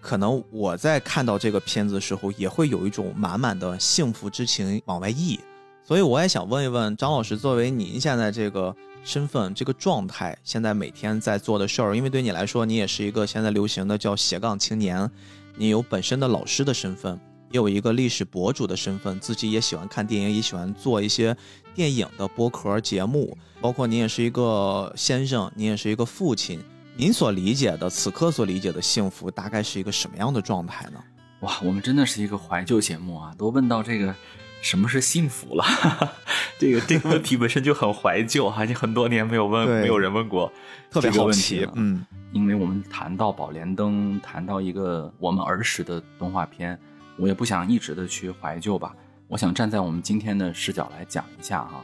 [0.00, 5.38] 可能我在看到这个片子的时候，也会有一种满满的幸福之情往外溢。
[5.82, 15.10] 所以我也想问一问张老师，作为您现在这个身份、这个状态，现在每天在做的事儿，因为对你来说，你也是一个现在流行的叫斜杠青年，
[15.56, 17.18] 你有本身的老师的身份，
[17.50, 21.36] 也有一个历史博主的身份，自己也喜欢看电影，也喜欢做一些
[21.74, 26.60] 电影的播客节目，包括您也是一个先生，您也是一个父亲。
[26.96, 31.02] 您所理解的此刻所理解的幸福，大概是一个什么样的状态呢？
[31.40, 33.34] 哇，我们真的是一个怀旧节目啊！
[33.38, 34.14] 都问到这个
[34.60, 35.64] 什么是幸福了，
[36.58, 40.52] 这个这个问题本身就很怀旧哈，已经很多年没有问，没有人问过
[40.90, 42.04] 特别好奇嗯。
[42.32, 46.78] 因为我们谈到《宝莲灯》，谈到一个我们儿时的动画片，
[47.16, 48.94] 我也不想一直的去怀旧吧，
[49.26, 51.82] 我想站在我们今天的视角来讲一下哈，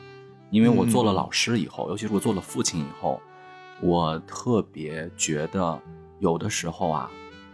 [0.50, 3.20] 因为我做了老师以后，尤其是我做了父亲以后，
[3.80, 5.80] 我特别觉得
[6.18, 7.10] 有的时候啊，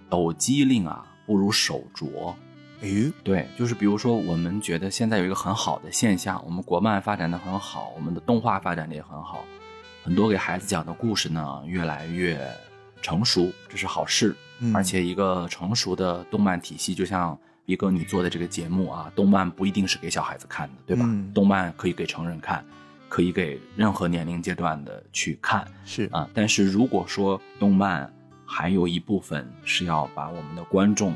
[0.09, 2.35] 抖机灵啊不如手拙。
[2.81, 9.45] 诶，对，就是比如说，我们觉得现在有一个很好的现象，我们国漫发展的很好，我们的动画发展的也很好，
[10.03, 12.45] 很多给孩子讲的故事呢越来越
[13.01, 14.35] 成熟，这是好事。
[14.59, 17.37] 嗯而且一个成熟的动漫体系，就像
[17.67, 21.05] 一哥你做的这个节目啊，动漫不一定是给小孩子看的，对吧？
[21.07, 22.65] 嗯动漫可以给成人看，
[23.13, 25.69] 可以给任何年龄阶段的去看。
[25.85, 28.11] 是啊，但是如果说动漫
[28.47, 31.15] 还有一部分是要把我们的观众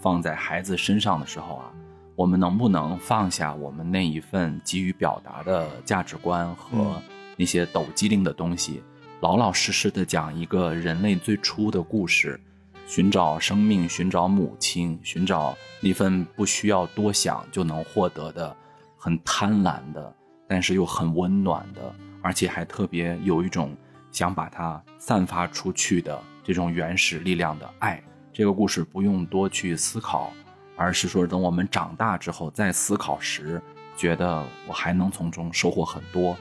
[0.00, 1.70] 放在孩子身上的时候啊，
[2.16, 7.02] 我们能不能放下我们那一份急于表达的价值观和嗯
[7.36, 8.82] 那些抖机灵的东西，
[9.20, 12.40] 老老实实的讲一个人类最初的故事，
[12.86, 18.56] 寻找生命，寻找母亲，寻找那份不需要多想就能获得的，
[18.96, 20.14] 很贪婪的，
[20.54, 23.76] 但是又很温暖的，而且还特别有一种
[24.12, 28.00] 想把它散发出去的这种原始力量的爱。
[28.32, 30.32] 这个故事不用多去思考，
[30.76, 33.60] 而是说等我们长大之后再思考时，
[33.96, 36.36] 觉得我还能从中收获很多。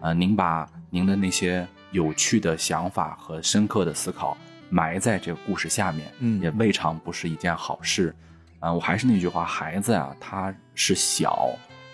[0.00, 4.38] 呃，您把您的那些有趣的想法和深刻的思考
[4.70, 8.14] 埋在这个故事下面，嗯也未尝不是一件好事。
[8.60, 11.48] 啊、我还是那句话，孩子啊，他是小，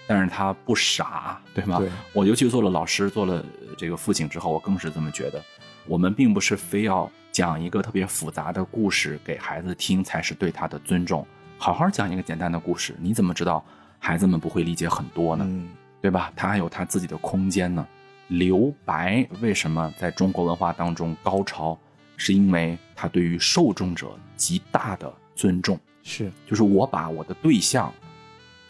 [0.07, 1.79] 但是他不傻，对吗？
[1.79, 5.43] 对我尤其做了老师，做了呃这个父亲之后，我更是这么觉得。
[5.87, 11.27] 我们并不是非要讲一个特别复杂的故事给孩子听才是对他的尊重。
[11.59, 13.65] 好好讲一个简单的故事，你怎么知道
[13.99, 15.45] 孩子们不会理解很多呢？
[15.49, 15.69] 嗯
[16.01, 16.33] 对吧？
[16.35, 17.87] 他还有他自己的空间呢。
[18.29, 21.79] 留白为什么在中国文化当中高潮？
[22.17, 25.79] 是因为他对于受众者极大的尊重。
[26.03, 27.93] 是就是我把我的对象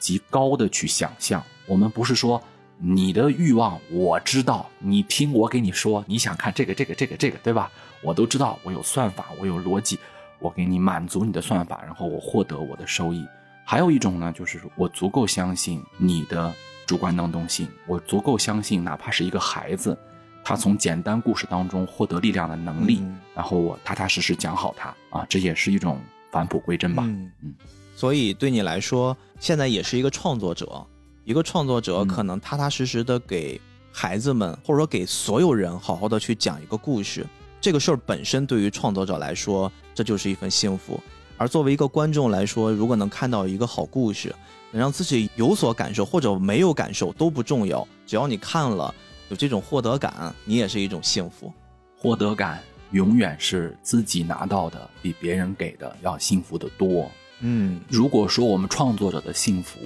[0.02, 1.40] 极高的去想象。
[1.66, 2.42] 我们不是说
[2.76, 7.70] 你的欲望我知道，你听我给你说，你想看这个这个这个这个，对吧？
[8.02, 9.96] 我都知道，我有算法，我有逻辑，
[10.40, 13.24] 我给你满足你的算法，然后我获得我的收益。
[13.64, 16.52] 还有一种呢，就是我足够相信你的
[16.84, 19.96] 主观能动性，我足够相信，哪怕是一个孩子，
[20.44, 26.00] 他从简单故事当中获得力量的能力，嗯然后我踏踏实实讲好它啊，这也是一种
[26.32, 27.04] 返璞归真吧。
[27.06, 27.54] 嗯嗯
[28.02, 30.84] 所以对你来说，现在也是一个创作者，
[31.22, 33.60] 一个创作者嗯可能踏踏实实的给
[33.92, 37.24] 孩子们，或者说给所有人好好的去讲一个故事。
[37.60, 41.00] 这个事儿本身对于创作者来说，这就是一份幸福。
[41.36, 44.34] 而作为一个观众来说，如果能看到一个好故事，
[44.72, 48.92] 能让自己有所感受或者没有感受都不重要，只要你看了
[49.28, 51.52] 有这种获得感，你也是一种幸福。
[51.96, 52.60] 获得感
[52.90, 57.08] 永远是自己拿到的比别人给的要幸福的多。
[57.42, 59.78] 嗯如果说我们创作者的幸福，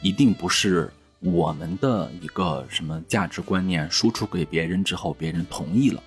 [0.00, 6.02] 一定不是我们的一个什么价值观念输出给别人之后，别人同意了，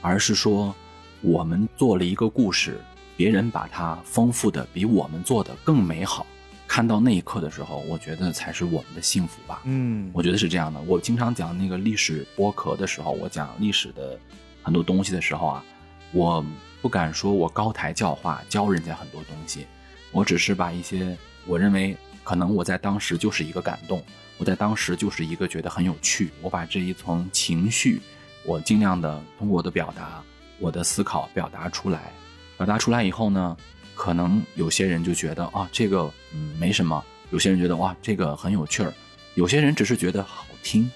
[0.00, 0.74] 而是说
[1.20, 2.78] 我们做了一个故事，
[3.16, 6.24] 别人把它丰富的比我们做的更美好。
[6.66, 9.60] 看到那一刻的时候，我觉得才是我们的幸福吧。
[9.64, 10.80] 嗯我觉得是这样的。
[10.82, 14.18] 我经常讲那个历史剥壳的时候，我讲历史的
[14.62, 15.64] 很多东西的时候啊，
[16.12, 16.44] 我
[16.80, 19.66] 不敢说我高台教化教人家很多东西，
[20.14, 24.00] 我只是把一些我认为可能我在当时就是一个感动，
[24.38, 28.00] 我在当时就是一个觉得很有趣，我把这一层情绪，
[28.44, 30.22] 我尽量的通过我的表达，
[30.60, 32.12] 我的思考表达出来，
[32.56, 33.56] 表达出来以后呢，
[33.96, 38.94] 可能有些人就觉得啊这个嗯没什么，有些人觉得哇这个很有趣儿，
[39.34, 40.88] 有些人只是觉得好听，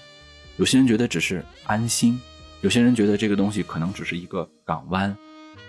[0.55, 2.19] 有些人觉得只是安心，
[2.61, 5.15] 有些人觉得这个东西可能只是一个港湾，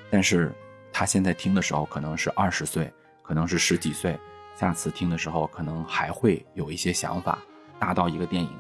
[0.09, 0.55] 但是
[0.93, 2.91] 他现在听的时候可能是二十岁，
[3.31, 4.19] 可能是十几岁，
[4.57, 7.39] 下次听的时候可能还会有一些想法，
[7.79, 8.51] 大到一个电影，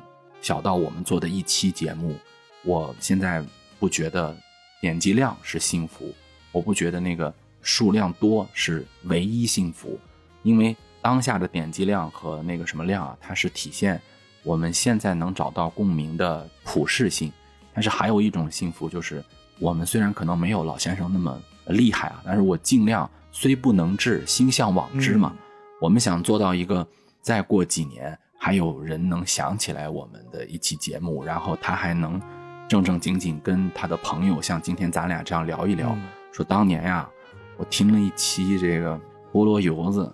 [0.41, 2.17] 小到我们做的一期节目，
[2.63, 3.45] 我现在
[3.81, 4.33] 不觉得
[4.81, 6.15] 点击量是幸福，
[6.53, 9.99] 我不觉得那个数量多是唯一幸福，
[10.45, 14.01] 因为当下的点击量和那个什么量啊，它是体现
[14.45, 17.33] 我们现在能找到共鸣的普适性，
[17.75, 19.21] 但是还有一种幸福就是，
[19.59, 25.35] 我们虽然可能没有老先生那么厉害啊，但是我尽量虽不能至，心向往之嘛。
[25.81, 26.86] 我们想做到一个，
[27.23, 32.20] 再过几年还有人能想起来我们的一期节目，然后他还能
[32.69, 36.02] 正正经经跟他的朋友像今天咱俩这样聊一聊，嗯
[36.32, 37.09] 说当年呀，
[37.57, 38.98] 我听了一期这个
[39.32, 40.11] 菠萝油子，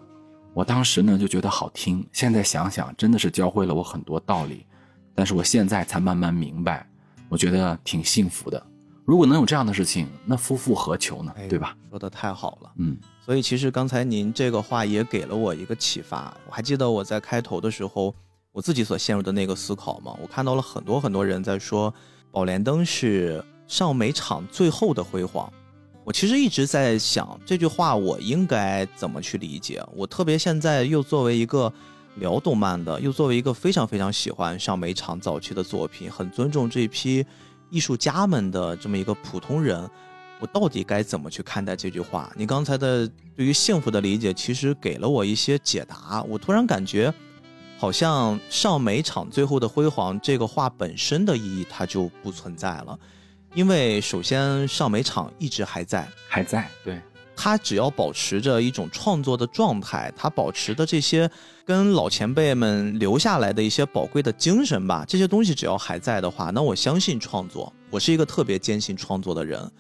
[0.55, 4.65] 我当时呢就觉得好听，现在想想真的是教会了我很多道理，
[5.15, 6.89] 但是我现在才慢慢明白，
[7.29, 8.67] 我觉得挺幸福的。
[9.07, 11.33] 如果能有这样的事情，那夫复何求呢？
[11.49, 11.77] 对吧？？
[11.89, 12.73] 说的太好了。
[12.79, 16.37] 嗯所以其实刚才您这个话也给了我一个启发。
[16.47, 18.13] 我还记得我在开头的时候，
[18.53, 21.91] 我自己所陷入的那个思考嘛，我看到了很多很多人在说
[22.33, 25.53] 《宝莲灯》是上美场最后的辉煌。
[26.05, 29.85] 我其实一直在想这句话我应该怎么去理解。
[29.95, 31.73] 我特别现在又作为一个
[32.17, 37.25] 聊动漫的，又作为一个非常非常喜欢上美场早期的作品，很尊重这批
[37.71, 39.89] 艺术家们的这么一个普通人，
[40.41, 42.33] 我到底该怎么去看待这句话？
[42.37, 46.23] 你刚才的对于幸福的理解，其实给了我一些解答。
[46.29, 47.13] 我突然感觉，
[47.79, 52.99] 好像上美场最后的辉煌这个话本身的意义它就不存在了，
[53.55, 57.01] 因为首先上美场一直还在，还在对，
[57.37, 61.31] 他只要保持着一种创作的状态，他保持的这些
[61.65, 67.71] 跟老前辈们留下来的一些宝贵的精神吧，这些东西只要还在的话，那我相信创作。
[67.91, 69.71] 我是一个特别坚信创作的人，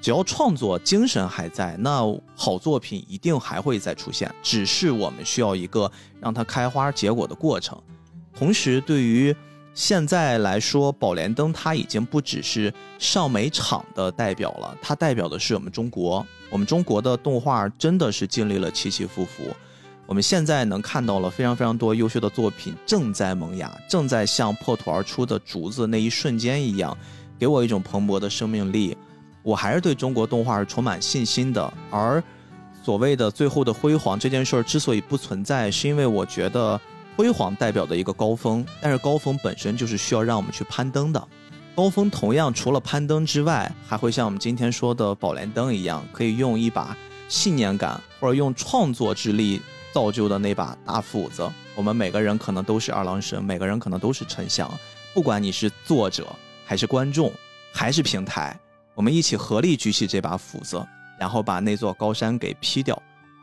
[0.00, 2.00] 只要创作精神还在，那
[2.34, 7.76] 好作品一定还会再出现，只是我们需要一个让它开花结果的过程。
[8.32, 9.34] 同时，对于
[9.72, 16.26] 现在来说，宝莲灯它已经不只是上美场的代表了，它代表的是我们中国。
[16.50, 19.44] 我们中国的动画真的是经历了起起伏伏，
[20.06, 26.96] 我们现在能看到了非常非常多优秀的作品正在萌芽，正在像破土而出的竹子那一瞬间一样，
[27.38, 28.96] 给我一种蓬勃的生命力。
[29.42, 31.72] 我还是对中国动画是充满信心的。
[31.90, 32.22] 而
[32.82, 36.78] 所谓的最后的辉煌这件事儿之所以不存在，是因为我觉得
[37.20, 41.28] 辉煌代表的一个高峰，但是高峰本身就是需要让我们去攀登的。
[41.76, 46.96] 高峰同样除了攀登之外，还会像我们今天说的宝莲灯一样，可以用一把
[47.28, 49.60] 信念感或者用创作之力
[49.92, 51.46] 造就的那把大斧子。
[51.74, 54.72] 我们每个人可能都是二郎神，每个人可能都是沉香，
[55.12, 56.26] 不管你是作者
[56.64, 57.30] 还是观众
[57.70, 58.58] 还是平台，
[58.94, 60.82] 我们一起合力举起这把斧子，
[61.18, 63.00] 然后把那座高山给劈掉。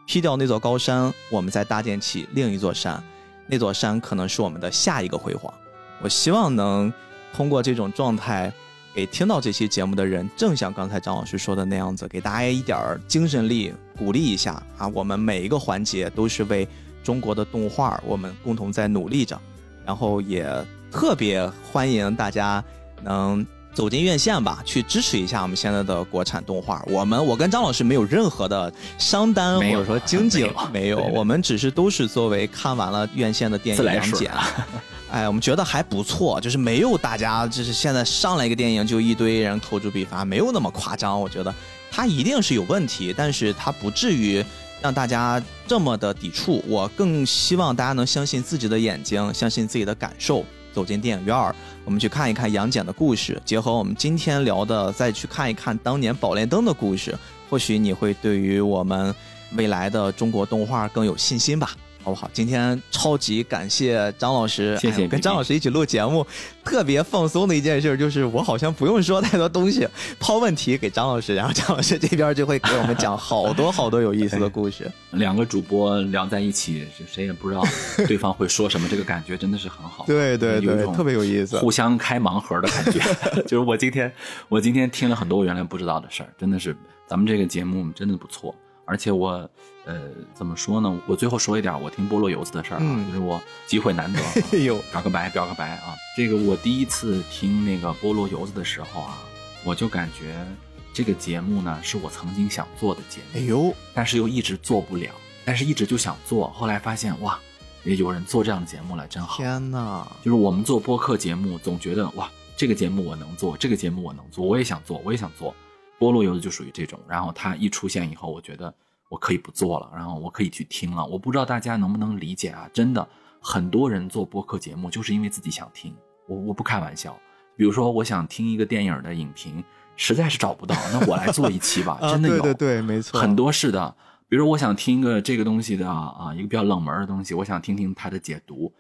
[0.08, 3.04] 劈掉那座高山，我们再搭建起另一座山，
[3.48, 5.54] 那座山可能是我们的下一个辉煌。
[6.02, 6.92] 我希望能
[7.34, 8.54] 通过这种状态，
[8.94, 14.88] 给听到这期节目的人，正像刚才张老师说的那样子，给大家一点精神力，鼓励一下啊！
[14.90, 16.68] 我们每一个环节都是为
[17.04, 19.40] 中国的动画，我们共同在努力着。
[19.86, 20.46] 然后也
[20.92, 22.64] 特别欢迎大家
[23.02, 23.46] 能
[23.78, 26.84] 走进院线吧，去支持一下我们现在的国产动画。
[26.88, 34.32] 我们我跟张老师没有任何的商单或没有者说经济没有我们只是都是作为看完了院线的电影讲解。
[35.12, 41.22] 哎，我们觉得还不错，就是没有大家就是现在上来一个电影就一堆人口诛笔伐，没有那么夸张。
[41.22, 41.54] 我觉得
[41.92, 44.44] 它一定是有问题，但是它不至于
[44.82, 46.64] 让大家这么的抵触。
[46.68, 50.44] 我更希望大家能相信自己的眼睛，相信自己的感受，
[50.74, 51.56] 走进电影院儿，
[51.88, 57.18] 我们去看一看杨戬的故事，结合我们今天聊的，再去看一看当年宝莲灯的故事，
[57.50, 59.16] 或许你会对于我们
[59.54, 61.72] 未来的中国动画更有信心吧。
[62.08, 62.30] 好不好？
[62.32, 66.26] 今天超级感谢张老师，谢谢哎跟张老师一起录节目，
[66.64, 69.86] 特别放松的一件事就是我好像不用说太多东西，
[70.18, 74.90] 抛问题给张老师，然后张老师这边就会给我们讲好多好多有意思的故事。
[75.12, 77.62] 两个主播聊在一起，谁也不知道
[78.08, 80.06] 对方会说什么，这个感觉真的是很好。
[80.08, 81.60] 对对对，特别有意思。
[81.60, 83.02] 互相开盲盒的感觉。
[83.44, 84.10] 就是我今天，
[84.48, 86.74] 我今天听了很多我原来不知道的事儿，真的是
[87.06, 88.56] 咱们这个节目真的不错。
[88.88, 89.48] 而且我，
[89.86, 91.02] 呃，怎么说呢？
[91.06, 95.94] 我最后说一点我听菠萝油子的事儿啊，嗯就是我机会难得，啊 哎呦，表个白，表个白啊！
[96.16, 99.20] 这个我第一次听那个菠萝油子的时候啊，
[99.66, 100.48] 我就感觉
[100.94, 105.12] 这个节目呢是我曾经想做的节目，哎呦，但是又一直做不了，
[105.44, 106.50] 但是一直就想做。
[106.52, 107.38] 后来发现哇，
[107.84, 109.36] 有人做这样的节目了，真好。
[109.36, 110.10] 天哪！
[110.24, 115.54] 就是我们做播客节目，总觉得哇，这个节目我能做，这个节目我能做，我也想做，我也想做。
[116.00, 118.74] 菠萝油子就属于这种，然后它一出现以后，我觉得
[119.10, 121.06] 我可以不做了，然后我可以去听了。
[121.06, 122.70] 我不知道大家能不能理解啊？
[122.74, 123.08] 真的，
[123.40, 125.96] 很多人做播客节目就是因为自己想听，
[126.28, 127.18] 我我不开玩笑。
[127.56, 129.64] 比如说，我想听一个电影的影评，
[129.96, 132.40] 实在是找不到，那我来做一期吧， 啊真的有。
[132.40, 133.96] 对对对，没错，很多是的。
[134.30, 138.72] 比如说，我想听一个这个东西的啊，一个比较冷门的东西，我想听听它的解读。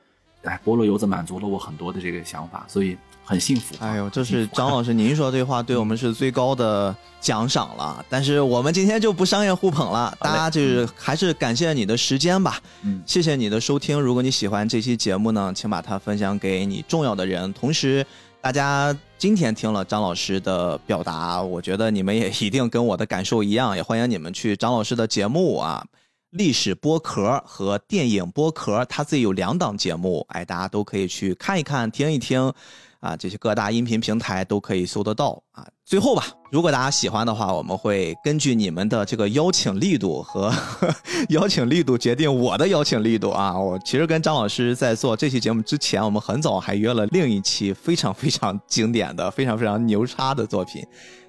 [0.43, 3.76] 哎，菠萝油子满足了我很多的这个想法，所以很幸福。
[3.80, 8.05] 哎呦，这是张老师您说这话对我们是最高的奖赏了。
[8.09, 13.99] 但是我们今天就不商业互捧了，大家就是还是感谢你的时间吧，嗯谢谢你的收听。
[13.99, 17.51] 如果你喜欢这期节目呢，请把它分享给你重要的人。
[17.51, 18.05] 同时，
[18.39, 25.84] 大家今天听了张老师的表达，我觉得你们也一定跟我的感受一样，也欢迎你们去张老师的节目啊。
[26.32, 32.54] 历史剥壳和电影剥壳，他自己有两档节目，哎，大家都可以去看一看、听一听，
[32.99, 35.66] 啊，这些各大音频平台都可以搜得到啊。
[35.86, 40.54] 最后吧，如果大家喜欢的话，我们会根据你们的这个邀请力度和
[41.30, 43.58] 邀请力度决定我的邀请力度啊。
[43.58, 50.86] 我其实跟张老师在做这期节目之前，我们很早还约了另一期非常非常经典的、非常非常牛叉的作品。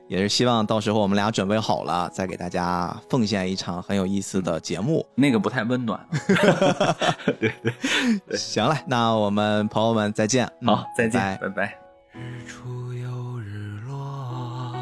[0.08, 5.06] 也是希望到时候我们俩准备好了，再给大家奉献一场很有意思的节目。
[5.14, 6.00] 那个不太温暖。
[7.38, 10.50] 对对行了，那我们朋友们再见。
[10.62, 11.78] 嗯好，再见，拜拜拜。
[12.14, 14.74] 日出又日落，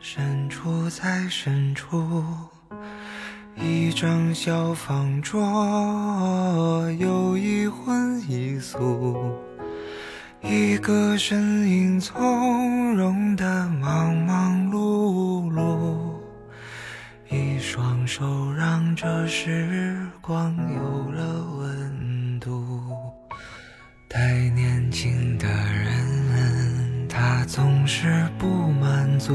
[0.00, 2.22] 深处在深处，
[3.56, 5.40] 一张小方桌，
[6.98, 9.16] 有一荤一素，
[10.42, 16.20] 一个身影从容的忙忙碌碌，
[17.28, 22.80] 一双手让这时光有了温度。
[24.08, 29.34] 太年轻的人，他总是不满足，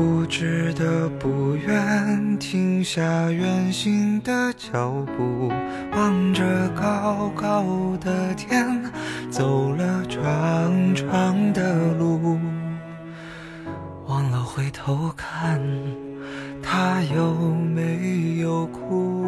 [0.00, 5.52] 固执的不愿停下远行的脚步，
[5.92, 7.62] 望着高高
[8.00, 8.82] 的天，
[9.30, 12.38] 走了长长的路，
[14.06, 15.60] 忘了回头看，
[16.62, 19.20] 他有没有哭。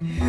[0.00, 0.24] 月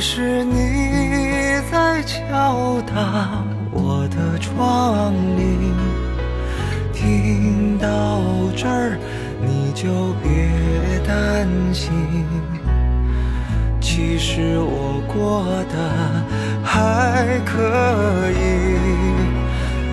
[0.00, 5.72] 是你在敲打我的窗棂。
[6.92, 8.20] 听到
[8.56, 8.98] 这儿，
[9.40, 10.28] 你就别
[11.06, 11.92] 担心，
[13.80, 15.74] 其实我过得
[16.64, 18.38] 还可以。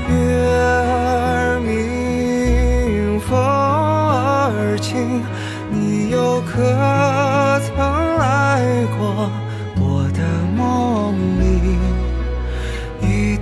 [0.08, 0.14] 月
[0.52, 5.22] 儿明，风儿轻，
[5.72, 6.54] 你又可
[7.62, 7.74] 曾
[8.18, 8.62] 来
[8.98, 9.32] 过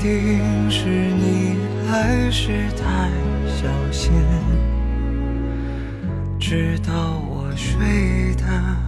[0.04, 1.56] 定是你
[1.90, 3.10] 来时太
[3.48, 4.12] 小心，
[6.38, 8.82] 直到我睡的。